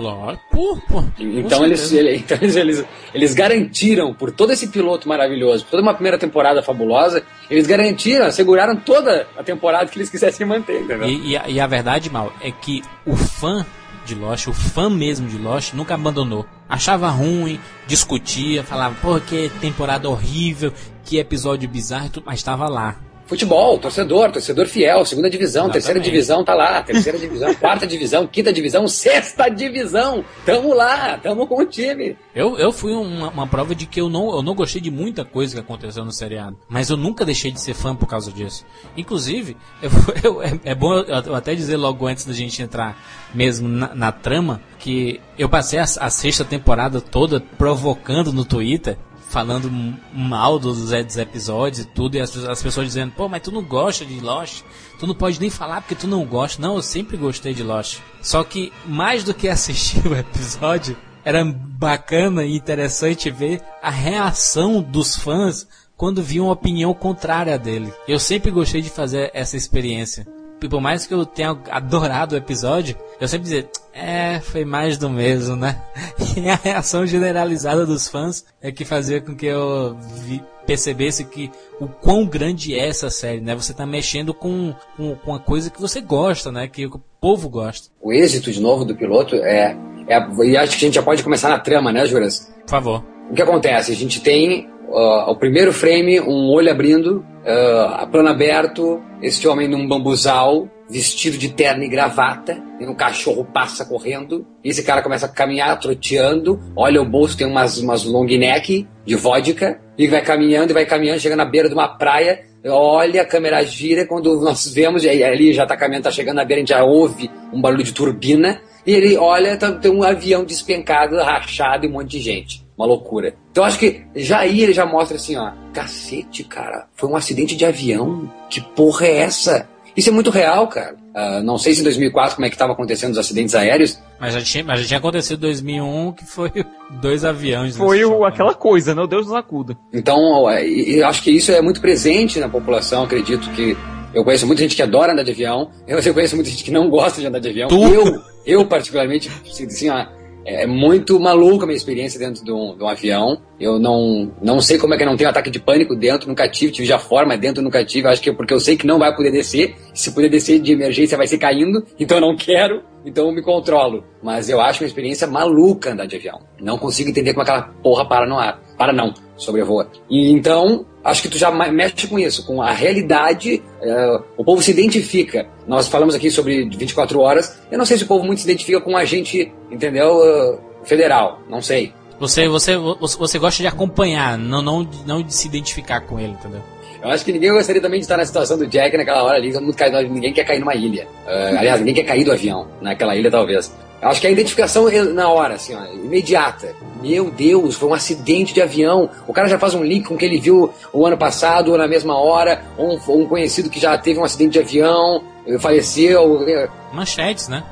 [0.49, 5.07] Pô, pô, então com eles, ele- então eles, eles, eles garantiram, por todo esse piloto
[5.07, 10.10] maravilhoso, por toda uma primeira temporada fabulosa, eles garantiram, asseguraram toda a temporada que eles
[10.10, 11.07] quisessem manter, entendeu?
[11.10, 13.65] E, e a, e a verdade, Mal, é que o fã
[14.06, 16.45] de Lost, o fã mesmo de Lost, nunca abandonou.
[16.69, 20.73] Achava ruim, discutia, falava, pô, que temporada horrível,
[21.06, 22.95] que episódio bizarro, mas estava lá.
[23.34, 26.11] Futebol, torcedor, torcedor fiel, segunda divisão, terceira Exatamente.
[26.11, 30.23] divisão tá lá, terceira divisão, quarta divisão, quinta divisão, sexta divisão.
[30.45, 32.15] Tamo lá, tamo com o time.
[32.35, 35.26] Eu, eu fui uma, uma prova de que eu não, eu não gostei de muita
[35.26, 36.57] coisa que aconteceu no seriado.
[36.69, 38.64] Mas eu nunca deixei de ser fã por causa disso.
[38.95, 39.89] Inclusive, eu,
[40.23, 42.95] eu- é, é bom eu, eu até dizer logo antes da gente entrar
[43.34, 48.95] mesmo na, na trama, que eu passei a, a sexta temporada toda provocando no Twitter
[49.34, 49.72] falando
[50.14, 53.64] mal dos, dos episódios e tudo, e as, as pessoas dizendo, pô, mas tu não
[53.64, 54.61] gosta de Lost,
[54.99, 56.61] tu não pode nem falar porque tu não gosta.
[56.61, 57.99] Não, eu sempre gostei de Lost.
[58.22, 60.95] Só que, mais do que assistir o episódio,
[61.26, 67.91] era bacana e interessante ver a reação dos fãs quando viam uma opinião contrária dele.
[68.07, 70.27] Eu sempre gostei de fazer essa experiência.
[70.64, 74.98] E por mais que eu tenha adorado o episódio, eu sempre dizia, é, foi mais
[74.98, 75.81] do mesmo, né?
[76.35, 79.95] E a reação generalizada dos fãs é que fazia com que eu
[80.26, 83.53] vi- percebesse que o quão grande é essa série, né?
[83.53, 86.68] Você tá mexendo com, com, com uma coisa que você gosta, né?
[86.68, 87.90] Que o povo gosta.
[88.02, 89.77] O êxito, de novo, do piloto é,
[90.07, 90.27] é.
[90.44, 92.52] E acho que a gente já pode começar na trama, né, Juras?
[92.61, 93.03] Por favor.
[93.30, 93.91] O que acontece?
[93.91, 99.48] A gente tem uh, o primeiro frame, um olho abrindo, uh, a plano aberto, esse
[99.48, 104.84] homem num bambuzal, vestido de terno e gravata, e um cachorro passa correndo, e esse
[104.84, 109.80] cara começa a caminhar, troteando, olha o bolso, tem umas, umas long neck de vodka,
[109.98, 113.64] e vai caminhando, e vai caminhando, chega na beira de uma praia, olha, a câmera
[113.64, 116.70] gira, quando nós vemos, e ali já tá caminhando, tá chegando na beira, a gente
[116.70, 121.86] já ouve um barulho de turbina, e ele olha, tá, tem um avião despencado, rachado
[121.86, 122.62] e um monte de gente.
[122.78, 123.36] Uma loucura.
[123.52, 125.52] Então acho que já aí ele já mostra assim, ó.
[125.74, 126.88] Cacete, cara.
[126.95, 128.32] Foi um acidente de avião.
[128.50, 129.68] Que porra é essa?
[129.95, 130.95] Isso é muito real, cara.
[131.14, 134.02] Ah, não sei se em 2004 como é que estava acontecendo os acidentes aéreos.
[134.20, 136.52] Mas já tinha, mas já tinha acontecido em 2001 que foi
[137.00, 137.78] dois aviões.
[137.78, 139.02] Foi o, aquela coisa, né?
[139.04, 139.78] O Deus nos acuda.
[139.94, 143.04] Então, é, eu acho que isso é muito presente na população.
[143.04, 143.78] Acredito que
[144.14, 145.70] eu conheço muita gente que adora andar de avião.
[145.88, 147.68] Eu, conheço muita gente que não gosta de andar de avião.
[147.68, 147.94] Tu?
[147.94, 150.06] Eu, eu particularmente, assim, assim, ó,
[150.45, 153.41] é muito maluca a minha experiência dentro de um, de um avião.
[153.60, 156.48] Eu não, não sei como é que eu não tenho ataque de pânico dentro, nunca
[156.49, 158.07] tive, tive já forma dentro, nunca tive.
[158.07, 159.76] Acho que é porque eu sei que não vai poder descer.
[159.94, 161.84] Se puder descer de emergência, vai ser caindo.
[162.03, 164.03] Então eu não quero, então eu me controlo.
[164.22, 166.41] Mas eu acho uma experiência maluca andar de avião.
[166.60, 168.61] Não consigo entender como aquela porra para no ar.
[168.84, 169.89] Para não, sobrevoa.
[170.10, 173.64] E então, acho que tu já mexe com isso, com a realidade.
[173.81, 175.47] eh, o povo se identifica.
[175.65, 177.61] Nós falamos aqui sobre 24 horas.
[177.72, 180.22] Eu não sei se o povo muito se identifica com um agente, entendeu?
[180.22, 181.39] eh, federal.
[181.49, 181.93] Não sei.
[182.19, 186.61] Você, você, você, gosta de acompanhar, não, não, não de se identificar com ele, entendeu?
[187.01, 189.53] Eu acho que ninguém gostaria também de estar na situação do Jack naquela hora ali,
[189.53, 191.07] todo mundo cai, ninguém quer cair numa ilha.
[191.26, 193.73] Eh, aliás, ninguém quer cair do avião, naquela ilha talvez.
[194.04, 196.76] Acho que a identificação é na hora, assim, ó, imediata.
[197.02, 199.10] Meu Deus, foi um acidente de avião.
[199.28, 201.78] O cara já faz um link com o que ele viu o ano passado, ou
[201.78, 205.24] na mesma hora, ou um, um conhecido que já teve um acidente de avião,
[205.60, 206.46] faleceu.
[206.92, 207.64] Manchetes, né?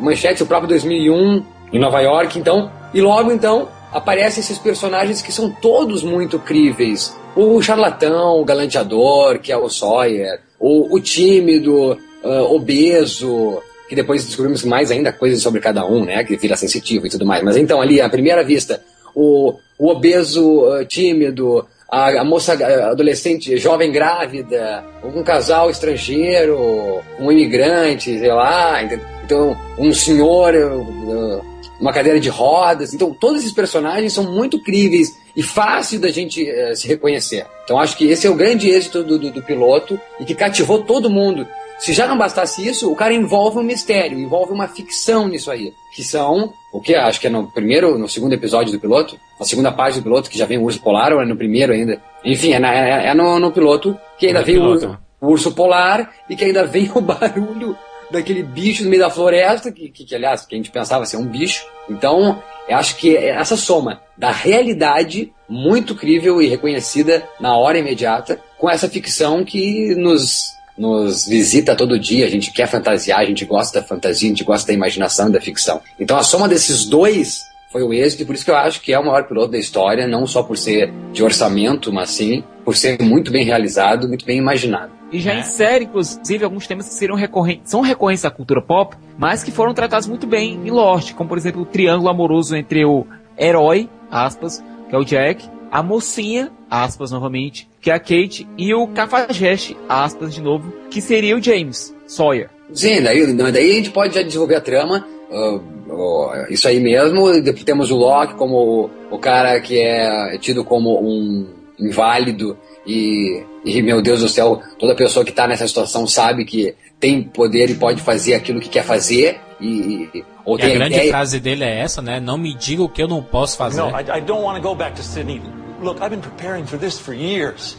[0.00, 2.70] Manchete, o próprio 2001, em Nova York, então.
[2.92, 7.16] E logo então aparecem esses personagens que são todos muito críveis.
[7.34, 14.24] O charlatão, o galanteador, que é o Sawyer, o, o tímido, ah, obeso, que depois
[14.24, 16.24] descobrimos mais ainda coisas sobre cada um, né?
[16.24, 17.42] Que vira sensitivo e tudo mais.
[17.42, 18.82] Mas então, ali, à primeira vista,
[19.14, 27.00] o, o obeso ah, tímido, a, a moça ah, adolescente, jovem grávida, um casal estrangeiro,
[27.18, 28.82] um imigrante, sei lá,
[29.24, 31.40] então um senhor, ah,
[31.80, 32.92] uma cadeira de rodas.
[32.92, 37.46] Então todos esses personagens são muito críveis e fácil da gente eh, se reconhecer.
[37.64, 40.82] Então acho que esse é o grande êxito do, do, do piloto e que cativou
[40.82, 41.46] todo mundo.
[41.78, 45.72] Se já não bastasse isso, o cara envolve um mistério, envolve uma ficção nisso aí.
[45.94, 49.44] Que são, o que acho que é no primeiro, no segundo episódio do piloto, na
[49.46, 52.00] segunda página do piloto, que já vem o urso polar, ou é no primeiro ainda.
[52.24, 55.52] Enfim, é, na- é- é no, no piloto que ainda No vem o, o urso
[55.52, 57.76] polar e que ainda vem o barulho
[58.10, 61.16] daquele bicho no meio da floresta, que, que, que, aliás, que a gente pensava ser
[61.18, 61.66] um bicho.
[61.90, 67.78] Então, eu acho que é essa soma da realidade muito crível e reconhecida na hora
[67.78, 73.24] imediata, com essa ficção que nos, nos visita todo dia, a gente quer fantasiar, a
[73.24, 75.80] gente gosta da fantasia, a gente gosta da imaginação da ficção.
[75.98, 78.92] Então a soma desses dois foi o êxito, e por isso que eu acho que
[78.92, 82.76] é o maior piloto da história, não só por ser de orçamento, mas sim por
[82.76, 84.92] ser muito bem realizado, muito bem imaginado.
[85.12, 89.44] E já insere, inclusive, alguns temas que seriam recorrentes, são recorrentes da cultura pop, mas
[89.44, 93.06] que foram tratados muito bem em Lost, como por exemplo o triângulo amoroso entre o
[93.38, 98.74] herói, aspas, que é o Jack, a mocinha, aspas novamente, que é a Kate, e
[98.74, 102.50] o cafajeste, aspas de novo, que seria o James Sawyer.
[102.74, 105.06] Sim, daí, daí a gente pode já desenvolver a trama.
[105.30, 107.40] ah, ah, isso aí mesmo.
[107.40, 111.46] Depois temos o Loki como o, o cara que é tido como um
[111.78, 112.58] inválido.
[112.84, 117.22] E, e, meu Deus do céu, toda pessoa que está nessa situação sabe que tem
[117.22, 119.38] poder e pode fazer aquilo que quer fazer.
[119.60, 121.10] E, e- ou E tem a grande ideia.
[121.10, 122.18] frase dele é essa, né?
[122.18, 123.80] Não me diga o que eu não posso fazer.
[123.80, 125.40] No, I, I don't want to go back to Sydney.
[125.80, 127.76] Look, I've been preparing for this for years.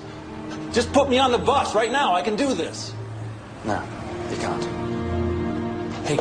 [0.72, 2.14] Just put me on the bus right now.
[2.14, 2.94] I can do this.
[3.66, 3.82] No,
[4.30, 4.64] you can't.
[6.06, 6.20] Hey,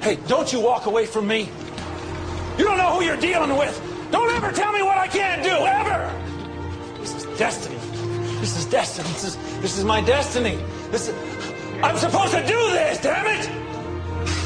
[0.00, 1.48] hey, don't you walk away from me.
[2.58, 3.80] You don't know who you're dealing with.
[4.10, 6.12] Don't ever tell me what I can't do, ever.
[7.00, 7.78] This is destiny.
[8.40, 9.08] This is destiny.
[9.08, 10.58] This is this is my destiny.
[10.90, 11.14] This is
[11.82, 13.46] I'm supposed to do this, damn it!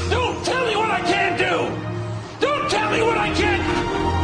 [0.09, 2.45] Don't tell me what I can't do!
[2.45, 4.18] Don't tell me what I can't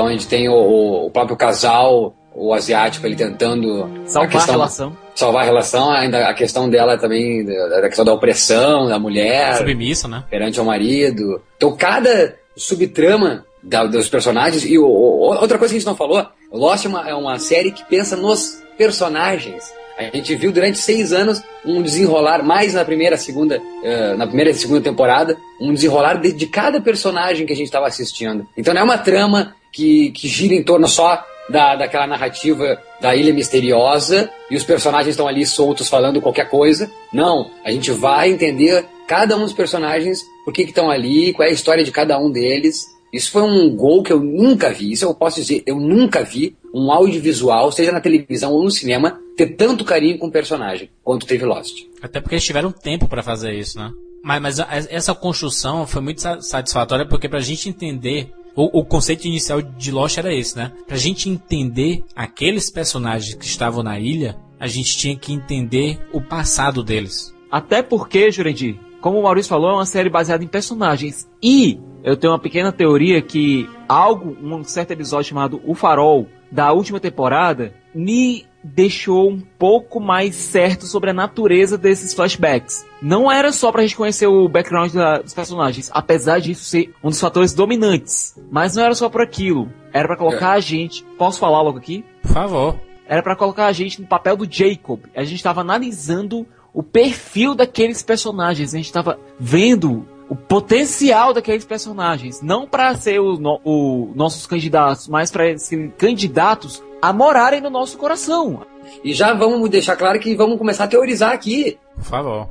[0.00, 3.86] Então a gente tem o, o próprio casal, o asiático, ele tentando.
[4.06, 4.96] Salvar a, questão, a relação.
[5.14, 9.56] Salvar a relação, ainda a questão dela também, da, questão da opressão da mulher.
[9.56, 10.24] Submissa, né?
[10.30, 11.42] Perante ao marido.
[11.54, 14.64] Então cada subtrama da, dos personagens.
[14.64, 17.38] E o, o, outra coisa que a gente não falou: Lost é uma, é uma
[17.38, 19.70] série que pensa nos personagens.
[19.98, 24.50] A gente viu durante seis anos um desenrolar, mais na primeira, segunda, uh, na primeira
[24.50, 28.48] e segunda temporada, um desenrolar de, de cada personagem que a gente estava assistindo.
[28.56, 33.14] Então não é uma trama que, que gira em torno só da, daquela narrativa da
[33.14, 36.90] ilha misteriosa e os personagens estão ali soltos falando qualquer coisa.
[37.12, 41.50] Não, a gente vai entender cada um dos personagens, por que estão ali, qual é
[41.50, 42.86] a história de cada um deles.
[43.12, 46.56] Isso foi um gol que eu nunca vi, isso eu posso dizer, eu nunca vi
[46.72, 51.26] um audiovisual, seja na televisão ou no cinema, ter tanto carinho com o personagem quanto
[51.26, 51.86] teve Lost.
[52.00, 53.90] Até porque eles tiveram tempo para fazer isso, né?
[54.22, 54.58] Mas, mas
[54.90, 60.18] essa construção foi muito satisfatória porque pra gente entender o, o, conceito inicial de Lost
[60.18, 60.72] era esse, né?
[60.86, 66.20] Pra gente entender aqueles personagens que estavam na ilha, a gente tinha que entender o
[66.20, 67.34] passado deles.
[67.50, 71.28] Até porque, Jurandir, como o Maurício falou, é uma série baseada em personagens.
[71.42, 76.72] E eu tenho uma pequena teoria que algo, um certo episódio chamado O Farol, da
[76.72, 82.86] última temporada, me deixou um pouco mais certo sobre a natureza desses flashbacks.
[83.00, 87.08] Não era só pra gente conhecer o background da, dos personagens, apesar disso ser um
[87.08, 88.38] dos fatores dominantes.
[88.50, 89.70] Mas não era só por aquilo.
[89.92, 90.58] Era para colocar é.
[90.58, 91.04] a gente.
[91.18, 92.04] Posso falar logo aqui?
[92.22, 92.80] Por favor.
[93.06, 95.00] Era para colocar a gente no papel do Jacob.
[95.16, 98.72] A gente estava analisando o perfil daqueles personagens.
[98.72, 103.34] A gente estava vendo o potencial daqueles personagens, não para ser o,
[103.64, 108.66] o, nossos candidatos, mas para serem candidatos a morarem no nosso coração.
[109.04, 111.78] E já vamos deixar claro que vamos começar a teorizar aqui.
[111.96, 112.48] Por favor.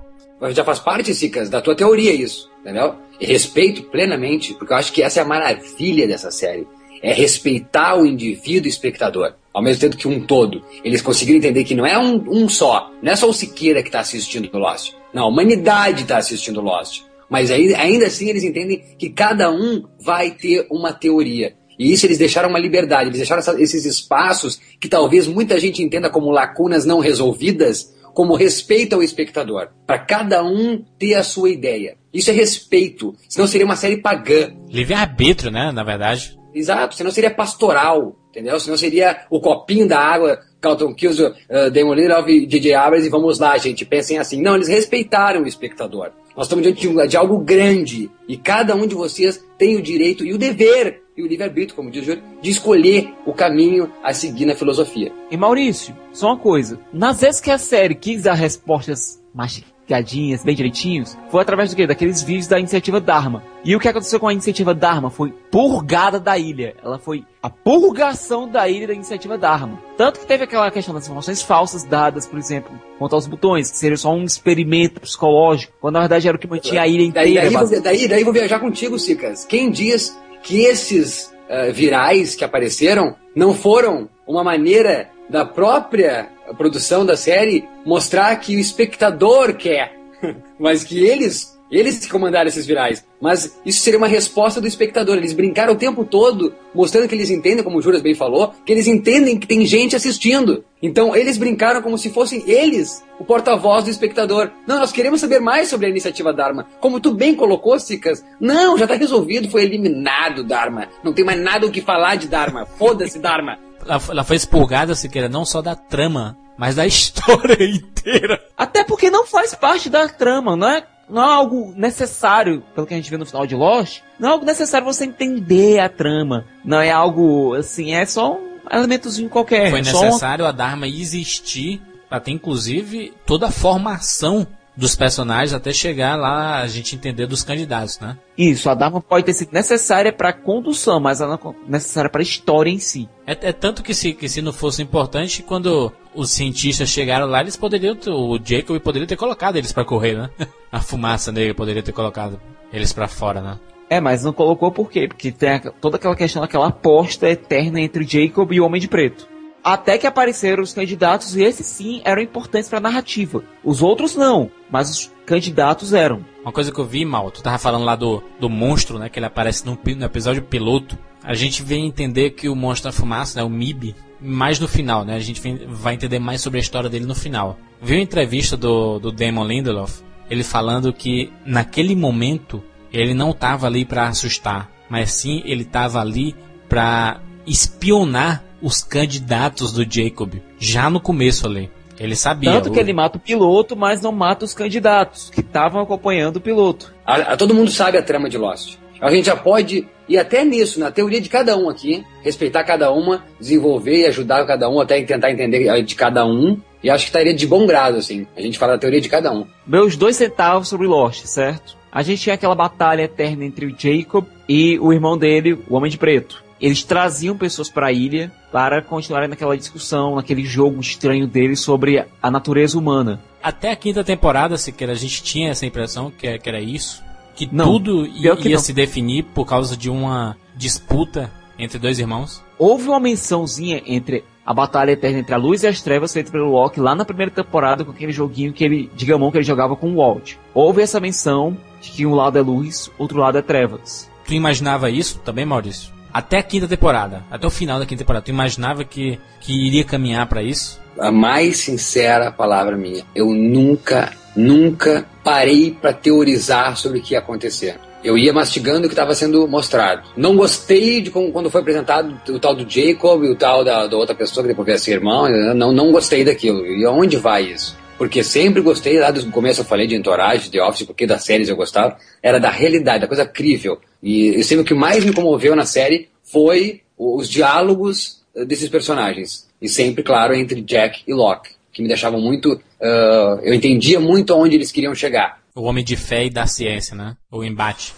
[0.51, 2.95] Já faz parte, Cicas, da tua teoria isso, entendeu?
[3.19, 6.65] E respeito plenamente, porque eu acho que essa é a maravilha dessa série.
[7.01, 10.63] É respeitar o indivíduo espectador, ao mesmo tempo que um todo.
[10.83, 13.89] Eles conseguiram entender que não é um, um só, não é só o Siqueira que
[13.89, 14.93] está assistindo Lost.
[15.13, 17.03] Não, a humanidade está assistindo Lost.
[17.29, 21.55] Mas aí, ainda assim eles entendem que cada um vai ter uma teoria.
[21.79, 25.81] E isso eles deixaram uma liberdade, eles deixaram essa, esses espaços que talvez muita gente
[25.81, 31.49] entenda como lacunas não resolvidas, como respeito ao espectador, para cada um ter a sua
[31.49, 31.95] ideia.
[32.13, 34.51] Isso é respeito, senão seria uma série pagã.
[34.67, 36.37] Livre-arbítrio, né, na verdade.
[36.53, 38.59] Exato, senão seria pastoral, entendeu?
[38.59, 42.73] Senão seria o copinho da água, Carlton Kills, uh, Demolidor of J.J.
[42.73, 44.41] Abrams e vamos lá, gente, pensem assim.
[44.41, 46.11] Não, eles respeitaram o espectador.
[46.35, 50.25] Nós estamos diante de, de, algo grande e cada um de vocês tem o direito
[50.25, 54.13] e o dever e o livre-arbítrio, como diz o Júlio, de escolher o caminho a
[54.13, 55.11] seguir na filosofia.
[55.29, 56.79] E Maurício, só uma coisa.
[56.93, 61.85] Nas vezes que a série quis dar respostas mastigadinhas, bem direitinhos, foi através do quê?
[61.85, 63.43] Daqueles vídeos da iniciativa Dharma.
[63.65, 66.73] E o que aconteceu com a iniciativa Dharma foi purgada da ilha.
[66.81, 69.77] Ela foi a purgação da ilha da iniciativa Dharma.
[69.97, 73.77] Tanto que teve aquela questão das informações falsas dadas, por exemplo, quanto aos botões, que
[73.77, 77.49] seria só um experimento psicológico, quando na verdade era o que mantinha a ilha inteira.
[77.49, 79.43] Daí, daí, daí, daí vou viajar contigo, Sicas.
[79.43, 87.05] Quem diz que esses uh, virais que apareceram não foram uma maneira da própria produção
[87.05, 89.93] da série mostrar que o espectador quer,
[90.59, 93.05] mas que eles eles que comandaram esses virais.
[93.21, 95.17] Mas isso seria uma resposta do espectador.
[95.17, 98.71] Eles brincaram o tempo todo, mostrando que eles entendem, como o Juras bem falou, que
[98.71, 100.63] eles entendem que tem gente assistindo.
[100.81, 104.49] Então eles brincaram como se fossem eles o porta-voz do espectador.
[104.65, 106.67] Não, nós queremos saber mais sobre a iniciativa Dharma.
[106.79, 110.87] Como tu bem colocou, Sicas, não, já está resolvido, foi eliminado Dharma.
[111.03, 112.65] Não tem mais nada o que falar de Dharma.
[112.77, 118.41] Foda-se Dharma ela, ela foi expurgada, Siqueira, não só da trama, mas da história inteira.
[118.57, 120.83] Até porque não faz parte da trama, não é?
[121.09, 124.31] Não é algo necessário, pelo que a gente vê no final de Lost, não é
[124.31, 126.45] algo necessário você entender a trama.
[126.63, 129.71] Não é algo, assim, é só um elementozinho qualquer.
[129.71, 130.49] Foi necessário uma...
[130.49, 134.47] a Dharma existir para ter, inclusive, toda a formação
[134.79, 138.17] dos personagens até chegar lá a gente entender dos candidatos, né?
[138.37, 142.09] Isso, a Dharma pode ter sido necessária para a condução, mas ela não é necessária
[142.09, 143.09] para a história em si.
[143.27, 147.41] É, é, tanto que se, que se não fosse importante, quando os cientistas chegaram lá,
[147.41, 150.29] eles poderiam, o Jacob poderia ter colocado eles para correr, né?
[150.71, 152.39] A fumaça nele poderia ter colocado
[152.71, 153.59] eles para fora, né?
[153.89, 155.07] É, mas não colocou por quê?
[155.09, 159.27] Porque tem toda aquela questão daquela aposta eterna entre Jacob e o Homem de Preto.
[159.63, 163.43] Até que apareceram os candidatos e esses sim eram importantes para a narrativa.
[163.63, 166.25] Os outros não, mas os candidatos eram.
[166.41, 169.09] Uma coisa que eu vi, mal, tu tava falando lá do, do monstro, né?
[169.09, 170.97] Que ele aparece no, no episódio piloto.
[171.23, 173.45] A gente vem entender que o monstro da fumaça, né?
[173.45, 175.15] O MIB, mais no final, né?
[175.15, 177.57] A gente vem, vai entender mais sobre a história dele no final.
[177.81, 180.01] Viu a entrevista do, do Damon Lindelof?
[180.29, 185.99] Ele falando que naquele momento ele não estava ali para assustar, mas sim ele estava
[185.99, 186.35] ali
[186.67, 191.69] para espionar os candidatos do Jacob já no começo ali.
[191.99, 192.53] Ele sabia.
[192.53, 196.41] Tanto que ele mata o piloto, mas não mata os candidatos que estavam acompanhando o
[196.41, 196.93] piloto.
[197.05, 198.77] A, a, todo mundo sabe a trama de Lost.
[199.01, 202.91] A gente já pode ir até nisso, na teoria de cada um aqui, respeitar cada
[202.91, 206.59] uma, desenvolver e ajudar cada um, até tentar entender a de cada um.
[206.81, 209.31] E acho que estaria de bom grado, assim, a gente fala da teoria de cada
[209.31, 209.45] um.
[209.67, 211.77] Meus dois centavos sobre Lost, certo?
[211.91, 215.91] A gente tinha aquela batalha eterna entre o Jacob e o irmão dele, o Homem
[215.91, 216.43] de Preto.
[216.59, 222.05] Eles traziam pessoas para a ilha para continuarem naquela discussão, naquele jogo estranho deles sobre
[222.21, 223.21] a natureza humana.
[223.41, 227.01] Até a quinta temporada, sequer a gente tinha essa impressão que, era isso,
[227.35, 232.43] que não, tudo ia, que se definir por causa de uma disputa entre dois irmãos.
[232.57, 236.51] Houve uma mençãozinha entre a batalha eterna entre a luz e as trevas feita pelo
[236.51, 239.75] Loki lá na primeira temporada com aquele joguinho que ele, de gamão que ele jogava
[239.75, 240.33] com o Walt.
[240.53, 244.09] Houve essa menção de que um lado é luz, outro lado é trevas.
[244.25, 245.98] Tu imaginava isso também, Maurício?
[246.13, 249.83] Até a quinta temporada, até o final da quinta temporada, tu imaginava que, que iria
[249.83, 250.79] caminhar para isso?
[250.97, 257.19] A mais sincera palavra minha, eu nunca, nunca parei para teorizar sobre o que ia
[257.19, 257.79] acontecer.
[258.03, 260.03] Eu ia mastigando o que estava sendo mostrado.
[260.15, 263.87] Não gostei de como, quando foi apresentado o tal do Jacob e o tal da,
[263.87, 265.27] da outra pessoa que depois ia ser irmão.
[265.53, 266.65] Não, não gostei daquilo.
[266.65, 267.77] E aonde vai isso?
[267.99, 271.49] Porque sempre gostei, lá do começo eu falei de Entourage, de Office, porque das séries
[271.49, 273.77] eu gostava, era da realidade, da coisa crível.
[274.01, 278.69] E, e sempre o que mais me comoveu na série foi os diálogos eh, desses
[278.69, 279.49] personagens.
[279.61, 282.53] E sempre, claro, entre Jack e Locke, que me deixavam muito.
[282.79, 285.41] Uh, eu entendia muito aonde eles queriam chegar.
[285.53, 287.17] O homem de fé e da ciência, né?
[287.29, 287.93] O embate.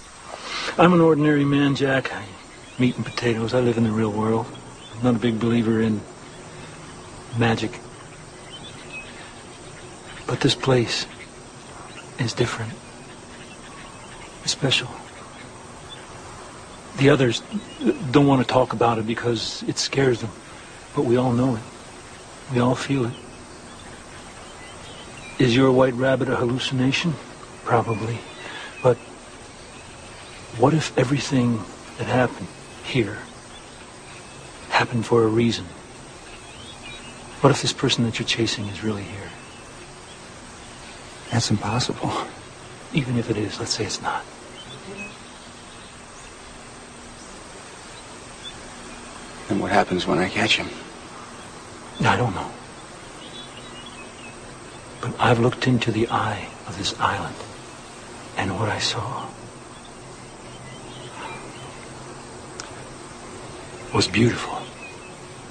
[0.79, 2.09] I'm an ordinary man, Jack.
[2.09, 3.53] I meat and potatoes.
[3.53, 4.47] I live in the real world.
[4.95, 6.01] I'm not a big believer in
[7.37, 7.79] magic.
[10.31, 11.05] But this place
[12.17, 12.71] is different.
[14.43, 14.87] It's special.
[16.99, 17.43] The others
[18.11, 20.31] don't want to talk about it because it scares them.
[20.95, 21.61] But we all know it.
[22.53, 23.13] We all feel it.
[25.37, 27.13] Is your white rabbit a hallucination?
[27.65, 28.17] Probably.
[28.81, 28.95] But
[30.57, 31.59] what if everything
[31.97, 32.47] that happened
[32.85, 33.17] here
[34.69, 35.65] happened for a reason?
[37.41, 39.30] What if this person that you're chasing is really here?
[41.31, 42.11] That's impossible.
[42.93, 44.23] Even if it is, let's say it's not.
[49.47, 50.69] Then what happens when I catch him?
[52.05, 52.51] I don't know.
[54.99, 57.35] But I've looked into the eye of this island,
[58.37, 59.27] and what I saw
[63.93, 64.61] was beautiful.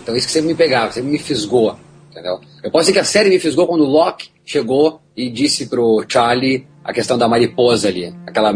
[0.02, 1.78] Então isso que sempre me pegava, sempre me fisgou,
[2.10, 2.40] entendeu?
[2.62, 6.04] Eu posso dizer que a série me fisgou quando o Locke chegou e disse pro
[6.08, 8.52] Charlie a questão da mariposa ali, aquela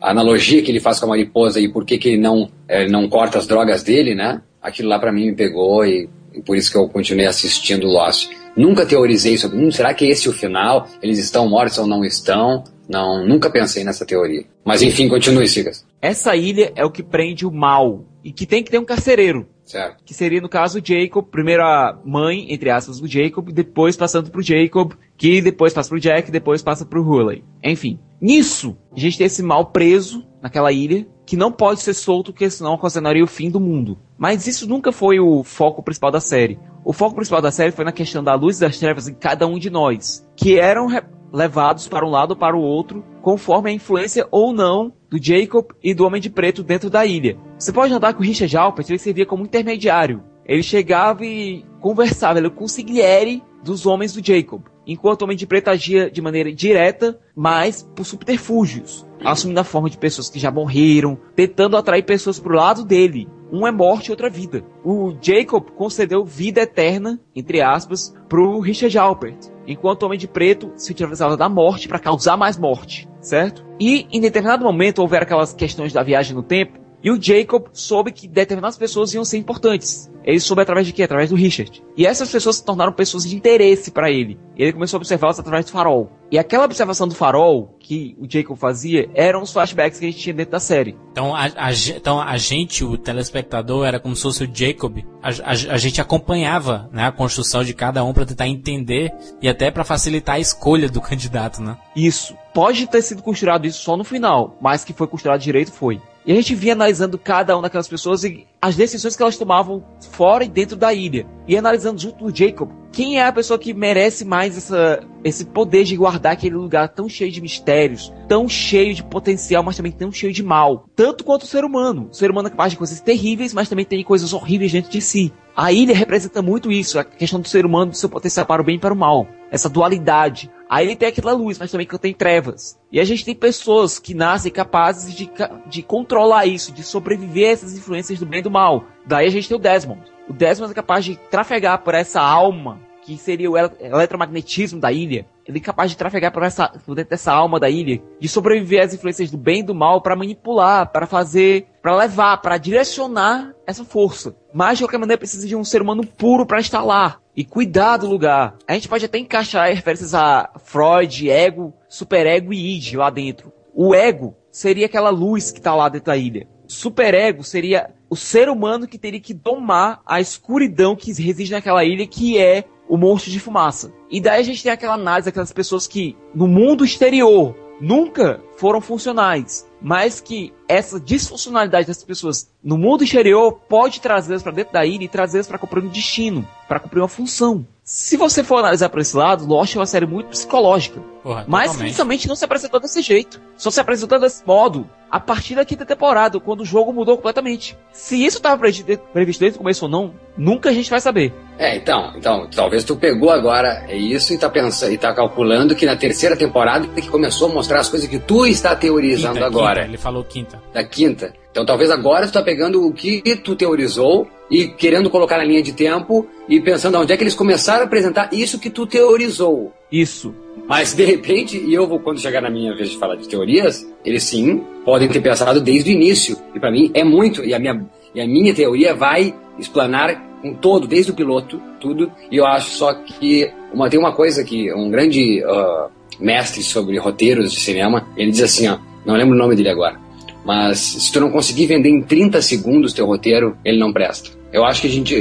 [0.00, 3.08] analogia que ele faz com a mariposa e por que que ele não, é, não
[3.08, 4.42] corta as drogas dele, né?
[4.60, 8.30] Aquilo lá para mim me pegou e, e, por isso que eu continuei assistindo Lost.
[8.56, 10.88] Nunca teorizei sobre, hum, será que esse é o final?
[11.02, 12.64] Eles estão mortos ou não estão?
[12.88, 14.44] Não, nunca pensei nessa teoria.
[14.64, 15.86] Mas enfim, continue, Sigas.
[16.02, 19.46] Essa ilha é o que prende o mal e que tem que ter um carcereiro.
[19.70, 20.02] Certo.
[20.04, 24.42] Que seria, no caso, Jacob, primeiro a mãe, entre aspas, do Jacob, depois passando pro
[24.42, 27.44] Jacob, que depois passa pro Jack, depois passa pro Hurley.
[27.62, 28.00] Enfim.
[28.20, 32.50] Nisso, a gente tem esse mal preso naquela ilha, que não pode ser solto, porque
[32.50, 33.96] senão ocasionaria o fim do mundo.
[34.18, 36.58] Mas isso nunca foi o foco principal da série.
[36.84, 39.46] O foco principal da série foi na questão da luz e das trevas em cada
[39.46, 40.88] um de nós, que eram
[41.32, 45.66] levados para um lado ou para o outro, conforme a influência ou não do Jacob
[45.82, 47.36] e do Homem de Preto dentro da ilha.
[47.58, 50.22] Você pode andar com o Richard Alpert, ele servia como intermediário.
[50.44, 55.68] Ele chegava e conversava, ele consigliere dos homens do Jacob, enquanto o Homem de Preto
[55.68, 61.18] agia de maneira direta, mas por subterfúgios, assumindo a forma de pessoas que já morreram,
[61.36, 63.28] tentando atrair pessoas para o lado dele.
[63.52, 64.64] Um é morte e outra vida.
[64.84, 70.28] O Jacob concedeu vida eterna, entre aspas, para o Richard Alpert, enquanto o Homem de
[70.28, 73.64] Preto se utilizava da morte para causar mais morte, certo?
[73.78, 78.12] E em determinado momento houver aquelas questões da viagem no tempo, E o Jacob soube
[78.12, 80.10] que determinadas pessoas iam ser importantes.
[80.22, 81.02] Ele soube através de quê?
[81.02, 81.82] Através do Richard.
[81.96, 84.38] E essas pessoas se tornaram pessoas de interesse para ele.
[84.56, 86.10] Ele começou a observá-las através do farol.
[86.30, 90.20] E aquela observação do farol que o Jacob fazia eram os flashbacks que a gente
[90.20, 90.96] tinha dentro da série.
[91.10, 94.98] Então a, a, então a gente, o telespectador, era como se fosse o Jacob.
[95.22, 99.48] A, a, a gente acompanhava né, a construção de cada um para tentar entender e
[99.48, 101.76] até para facilitar a escolha do candidato, né?
[101.96, 102.36] Isso.
[102.52, 106.00] Pode ter sido costurado isso só no final, mas que foi costurado direito foi.
[106.30, 109.84] E a gente vinha analisando cada uma daquelas pessoas e as decisões que elas tomavam
[110.12, 111.26] fora e dentro da ilha.
[111.48, 115.82] E analisando junto do Jacob, quem é a pessoa que merece mais essa, esse poder
[115.82, 120.12] de guardar aquele lugar tão cheio de mistérios, tão cheio de potencial, mas também tão
[120.12, 120.86] cheio de mal.
[120.94, 122.08] Tanto quanto o ser humano.
[122.12, 125.00] O ser humano é capaz de coisas terríveis, mas também tem coisas horríveis dentro de
[125.00, 125.32] si.
[125.56, 128.64] A ilha representa muito isso, a questão do ser humano, do seu potencial para o
[128.64, 129.26] bem e para o mal.
[129.50, 130.50] Essa dualidade.
[130.68, 132.78] Aí ele tem aquela luz, mas também que tem trevas.
[132.92, 135.30] E a gente tem pessoas que nascem capazes de,
[135.66, 138.84] de controlar isso, de sobreviver a essas influências do bem e do mal.
[139.04, 140.02] Daí a gente tem o Desmond.
[140.28, 142.80] O Desmond é capaz de trafegar por essa alma,
[143.16, 145.26] que seria o eletromagnetismo da ilha.
[145.46, 148.84] Ele é capaz de trafegar por, essa, por dentro dessa alma da ilha, de sobreviver
[148.84, 153.52] às influências do bem e do mal para manipular, para fazer, para levar, para direcionar
[153.66, 154.36] essa força.
[154.54, 157.96] Mas de qualquer maneira precisa de um ser humano puro para estar lá e cuidar
[157.96, 158.54] do lugar.
[158.66, 163.52] A gente pode até encaixar referências a Freud, ego, superego e id lá dentro.
[163.74, 166.46] O ego seria aquela luz que está lá dentro da ilha.
[166.66, 172.06] Superego seria o ser humano que teria que domar a escuridão que reside naquela ilha,
[172.06, 173.92] que é o monstro de fumaça.
[174.10, 178.80] E daí a gente tem aquela análise daquelas pessoas que, no mundo exterior, nunca foram
[178.80, 184.84] funcionais, mas que essa disfuncionalidade dessas pessoas no mundo exterior pode trazê-las para dentro da
[184.84, 187.64] ilha e trazê-las para cumprir um destino, para cumprir uma função.
[187.92, 191.00] Se você for analisar por esse lado, Lost é uma série muito psicológica.
[191.24, 191.78] Porra, mas totalmente.
[191.80, 193.40] principalmente não se apresentou desse jeito.
[193.56, 197.76] Só se apresentou desse modo a partir da quinta temporada, quando o jogo mudou completamente.
[197.92, 201.34] Se isso estava previsto desde o começo ou não, nunca a gente vai saber.
[201.58, 205.84] É, então, então, talvez tu pegou agora isso e tá pensando e tá calculando que
[205.84, 209.80] na terceira temporada que começou a mostrar as coisas que tu está teorizando Quinta, agora.
[209.80, 210.62] quinta, ele falou quinta.
[210.72, 211.34] Da quinta.
[211.50, 215.62] Então talvez agora tu tá pegando o que tu teorizou e querendo colocar na linha
[215.62, 219.72] de tempo e pensando onde é que eles começaram a apresentar isso que tu teorizou.
[219.90, 220.34] Isso.
[220.68, 223.86] Mas de repente, e eu vou quando chegar na minha vez de falar de teorias,
[224.04, 226.36] eles sim podem ter pensado desde o início.
[226.54, 230.54] E para mim é muito, e a minha e a minha teoria vai explanar com
[230.54, 232.10] todo, desde o piloto, tudo.
[232.30, 236.98] E eu acho só que uma, tem uma coisa que um grande uh, mestre sobre
[236.98, 239.98] roteiros de cinema, ele diz assim, ó, não lembro o nome dele agora,
[240.44, 244.30] mas se tu não conseguir vender em 30 segundos teu roteiro, ele não presta.
[244.52, 245.14] Eu acho que a gente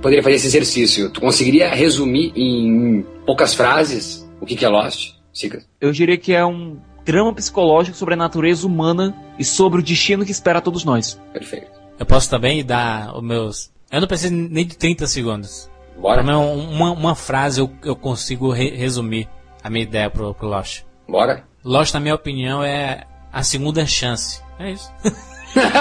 [0.00, 1.10] poderia fazer esse exercício.
[1.10, 5.14] Tu conseguiria resumir em poucas frases o que, que é Lost?
[5.32, 5.62] Siga.
[5.80, 10.24] Eu diria que é um drama psicológico sobre a natureza humana e sobre o destino
[10.24, 11.20] que espera a todos nós.
[11.32, 11.70] Perfeito.
[11.98, 13.70] Eu posso também dar os meus.
[13.90, 15.70] Eu não preciso nem de 30 segundos.
[15.98, 16.22] Bora.
[16.22, 19.28] Pra uma, uma frase eu, eu consigo re- resumir
[19.64, 20.82] a minha ideia pro, pro Lost.
[21.08, 21.44] Bora.
[21.64, 24.40] Lost, na minha opinião, é a segunda chance.
[24.58, 24.90] É isso.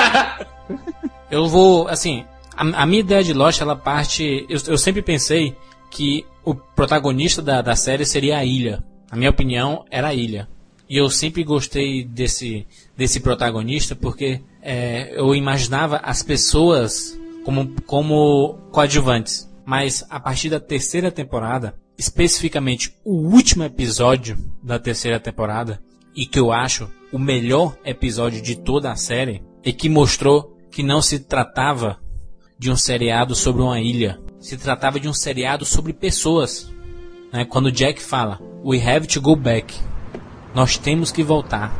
[1.32, 2.26] eu vou, assim,
[2.56, 4.46] a, a minha ideia de Lost, ela parte.
[4.50, 5.56] Eu, eu sempre pensei
[5.92, 8.84] que o protagonista da, da série seria a ilha.
[9.12, 10.48] Na minha opinião, era a ilha.
[10.90, 18.60] E eu sempre gostei desse, desse protagonista porque é, eu imaginava as pessoas como, como
[18.72, 19.50] coadjuvantes.
[19.66, 25.82] Mas a partir da terceira temporada, especificamente o último episódio da terceira temporada,
[26.16, 30.84] e que eu acho o melhor episódio de toda a série, e que mostrou que
[30.84, 32.00] não se tratava
[32.58, 36.72] de um seriado sobre uma ilha, se tratava de um seriado sobre pessoas.
[37.32, 37.46] Né?
[37.46, 39.74] Quando Jack fala, We have to go back.
[40.54, 41.74] Nós temos que voltar.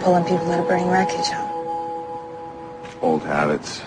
[0.00, 1.46] Pulling people out of burning wreckage, huh?
[3.02, 3.82] old habits.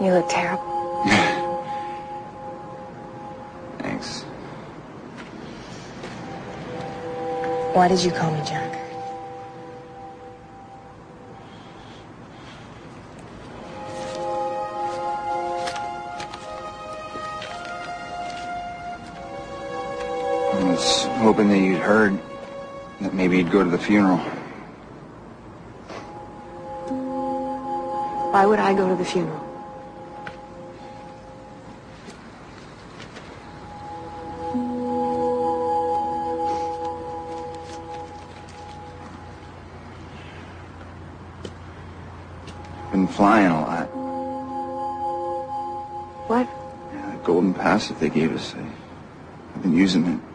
[0.00, 1.02] You look terrible.
[3.78, 4.22] Thanks.
[7.74, 8.69] Why did you call me Jack?
[21.20, 22.18] Hoping that you'd heard
[23.02, 24.16] that maybe you'd go to the funeral.
[28.32, 29.46] Why would I go to the funeral?
[42.92, 43.84] Been flying a lot.
[46.28, 46.48] What?
[46.94, 48.54] Yeah, the golden pass that they gave us.
[49.54, 50.29] I've been using it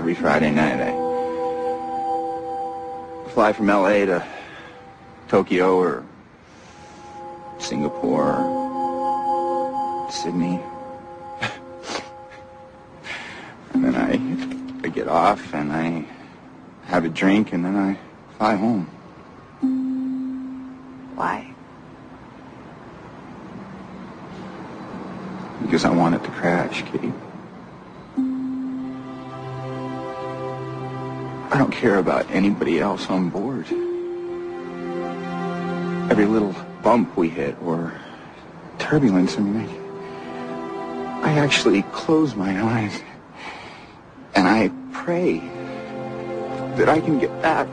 [0.00, 0.80] every Friday night.
[0.80, 0.94] I
[3.34, 4.26] fly from LA to
[5.28, 6.06] Tokyo or
[7.58, 10.58] Singapore or Sydney.
[13.74, 14.12] and then I,
[14.86, 16.06] I get off and I
[16.86, 17.98] have a drink and then I
[18.38, 18.86] fly home.
[21.14, 21.52] Why?
[25.60, 27.12] Because I want it to crash, Kate.
[31.80, 33.64] Care about anybody else on board.
[36.10, 37.98] Every little bump we hit or
[38.78, 39.66] turbulence, I mean,
[41.22, 43.00] I, I actually close my eyes
[44.34, 45.38] and I pray
[46.76, 47.66] that I can get back.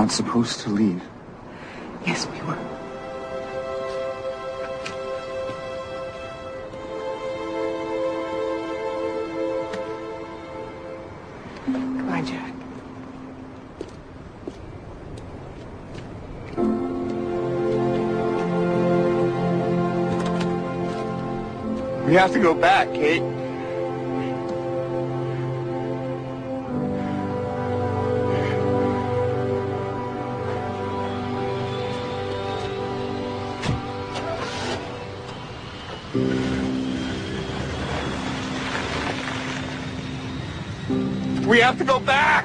[0.00, 1.02] Not supposed to leave.
[2.06, 2.56] Yes, we were.
[11.66, 12.54] Goodbye, Jack.
[22.06, 23.39] We have to go back, Kate.
[41.70, 42.44] Have to go back!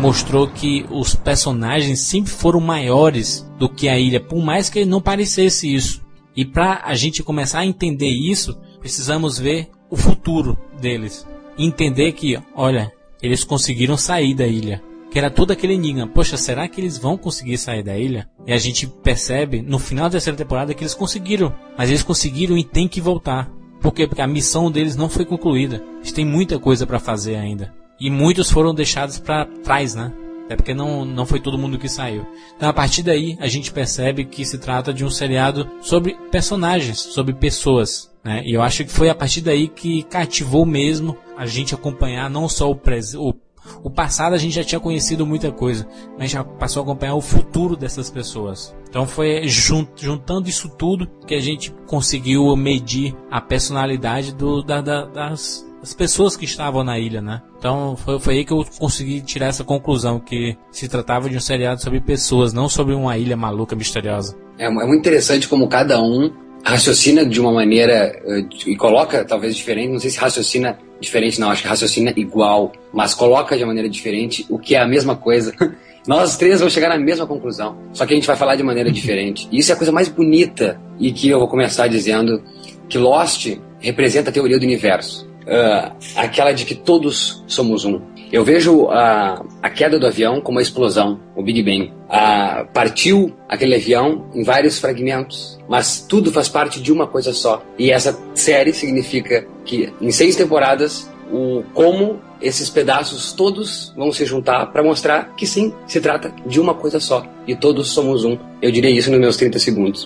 [0.00, 5.00] mostrou que os personagens sempre foram maiores do que a ilha, por mais que não
[5.00, 6.02] parecesse isso.
[6.36, 11.26] E para a gente começar a entender isso, precisamos ver o futuro deles.
[11.56, 12.92] Entender que, olha,
[13.22, 14.82] eles conseguiram sair da ilha.
[15.10, 16.06] Que era todo aquele enigma.
[16.06, 18.28] Poxa, será que eles vão conseguir sair da ilha?
[18.46, 21.54] E a gente percebe no final da terceira temporada que eles conseguiram.
[21.76, 23.50] Mas eles conseguiram e tem que voltar.
[23.80, 24.06] Por quê?
[24.06, 25.82] Porque a missão deles não foi concluída.
[25.98, 27.72] Eles têm muita coisa para fazer ainda.
[28.00, 30.12] E muitos foram deixados para trás, né?
[30.44, 32.26] Até porque não, não foi todo mundo que saiu.
[32.56, 36.98] Então a partir daí a gente percebe que se trata de um seriado sobre personagens,
[36.98, 38.10] sobre pessoas.
[38.22, 38.42] Né?
[38.44, 42.48] E eu acho que foi a partir daí que cativou mesmo a gente acompanhar não
[42.48, 43.34] só o, o,
[43.82, 45.86] o passado, a gente já tinha conhecido muita coisa,
[46.18, 48.74] mas já passou a acompanhar o futuro dessas pessoas.
[48.88, 54.80] Então foi junt, juntando isso tudo que a gente conseguiu medir a personalidade do, da,
[54.80, 57.42] da, das, as pessoas que estavam na ilha, né?
[57.58, 61.40] Então foi, foi aí que eu consegui tirar essa conclusão que se tratava de um
[61.40, 64.36] seriado sobre pessoas, não sobre uma ilha maluca misteriosa.
[64.58, 66.32] É, é muito interessante como cada um
[66.64, 71.50] raciocina de uma maneira uh, e coloca talvez diferente, não sei se raciocina diferente, não,
[71.50, 75.16] acho que raciocina igual, mas coloca de uma maneira diferente o que é a mesma
[75.16, 75.54] coisa.
[76.06, 78.90] Nós três vamos chegar na mesma conclusão, só que a gente vai falar de maneira
[78.90, 79.48] diferente.
[79.50, 82.42] E isso é a coisa mais bonita e que eu vou começar dizendo
[82.88, 88.00] que Lost representa a teoria do universo uh, aquela de que todos somos um.
[88.32, 91.92] Eu vejo a, a queda do avião como a explosão, o Big Bang.
[92.08, 97.62] Uh, partiu aquele avião em vários fragmentos, mas tudo faz parte de uma coisa só.
[97.78, 104.24] E essa série significa que em seis temporadas o como esses pedaços todos vão se
[104.26, 108.38] juntar para mostrar que sim, se trata de uma coisa só e todos somos um.
[108.60, 110.04] Eu diria isso nos meus 30 segundos.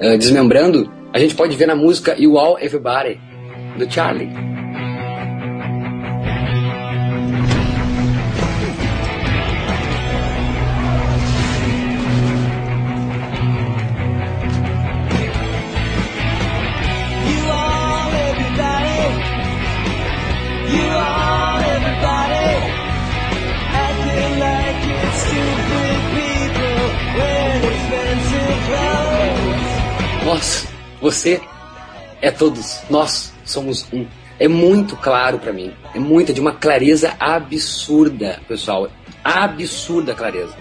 [0.00, 3.20] uh, desmembrando, a gente pode ver na música You All Everybody,
[3.78, 4.53] do Charlie.
[30.24, 30.66] Nós,
[31.02, 31.38] você
[32.22, 34.06] é todos, nós somos um.
[34.38, 38.88] É muito claro para mim, é muita de uma clareza absurda, pessoal,
[39.22, 40.56] absurda clareza.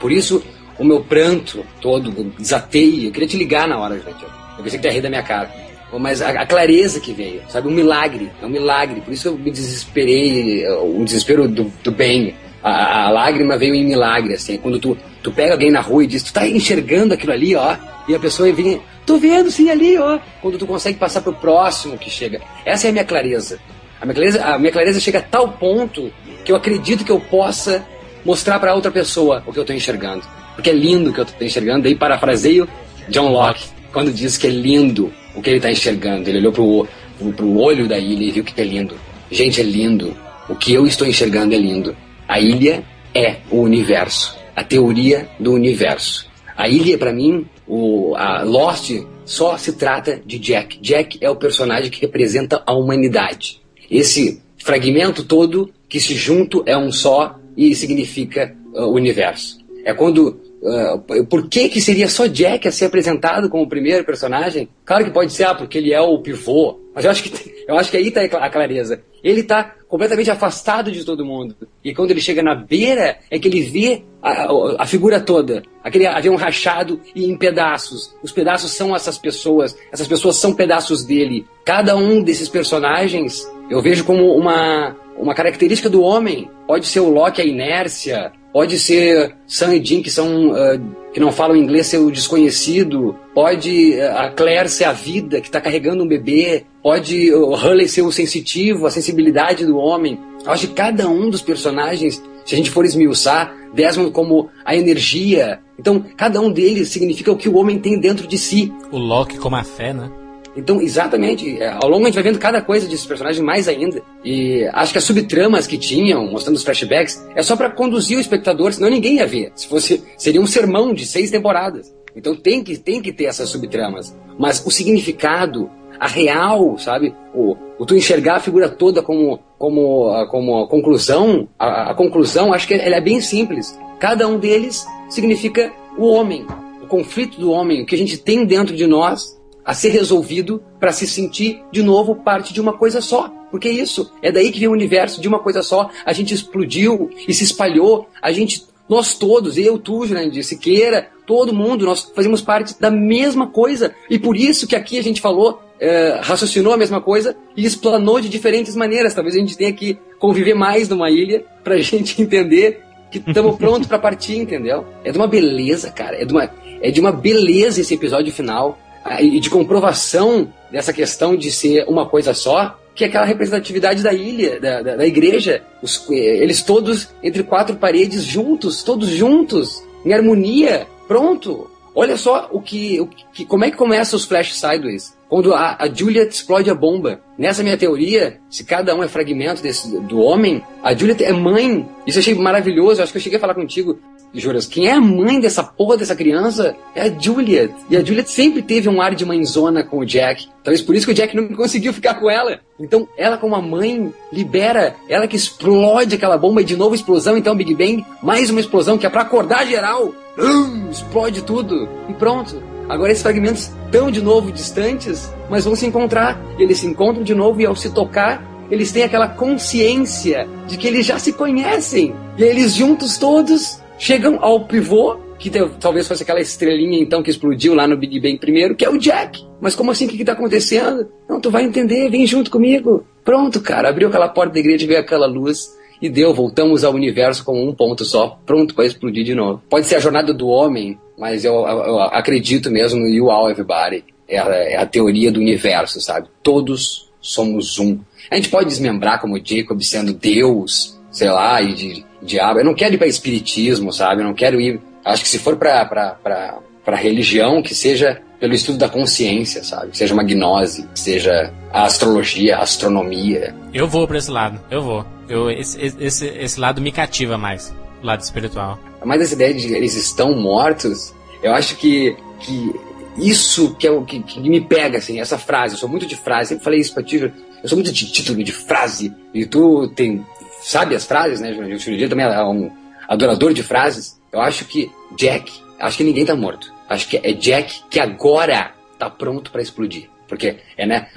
[0.00, 0.42] Por isso
[0.78, 4.24] o meu pranto todo desatei, eu queria te ligar na hora, gente.
[4.56, 5.50] Eu pensei que ia rir da minha cara.
[5.98, 7.66] Mas a, a, clareza que veio, sabe?
[7.66, 9.00] Um milagre, é um milagre.
[9.00, 12.36] Por isso eu me desesperei, o desespero do, do bem.
[12.62, 14.56] A, a, lágrima veio em milagre, assim.
[14.58, 17.76] Quando tu, tu pega alguém na rua e diz, tu tá enxergando aquilo ali, ó.
[18.08, 20.18] E a pessoa vem, tô vendo sim ali, ó.
[20.42, 22.40] Quando tu consegue passar pro próximo que chega.
[22.64, 23.58] Essa é a minha clareza.
[24.00, 26.12] A minha clareza, a minha clareza chega a tal ponto
[26.44, 27.84] que eu acredito que eu possa
[28.24, 30.24] mostrar para outra pessoa o que eu tô enxergando.
[30.54, 31.82] Porque é lindo o que eu tô enxergando.
[31.82, 32.68] Daí parafraseio
[33.08, 36.28] John Locke, quando diz que é lindo o que ele está enxergando.
[36.28, 38.96] Ele olhou pro, pro, pro olho da ilha e viu que é lindo.
[39.30, 40.16] Gente, é lindo.
[40.48, 41.96] O que eu estou enxergando é lindo.
[42.28, 42.84] A ilha
[43.14, 44.36] é o universo.
[44.54, 46.28] A teoria do universo.
[46.54, 48.90] A ilha, para mim, o, a Lost
[49.24, 50.78] só se trata de Jack.
[50.80, 53.62] Jack é o personagem que representa a humanidade.
[53.90, 59.58] Esse fragmento todo que se junto é um só e significa uh, universo.
[59.84, 64.04] É quando Uh, por que, que seria só Jack a ser apresentado como o primeiro
[64.04, 64.68] personagem?
[64.84, 66.80] Claro que pode ser, ah, porque ele é o pivô.
[66.92, 69.00] Mas eu acho que, eu acho que aí está a clareza.
[69.22, 71.56] Ele está completamente afastado de todo mundo.
[71.82, 75.62] E quando ele chega na beira, é que ele vê a, a, figura toda.
[75.82, 78.14] Aquele avião rachado e em pedaços.
[78.22, 79.76] Os pedaços são essas pessoas.
[79.90, 81.46] Essas pessoas são pedaços dele.
[81.64, 86.50] Cada um desses personagens eu vejo como uma, uma característica do homem.
[86.66, 90.80] Pode ser o Loki, a inércia, Pode ser Sam e Jim, que são uh,
[91.12, 93.14] que não falam inglês, ser o desconhecido.
[93.34, 96.64] Pode uh, a Claire ser a vida, que está carregando um bebê.
[96.82, 100.18] Pode o Hurley ser o sensitivo, a sensibilidade do homem.
[100.44, 104.74] Eu acho que cada um dos personagens, se a gente for esmiuçar, Desmond como a
[104.74, 105.60] energia.
[105.78, 108.72] Então, cada um deles significa o que o homem tem dentro de si.
[108.90, 110.10] O Loki como a fé, né?
[110.58, 114.02] Então, exatamente, é, ao longo a gente vai vendo cada coisa desses personagens mais ainda.
[114.24, 118.20] E acho que as subtramas que tinham, mostrando os flashbacks, é só para conduzir o
[118.20, 119.52] espectador, senão ninguém ia ver.
[119.54, 121.94] Se fosse, seria um sermão de seis temporadas.
[122.16, 124.12] Então tem que, tem que ter essas subtramas.
[124.36, 125.70] Mas o significado,
[126.00, 127.14] a real, sabe?
[127.32, 132.66] O, o tu enxergar a figura toda como, como, como conclusão, a, a conclusão, acho
[132.66, 133.78] que ela é bem simples.
[134.00, 136.44] Cada um deles significa o homem,
[136.82, 140.62] o conflito do homem, o que a gente tem dentro de nós a ser resolvido
[140.80, 143.32] para se sentir de novo parte de uma coisa só.
[143.50, 145.90] Porque é isso, é daí que vem o universo de uma coisa só.
[146.04, 148.08] A gente explodiu e se espalhou.
[148.20, 153.46] A gente, nós todos, eu, tu, Jurandir, Siqueira, todo mundo, nós fazemos parte da mesma
[153.46, 153.94] coisa.
[154.10, 158.20] E por isso que aqui a gente falou, é, raciocinou a mesma coisa e explanou
[158.20, 159.14] de diferentes maneiras.
[159.14, 163.56] Talvez a gente tenha que conviver mais numa ilha para a gente entender que estamos
[163.56, 164.84] prontos para partir, entendeu?
[165.02, 166.20] É de uma beleza, cara.
[166.20, 166.50] É de uma,
[166.82, 168.78] é de uma beleza esse episódio final
[169.20, 174.12] e de comprovação dessa questão de ser uma coisa só, que é aquela representatividade da
[174.12, 180.12] ilha, da, da, da igreja, os, eles todos entre quatro paredes juntos, todos juntos, em
[180.12, 181.70] harmonia, pronto.
[181.94, 185.17] Olha só o que, o que como é que começa os Flash Sideways.
[185.28, 187.20] Quando a, a Juliet explode a bomba.
[187.36, 191.86] Nessa minha teoria, se cada um é fragmento desse, do homem, a Juliet é mãe.
[192.06, 193.00] Isso eu achei maravilhoso.
[193.00, 193.98] Eu acho que eu cheguei a falar contigo.
[194.34, 197.72] Juras, quem é a mãe dessa porra dessa criança é a Juliet.
[197.88, 200.48] E a Juliet sempre teve um ar de mãezona com o Jack.
[200.62, 202.60] Talvez por isso que o Jack não conseguiu ficar com ela.
[202.78, 207.36] Então, ela como a mãe libera, ela que explode aquela bomba e de novo explosão,
[207.36, 210.14] então Big Bang, mais uma explosão que é para acordar geral.
[210.38, 212.77] Hum, explode tudo e pronto.
[212.88, 216.40] Agora esses fragmentos estão de novo distantes, mas vão se encontrar.
[216.58, 220.86] Eles se encontram de novo e ao se tocar, eles têm aquela consciência de que
[220.86, 222.14] eles já se conhecem.
[222.36, 225.50] E eles juntos todos Chegam ao pivô, que
[225.80, 228.96] talvez fosse aquela estrelinha então que explodiu lá no Big Bang primeiro, que é o
[228.96, 229.44] Jack.
[229.60, 230.06] Mas como assim?
[230.06, 231.08] O que está acontecendo?
[231.28, 233.04] Não, tu vai entender, vem junto comigo.
[233.24, 237.44] Pronto, cara, abriu aquela porta da igreja, veio aquela luz e deu, voltamos ao universo
[237.44, 239.60] como um ponto só, pronto para explodir de novo.
[239.68, 244.04] Pode ser a jornada do homem, mas eu, eu, acredito mesmo no You All Everybody.
[244.28, 246.28] É a, é a teoria do universo, sabe?
[246.42, 247.98] Todos somos um.
[248.30, 252.60] A gente pode desmembrar como Jacob sendo Deus, sei lá, e de diabo.
[252.60, 254.20] Eu não quero ir para espiritismo, sabe?
[254.22, 254.80] Eu não quero ir.
[255.04, 259.96] Acho que se for para para religião, que seja pelo estudo da consciência, sabe?
[259.96, 263.54] Seja uma gnose, seja a astrologia, a astronomia.
[263.74, 265.04] Eu vou pra esse lado, eu vou.
[265.28, 268.78] Eu, esse, esse, esse lado me cativa mais, lado espiritual.
[269.04, 272.74] Mas essa ideia de eles estão mortos, eu acho que, que
[273.16, 275.74] isso que é o que, que me pega, assim, essa frase.
[275.74, 277.16] Eu sou muito de frase, sempre falei isso pra ti,
[277.62, 279.14] eu sou muito de título, de frase.
[279.34, 280.24] E tu tem,
[280.62, 281.50] sabe as frases, né?
[281.52, 282.70] O Júlio também é um
[283.08, 284.18] adorador de frases.
[284.32, 286.72] Eu acho que Jack, acho que ninguém tá morto.
[286.88, 290.08] Acho que é Jack que agora tá pronto para explodir.
[290.28, 291.08] Porque, é, né?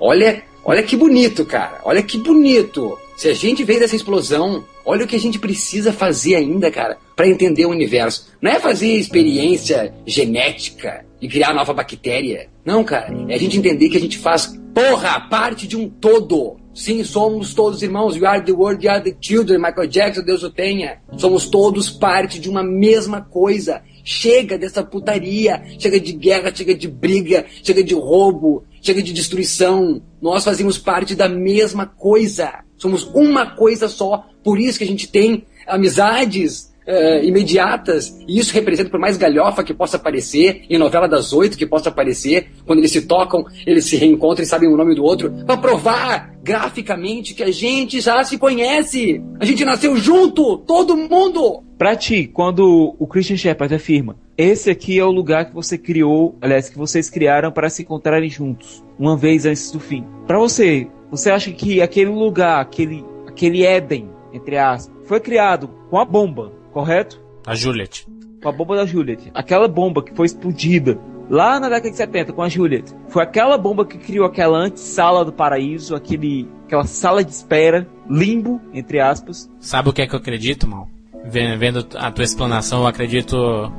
[0.00, 1.80] Olha, olha que bonito, cara.
[1.84, 2.98] Olha que bonito.
[3.16, 6.98] Se a gente veio dessa explosão, olha o que a gente precisa fazer ainda, cara,
[7.16, 8.30] para entender o universo.
[8.42, 12.50] Não é fazer experiência genética e criar nova bactéria.
[12.62, 13.14] Não, cara.
[13.26, 16.58] É a gente entender que a gente faz, porra, parte de um todo.
[16.74, 18.18] Sim, somos todos irmãos.
[18.18, 19.60] We are the world, we are the children.
[19.60, 20.98] Michael Jackson, Deus o tenha.
[21.16, 23.82] Somos todos parte de uma mesma coisa.
[24.04, 25.62] Chega dessa putaria.
[25.78, 30.02] Chega de guerra, chega de briga, chega de roubo, chega de destruição.
[30.20, 32.65] Nós fazemos parte da mesma coisa.
[32.76, 34.26] Somos uma coisa só.
[34.42, 38.16] Por isso que a gente tem amizades uh, imediatas.
[38.26, 41.88] E isso representa, por mais galhofa que possa aparecer, em novela das oito que possa
[41.88, 45.56] aparecer, quando eles se tocam, eles se reencontram e sabem o nome do outro, para
[45.56, 49.20] provar graficamente que a gente já se conhece.
[49.40, 51.62] A gente nasceu junto, todo mundo.
[51.76, 56.38] Pra ti, quando o Christian Shepard afirma, esse aqui é o lugar que você criou,
[56.40, 60.04] aliás, que vocês criaram para se encontrarem juntos, uma vez antes do fim.
[60.26, 65.98] Para você, você acha que aquele lugar, aquele, aquele Éden, entre aspas, foi criado com
[65.98, 67.18] a bomba correto?
[67.46, 68.06] A Juliet.
[68.42, 69.30] Com a bomba da Juliet.
[69.32, 70.98] Aquela bomba que foi explodida
[71.30, 72.84] lá na década de 70 com a Juliet.
[73.08, 78.60] Foi aquela bomba que criou aquela antessala do paraíso, aquele, aquela sala de espera, limbo,
[78.74, 79.50] entre aspas.
[79.58, 80.88] Sabe o que é que eu acredito, mal?
[81.24, 83.36] Vendo a tua explanação, eu acredito.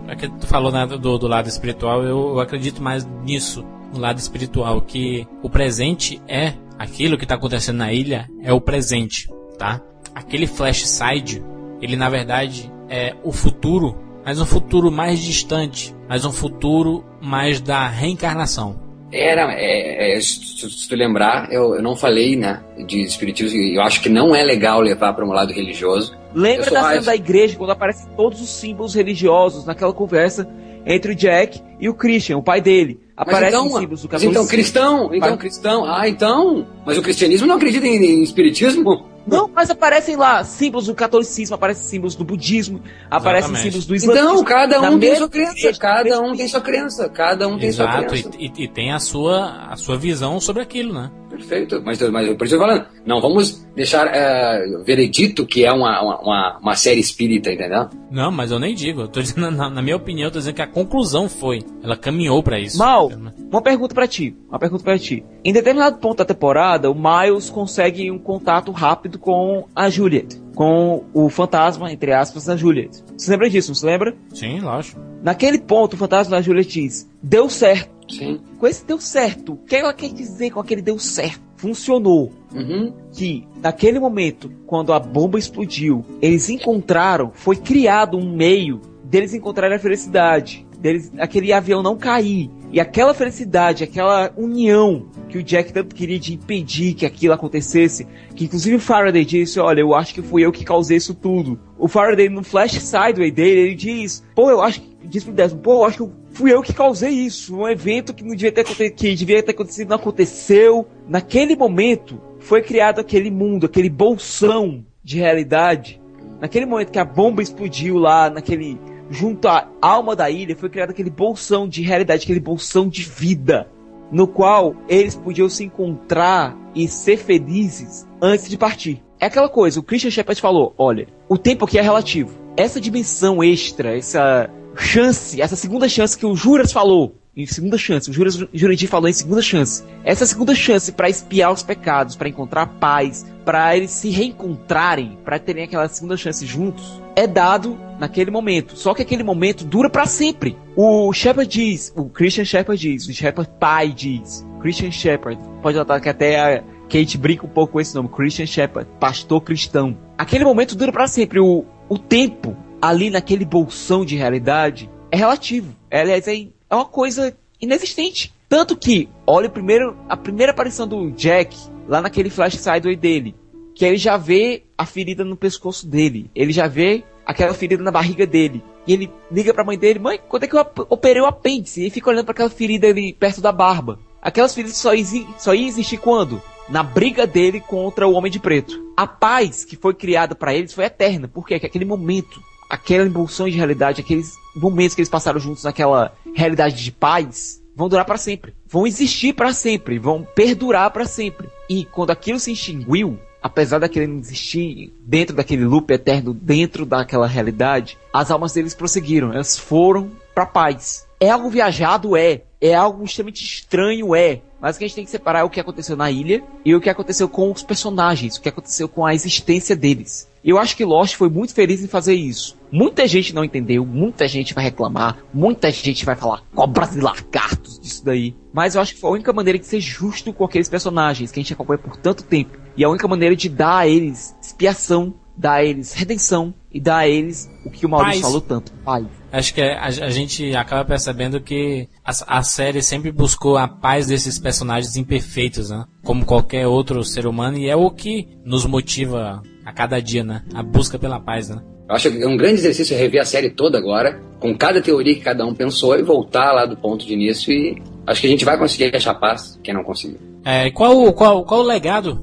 [0.08, 3.64] É que tu falou né, do, do lado espiritual, eu, eu acredito mais nisso,
[3.94, 8.62] no lado espiritual, que o presente é aquilo que está acontecendo na ilha, é o
[8.62, 9.82] presente, tá?
[10.14, 11.44] Aquele flash side,
[11.82, 17.62] ele na verdade é, o futuro, mas um futuro mais distante, mas um futuro mais
[17.62, 18.88] da reencarnação.
[19.12, 23.82] Era, é, é, se, se tu lembrar, eu, eu não falei, né, de espiritismo, eu
[23.82, 26.18] acho que não é legal levar para um lado religioso.
[26.36, 30.48] Lembra da cena da igreja, quando aparecem todos os símbolos religiosos naquela conversa
[30.88, 33.00] entre o Jack e o Christian, o pai dele.
[33.16, 34.32] Aparecem então, símbolos do catolicismo.
[34.32, 35.86] Então, cristão, então, cristão.
[35.86, 36.68] Ah, então.
[36.86, 39.06] Mas o cristianismo não acredita em, em espiritismo?
[39.26, 42.80] Não, mas aparecem lá símbolos do catolicismo, aparecem símbolos do budismo,
[43.12, 43.64] aparecem Exatamente.
[43.64, 44.30] símbolos do islamismo.
[44.30, 47.72] Então, cada um tem sua crença, igreja, cada um tem sua crença, cada um tem
[47.74, 48.30] sua Exato, crença.
[48.40, 51.12] e, e- e tem a sua, a sua visão sobre aquilo, né?
[51.38, 56.02] Perfeito, mas, mas por isso eu falando, não vamos deixar é, veredito que é uma,
[56.02, 57.88] uma- uma, série espírita, entendeu?
[58.10, 59.02] Não, mas eu nem digo.
[59.02, 61.64] Eu tô dizendo, na, na minha opinião, eu tô dizendo que a conclusão foi.
[61.84, 62.78] Ela caminhou pra isso.
[62.78, 63.10] Mal,
[63.52, 64.36] uma pergunta pra ti.
[64.50, 65.24] Uma pergunta para ti.
[65.44, 70.42] Em determinado ponto da temporada, o Miles consegue um contato rápido com a Juliet.
[70.56, 73.04] Com o fantasma, entre aspas, da Juliet.
[73.16, 74.16] Você lembra disso, não se lembra?
[74.34, 75.00] Sim, lógico.
[75.22, 77.96] Naquele ponto, o fantasma da Juliet diz: Deu certo.
[78.10, 78.40] Sim.
[78.58, 79.54] Com esse deu certo.
[79.54, 81.42] O que ela quer dizer com aquele deu certo?
[81.58, 82.32] Funcionou.
[82.54, 82.94] Uhum.
[83.12, 89.78] Que naquele momento, quando a bomba explodiu, eles encontraram, foi criado um meio deles encontrarem
[89.78, 92.50] a felicidade, deles aquele avião não cair.
[92.72, 98.06] E aquela felicidade, aquela união que o Jack tanto queria de impedir que aquilo acontecesse,
[98.36, 101.60] que inclusive o Faraday disse, olha, eu acho que fui eu que causei isso tudo.
[101.78, 105.64] O Faraday no flash sideway dele, ele diz, pô, eu acho que diz pro Desmond,
[105.64, 107.58] pô, eu acho que fui eu que causei isso.
[107.58, 110.88] Um evento que não devia ter acontecido, que devia ter acontecido, não aconteceu.
[111.08, 116.00] Naquele momento, foi criado aquele mundo, aquele bolsão de realidade.
[116.40, 118.80] Naquele momento que a bomba explodiu lá, naquele.
[119.10, 123.68] junto à alma da ilha, foi criado aquele bolsão de realidade, aquele bolsão de vida.
[124.12, 129.04] No qual eles podiam se encontrar e ser felizes antes de partir.
[129.20, 132.32] É aquela coisa, o Christian Shepard falou: olha, o tempo aqui é relativo.
[132.56, 138.10] Essa dimensão extra, essa chance, essa segunda chance que o Juras falou, em segunda chance,
[138.10, 139.84] o Juras Jurandir falou em segunda chance.
[140.04, 145.38] Essa segunda chance para espiar os pecados, para encontrar paz, para eles se reencontrarem, para
[145.38, 148.76] terem aquela segunda chance juntos, é dado naquele momento.
[148.76, 150.58] Só que aquele momento dura para sempre.
[150.76, 156.02] O Shepard diz, o Christian Shepard diz, o Shepard pai diz, Christian Shepard, pode notar
[156.02, 159.96] que até a Kate brinca um pouco com esse nome, Christian Shepard, pastor cristão.
[160.18, 161.40] Aquele momento dura para sempre.
[161.40, 165.74] O, o tempo ali naquele bolsão de realidade é relativo.
[165.90, 168.34] É, aliás, é, é uma coisa inexistente.
[168.50, 171.56] Tanto que, olha primeiro, a primeira aparição do Jack
[171.88, 173.36] lá naquele flash sideway dele,
[173.76, 177.92] que ele já vê a ferida no pescoço dele, ele já vê aquela ferida na
[177.92, 181.22] barriga dele, E ele liga pra mãe dele, mãe, quando é que eu op- operei
[181.22, 181.86] o apêndice?
[181.86, 184.00] E fica olhando pra aquela ferida ali perto da barba.
[184.22, 186.42] Aquelas feridas só, exi só ia existir quando?
[186.70, 188.82] Na briga dele contra o Homem de Preto.
[188.96, 191.28] A paz que foi criada pra eles foi eterna.
[191.28, 196.84] Porque aquele momento, aquela emulsão de realidade, aqueles momentos que eles passaram juntos naquela realidade
[196.84, 198.56] de paz, vão durar pra sempre.
[198.68, 201.48] Vão existir pra sempre, vão perdurar pra sempre.
[201.70, 207.28] E quando aquilo se extinguiu, apesar daquele não existir dentro daquele loop eterno, dentro daquela
[207.28, 211.08] realidade, as almas deles prosseguiram, elas foram pra paz.
[211.20, 212.16] É algo viajado?
[212.16, 212.42] É.
[212.60, 214.16] É algo extremamente estranho?
[214.16, 214.42] É.
[214.60, 216.74] Mas o que a gente tem que separar é o que aconteceu na ilha e
[216.74, 220.28] o que aconteceu com os personagens, o que aconteceu com a existência deles.
[220.44, 222.58] Eu acho que Lost foi muito feliz em fazer isso.
[222.72, 227.80] Muita gente não entendeu, muita gente vai reclamar, muita gente vai falar cobras e lagartos
[227.80, 228.36] disso daí.
[228.54, 231.40] Mas eu acho que foi a única maneira de ser justo com aqueles personagens que
[231.40, 232.58] a gente acompanha por tanto tempo.
[232.76, 236.98] E a única maneira de dar a eles expiação, dar a eles redenção e dar
[236.98, 238.32] a eles o que o Maurício Paz.
[238.32, 239.06] falou tanto, paz.
[239.38, 244.08] Acho que a, a gente acaba percebendo que a, a série sempre buscou a paz
[244.08, 245.86] desses personagens imperfeitos, né?
[246.04, 250.42] Como qualquer outro ser humano, e é o que nos motiva a cada dia, né?
[250.56, 251.62] A busca pela paz, né?
[251.88, 255.14] Eu acho que é um grande exercício rever a série toda agora, com cada teoria
[255.14, 258.32] que cada um pensou e voltar lá do ponto de início e acho que a
[258.32, 260.18] gente vai conseguir achar paz, quem não conseguiu.
[260.44, 262.20] É, qual, qual, qual o legado?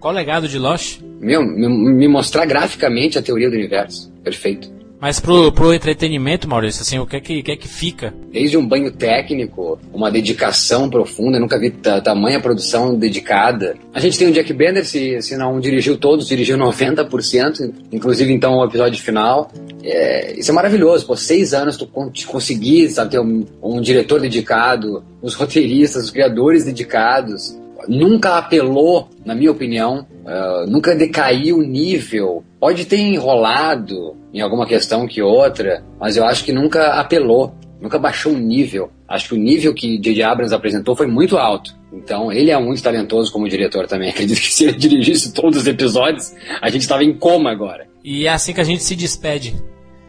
[0.00, 1.00] Qual o legado de Lost?
[1.20, 4.12] Meu, me, me mostrar graficamente a teoria do universo.
[4.24, 4.75] Perfeito.
[4.98, 8.14] Mas pro, pro entretenimento, Maurício, assim, o que é que, que, é que fica?
[8.32, 13.76] Desde um banho técnico, uma dedicação profunda, eu nunca vi ta- tamanha produção dedicada.
[13.92, 18.54] A gente tem o Jack Bender, se, se não dirigiu todos, dirigiu 90%, inclusive então
[18.54, 19.50] o episódio final.
[19.84, 21.86] É, isso é maravilhoso, pô, seis anos tu
[22.26, 27.56] conseguir, sabe, ter um, um diretor dedicado, os roteiristas, os criadores dedicados.
[27.86, 32.42] Nunca apelou, na minha opinião, ah, nunca decaiu o nível.
[32.66, 37.96] Pode ter enrolado em alguma questão que outra, mas eu acho que nunca apelou, nunca
[37.96, 38.90] baixou o nível.
[39.06, 40.24] Acho que o nível que J.J.
[40.24, 41.72] Abrams apresentou foi muito alto.
[41.92, 44.08] Então, ele é muito talentoso como diretor também.
[44.10, 47.86] Acredito que se ele dirigisse todos os episódios, a gente estava em coma agora.
[48.02, 49.54] E é assim que a gente se despede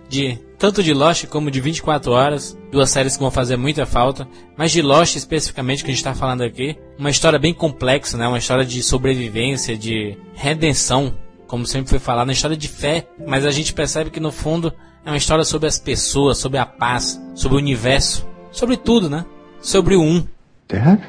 [0.09, 4.27] de tanto de Lost como de 24 horas, duas séries que vão fazer muita falta,
[4.57, 8.27] mas de Lost especificamente que a gente está falando aqui, uma história bem complexa, né?
[8.27, 11.13] Uma história de sobrevivência, de redenção,
[11.47, 14.73] como sempre foi falado, uma história de fé, mas a gente percebe que no fundo
[15.05, 19.25] é uma história sobre as pessoas, sobre a paz, sobre o universo, sobre tudo, né?
[19.61, 20.27] Sobre o um.
[20.67, 21.01] Dad?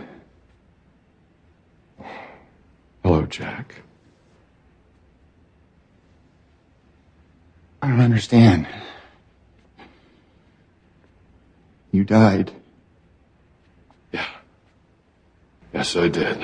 [3.05, 3.75] Hello, Jack.
[7.83, 8.67] I don't understand.
[11.93, 12.53] You died.
[15.73, 16.39] Yes, I did.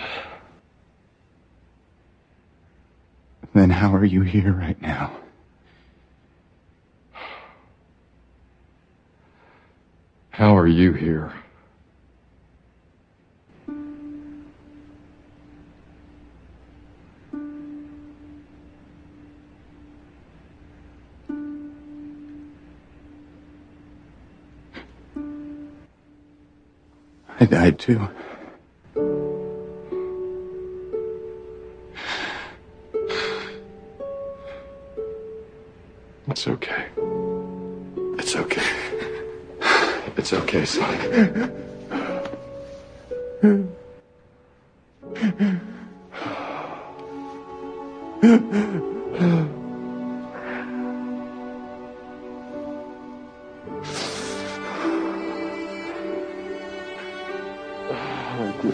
[3.55, 5.13] Then how are you here right now?
[10.31, 11.33] How are you here?
[27.39, 28.09] I died too.
[36.27, 36.87] It's okay.
[38.19, 38.63] It's okay.
[40.17, 41.61] It's okay, son.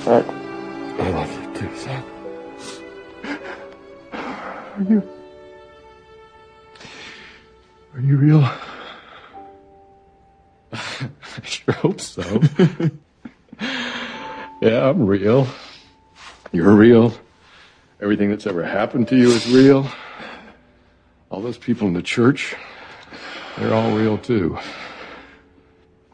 [0.04, 0.24] Dad.
[0.98, 2.04] I love you too, son.
[4.12, 5.19] Are you?
[7.94, 8.42] Are you real?
[10.72, 12.22] I sure hope so.
[13.60, 15.48] yeah, I'm real.
[16.52, 17.12] You're real.
[18.00, 19.90] Everything that's ever happened to you is real.
[21.30, 22.54] All those people in the church,
[23.58, 24.58] they're all real too.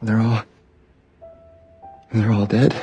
[0.01, 0.43] They're all.
[2.11, 2.73] They're all dead.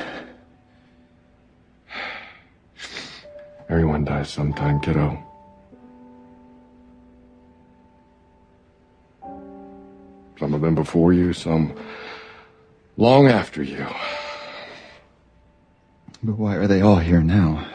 [3.67, 5.17] Everyone dies sometime, kiddo.
[10.39, 11.73] Some of them before you, some
[12.97, 13.87] long after you.
[16.23, 17.67] But why are they all here now?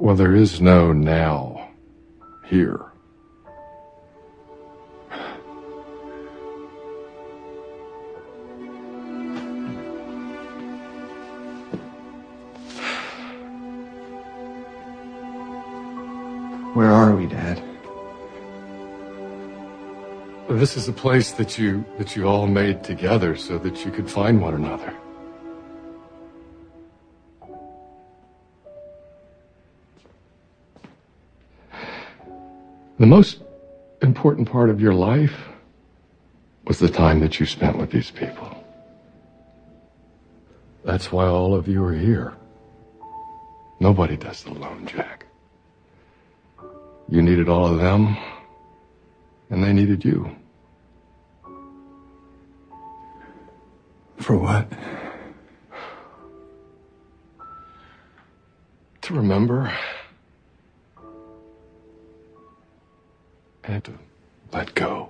[0.00, 1.70] Well, there is no now
[2.46, 2.89] here.
[20.60, 24.10] This is a place that you that you all made together so that you could
[24.10, 24.94] find one another.
[32.98, 33.40] The most
[34.02, 35.48] important part of your life
[36.66, 38.62] was the time that you spent with these people.
[40.84, 42.34] That's why all of you are here.
[43.80, 45.24] Nobody does it alone, Jack.
[47.08, 48.14] You needed all of them,
[49.48, 50.36] and they needed you.
[54.20, 54.70] For what?
[59.02, 59.72] To remember
[63.64, 63.92] and to
[64.52, 65.08] let go.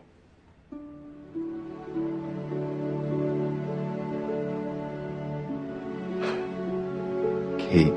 [7.58, 7.92] Kate.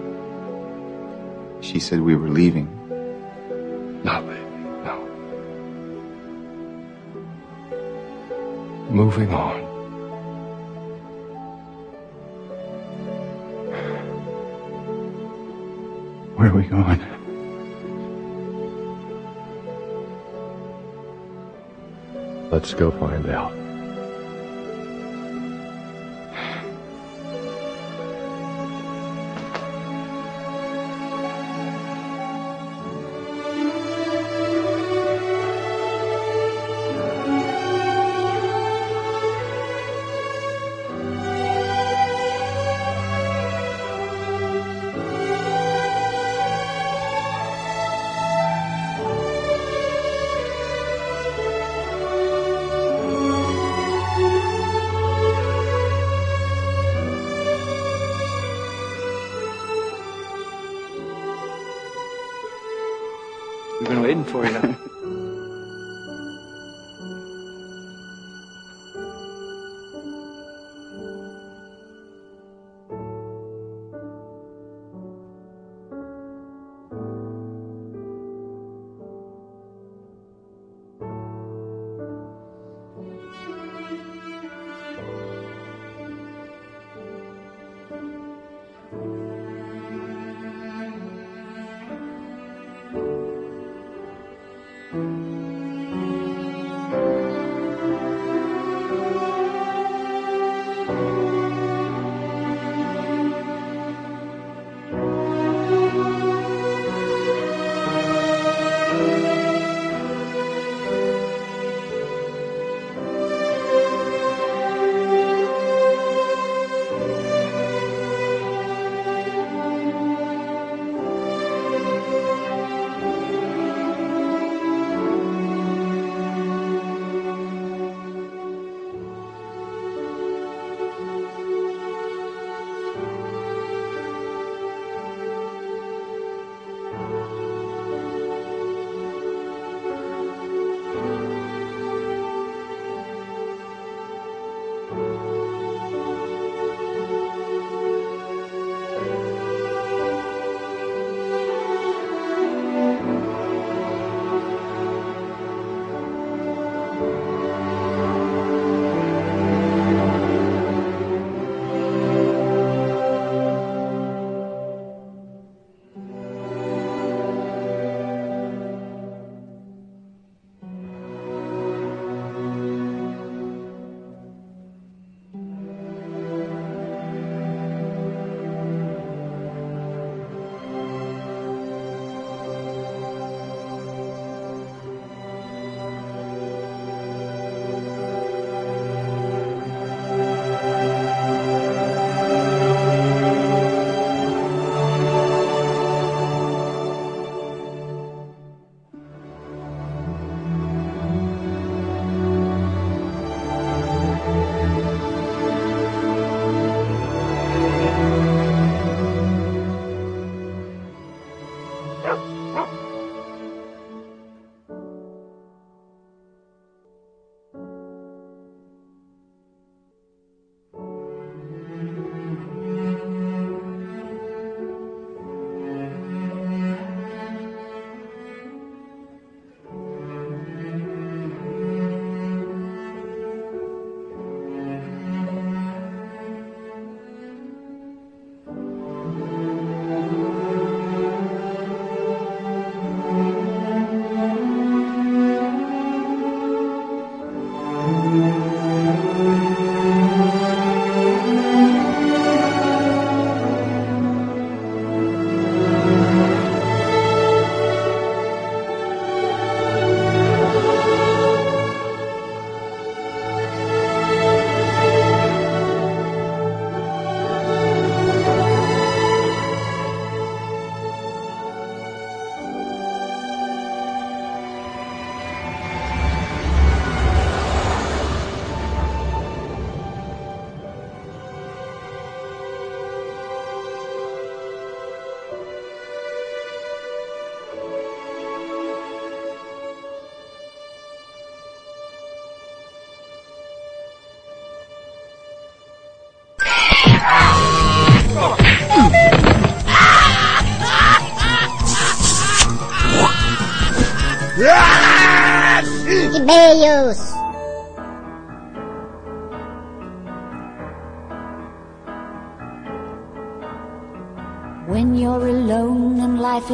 [1.62, 2.68] She said we were leaving.
[4.04, 5.08] Not leaving, no.
[8.90, 9.63] Moving on.
[16.54, 17.00] Are we going?
[22.52, 23.63] Let's go find out.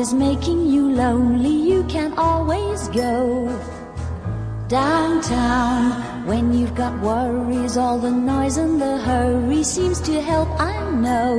[0.09, 3.47] Is making you lonely, you can always go
[4.67, 6.25] downtown.
[6.25, 11.33] When you've got worries, all the noise and the hurry seems to help, I know.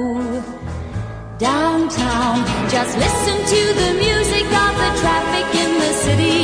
[1.38, 2.36] Downtown,
[2.68, 6.40] just listen to the music of the traffic in the city.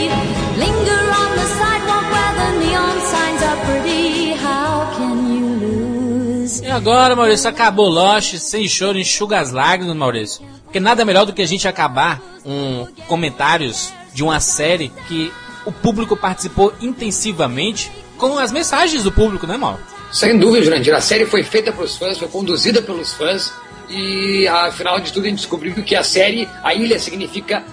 [0.65, 4.33] Linger on the sidewalk where the neon signs are pretty.
[4.47, 6.61] How can you lose?
[6.61, 10.56] E agora, Maurício, acabou Lost, sem choro, enxuga as lágrimas, Maurício.
[10.67, 15.33] Porque nada melhor do que a gente acabar um comentários de uma série que
[15.65, 19.81] o público participou intensivamente com as mensagens do público, né, Mauro?
[20.13, 20.95] Sem dúvida, Jurandir.
[20.95, 23.53] A série foi feita pelos fãs, foi conduzida pelos fãs.
[23.89, 27.65] E afinal de tudo a gente descobriu que a série, a ilha significa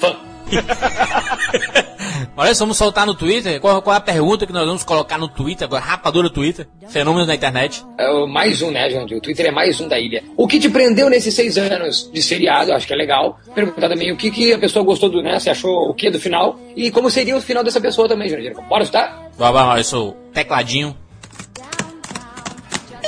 [0.00, 0.16] fã.
[2.36, 3.60] Olha, vamos soltar no Twitter.
[3.60, 5.82] Qual, qual é a pergunta que nós vamos colocar no Twitter agora?
[5.82, 6.68] Rapadura Twitter.
[6.88, 7.84] Fenômeno da internet.
[7.98, 9.18] É mais um, né, Jandir?
[9.18, 10.22] O Twitter é mais um da ilha.
[10.36, 12.72] O que te prendeu nesses seis anos de seriado?
[12.72, 13.40] Acho que é legal.
[13.54, 15.38] Perguntar também o que, que a pessoa gostou do, né?
[15.38, 16.56] Você achou o que do final?
[16.76, 18.54] E como seria o final dessa pessoa também, Jandir?
[18.68, 19.30] Bora escutar?
[19.36, 20.14] Vai, vai, Maurício.
[20.32, 20.96] Tecladinho.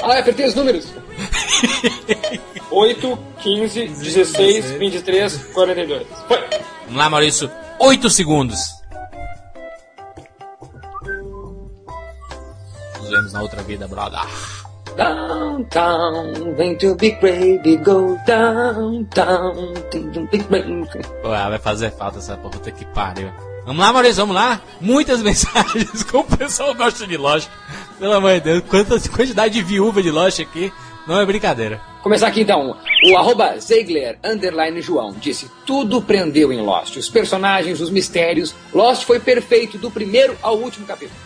[0.03, 0.89] Ah, apertei os números.
[2.71, 6.07] 8, 15, 16, 23, 42.
[6.29, 6.39] Foi!
[6.85, 7.51] Vamos lá, Maurício.
[7.79, 8.81] 8 segundos.
[12.99, 14.21] Nos vemos na outra vida, brother.
[14.97, 19.75] Downtown, vem to Big Baby, go downtown,
[20.31, 20.89] Big Baby.
[21.23, 23.31] Pô, vai fazer falta essa porra, puta que pariu.
[23.65, 24.61] Vamos lá, Maurício, vamos lá.
[24.81, 27.49] Muitas mensagens como o pessoal gosta de Lost.
[27.99, 30.73] Pelo amor de Deus, quanta quantidade de viúva de Lost aqui.
[31.11, 31.81] Não é brincadeira.
[32.05, 32.77] Começar aqui então.
[33.11, 36.97] O arroba Ziegler, underline João, disse: Tudo prendeu em Lost.
[36.99, 38.55] Os personagens, os mistérios.
[38.73, 41.19] Lost foi perfeito do primeiro ao último capítulo.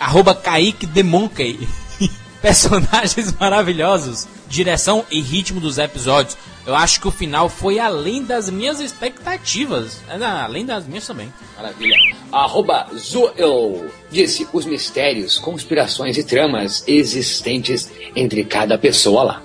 [0.00, 1.68] Arroba Kaique The Monkey.
[2.42, 4.26] Personagens maravilhosos.
[4.48, 6.36] Direção e ritmo dos episódios.
[6.68, 10.02] Eu acho que o final foi além das minhas expectativas.
[10.06, 11.32] É, além das minhas também.
[11.56, 11.96] Maravilha.
[12.30, 19.42] Arroba Zoel disse: Os mistérios, conspirações e tramas existentes entre cada pessoa lá.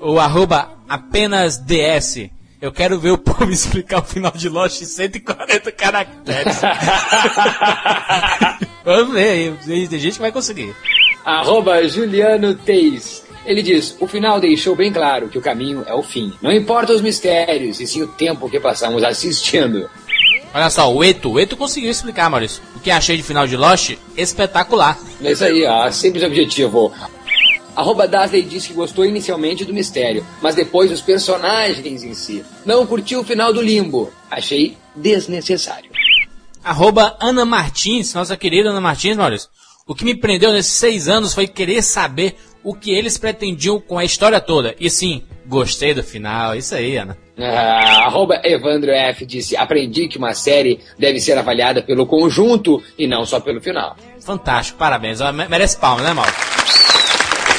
[0.00, 2.30] O arroba apenas DS.
[2.60, 6.60] Eu quero ver o povo explicar o final de Lost em 140 caracteres.
[8.84, 9.88] Vamos ver aí.
[9.88, 10.72] Tem gente que vai conseguir.
[11.24, 13.31] Arroba Juliano Teis.
[13.44, 16.32] Ele diz: O final deixou bem claro que o caminho é o fim.
[16.40, 19.88] Não importa os mistérios, e sim o tempo que passamos assistindo.
[20.54, 22.62] Olha só, o Eto, o Eto conseguiu explicar, Maurício.
[22.76, 23.96] O que achei de final de Lost?
[24.16, 24.98] Espetacular.
[25.22, 26.92] É isso aí, ó, simples objetivo.
[27.74, 32.44] Arroba Dasley disse que gostou inicialmente do mistério, mas depois dos personagens em si.
[32.66, 34.12] Não curtiu o final do limbo.
[34.30, 35.90] Achei desnecessário.
[36.62, 39.48] Arroba Ana Martins, nossa querida Ana Martins, Maurício.
[39.86, 43.98] O que me prendeu nesses seis anos foi querer saber o que eles pretendiam com
[43.98, 44.74] a história toda.
[44.78, 46.54] E sim, gostei do final.
[46.54, 47.16] Isso aí, Ana.
[47.38, 53.06] Ah, arroba Evandro F disse: Aprendi que uma série deve ser avaliada pelo conjunto e
[53.06, 53.96] não só pelo final.
[54.20, 55.20] Fantástico, parabéns.
[55.48, 56.32] Merece palma, né, Mauro?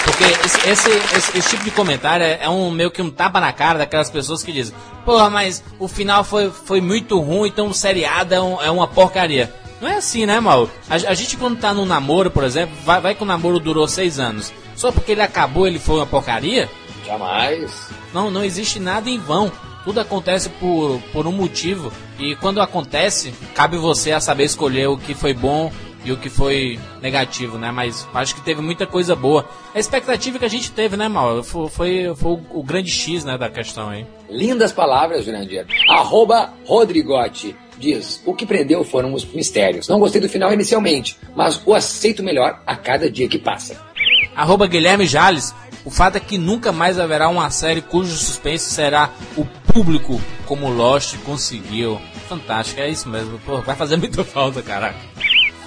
[0.05, 3.39] Porque esse, esse, esse, esse, tipo de comentário é, é um meio que um tapa
[3.39, 4.75] na cara daquelas pessoas que dizem:
[5.05, 8.87] Porra, mas o final foi, foi muito ruim, então o seriado é, um, é uma
[8.87, 9.51] porcaria.
[9.81, 10.71] Não é assim, né, Mauro?
[10.89, 13.87] A, a, gente quando tá num namoro, por exemplo, vai, vai que o namoro durou
[13.87, 14.53] seis anos.
[14.75, 16.69] Só porque ele acabou, ele foi uma porcaria?
[17.05, 17.89] Jamais.
[18.13, 19.51] Não, não existe nada em vão.
[19.83, 21.91] Tudo acontece por, por um motivo.
[22.17, 25.71] E quando acontece, cabe você a saber escolher o que foi bom
[26.05, 27.71] e o que foi negativo, né?
[27.71, 29.47] Mas acho que teve muita coisa boa.
[29.73, 31.43] A expectativa que a gente teve, né, Mal?
[31.43, 34.05] Foi, foi, foi o, grande X, né, da questão aí.
[34.29, 35.65] Lindas palavras, Jurandir.
[35.89, 39.87] Arroba Rodrigotti diz: O que prendeu foram os mistérios.
[39.87, 43.92] Não gostei do final inicialmente, mas o aceito melhor a cada dia que passa.
[44.35, 45.53] Arroba Guilherme Jales.
[45.85, 50.69] O fato é que nunca mais haverá uma série cujo suspense será o público como
[50.69, 51.99] Lost conseguiu.
[52.29, 53.37] Fantástico, é isso mesmo.
[53.39, 54.97] Pô, vai fazer muita falta, caraca.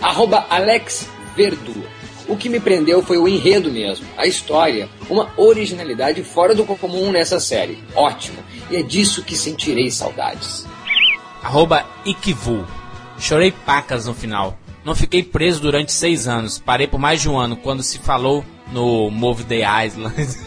[0.00, 1.84] Arroba Alex Verdu.
[2.28, 7.12] O que me prendeu foi o enredo mesmo, a história, uma originalidade fora do comum
[7.12, 7.78] nessa série.
[7.94, 8.38] Ótimo.
[8.68, 10.66] E é disso que sentirei saudades.
[11.40, 12.66] Arroba Ikivu.
[13.18, 14.58] Chorei pacas no final.
[14.84, 16.58] Não fiquei preso durante seis anos.
[16.58, 20.14] Parei por mais de um ano quando se falou no Move the Island.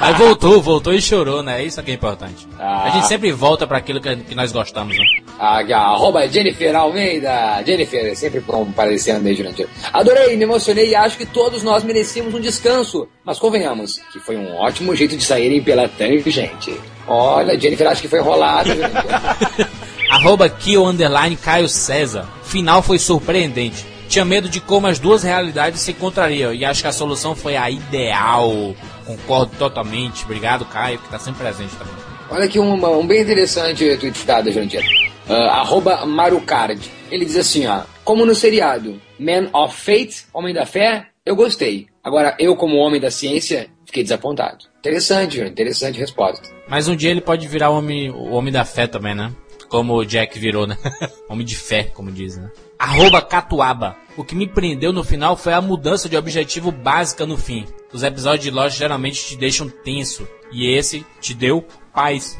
[0.00, 1.64] Mas voltou, voltou e chorou, né?
[1.64, 2.46] Isso que é importante.
[2.58, 2.84] Ah.
[2.84, 5.04] A gente sempre volta para aquilo que, que, nós gostamos, né?
[5.38, 5.60] Ah,
[5.92, 7.62] arroba Jennifer Almeida.
[7.64, 9.66] Jennifer, sempre comparecendo aí durante.
[9.92, 13.08] Adorei, me emocionei e acho que todos nós merecíamos um descanso.
[13.24, 16.78] Mas convenhamos que foi um ótimo jeito de saírem pela tangente.
[17.06, 18.70] Olha, Jennifer, acho que foi rolada.
[20.10, 22.26] arroba Kio Underline Caio César.
[22.44, 26.88] Final foi surpreendente tinha medo de como as duas realidades se encontrariam e acho que
[26.88, 28.74] a solução foi a ideal.
[29.04, 30.24] concordo totalmente.
[30.24, 31.94] Obrigado, Caio, que tá sempre presente também.
[32.30, 34.84] Olha aqui um, um bem interessante tweetado, Jandir.
[35.28, 36.80] Uh, arroba Marucard.
[37.10, 37.82] Ele diz assim, ó.
[38.04, 41.86] Como no seriado Man of Fate, Homem da Fé, eu gostei.
[42.02, 44.66] Agora, eu como homem da ciência, fiquei desapontado.
[44.78, 46.48] Interessante, interessante resposta.
[46.68, 49.32] Mas um dia ele pode virar o homem, o homem da fé também, né?
[49.68, 50.76] Como o Jack virou, né?
[51.28, 52.50] homem de fé, como dizem, né?
[52.78, 53.96] Arroba Catuaba.
[54.16, 57.66] O que me prendeu no final foi a mudança de objetivo básica no fim.
[57.92, 60.26] Os episódios de Lost geralmente te deixam tenso.
[60.52, 62.38] E esse te deu paz.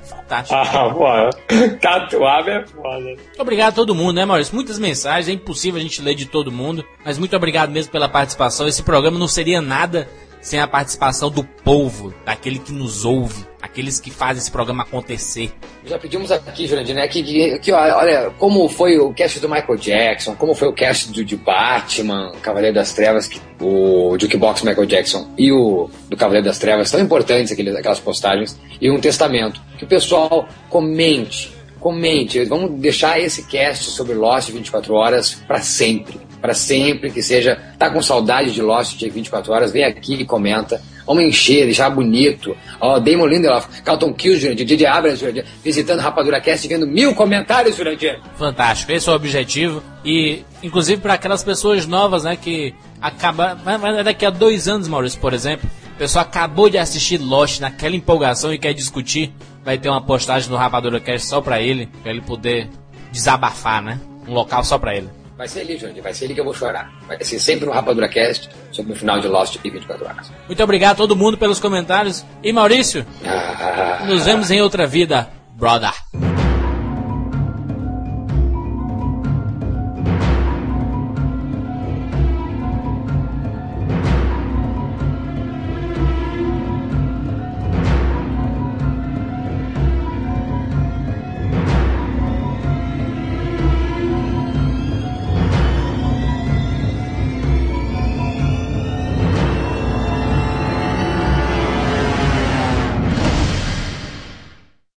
[0.00, 0.58] Fantástico.
[0.58, 1.30] Ah.
[1.80, 3.16] Catuaba é foda.
[3.38, 4.54] Obrigado a todo mundo, né, Maurício?
[4.54, 6.84] Muitas mensagens, é impossível a gente ler de todo mundo.
[7.04, 8.66] Mas muito obrigado mesmo pela participação.
[8.66, 10.08] Esse programa não seria nada
[10.42, 15.52] sem a participação do povo, daquele que nos ouve, aqueles que fazem esse programa acontecer.
[15.86, 20.34] Já pedimos aqui, Jurandir, né, que, que, olha, como foi o cast do Michael Jackson,
[20.34, 25.32] como foi o cast do, de Batman, Cavaleiro das Trevas, que, o Jukebox Michael Jackson
[25.38, 29.60] e o do Cavaleiro das Trevas, tão importantes aqueles, aquelas postagens, e um testamento.
[29.78, 36.31] Que o pessoal comente, comente, vamos deixar esse cast sobre Lost 24 horas para sempre
[36.42, 40.24] para sempre, que seja, tá com saudade de Lost de 24 horas, vem aqui e
[40.24, 40.82] comenta.
[41.06, 42.56] Vamos encher, deixar bonito.
[42.80, 47.14] Ó, oh, Damon Lindelof, Carlton Kills, Jurandir, Didi Abrams, Jurandir, visitando Rapadura Cast, vendo mil
[47.14, 48.20] comentários, Jurandir.
[48.36, 49.82] Fantástico, esse é o objetivo.
[50.04, 53.56] E, inclusive, para aquelas pessoas novas, né, que acaba.
[53.64, 57.94] Mas daqui a dois anos, Maurício, por exemplo, a pessoa acabou de assistir Lost naquela
[57.94, 59.32] empolgação e quer discutir,
[59.64, 62.68] vai ter uma postagem no Rapadura Cast só para ele, para ele poder
[63.12, 64.00] desabafar, né?
[64.26, 65.21] Um local só para ele.
[65.42, 66.00] Vai ser ali, Jandir.
[66.00, 66.88] Vai ser ali que eu vou chorar.
[67.04, 70.32] Vai ser sempre no Rapadura Cast sobre o final de Lost e 24 horas.
[70.46, 72.24] Muito obrigado a todo mundo pelos comentários.
[72.44, 74.04] E Maurício, ah.
[74.06, 75.92] nos vemos em outra vida, brother.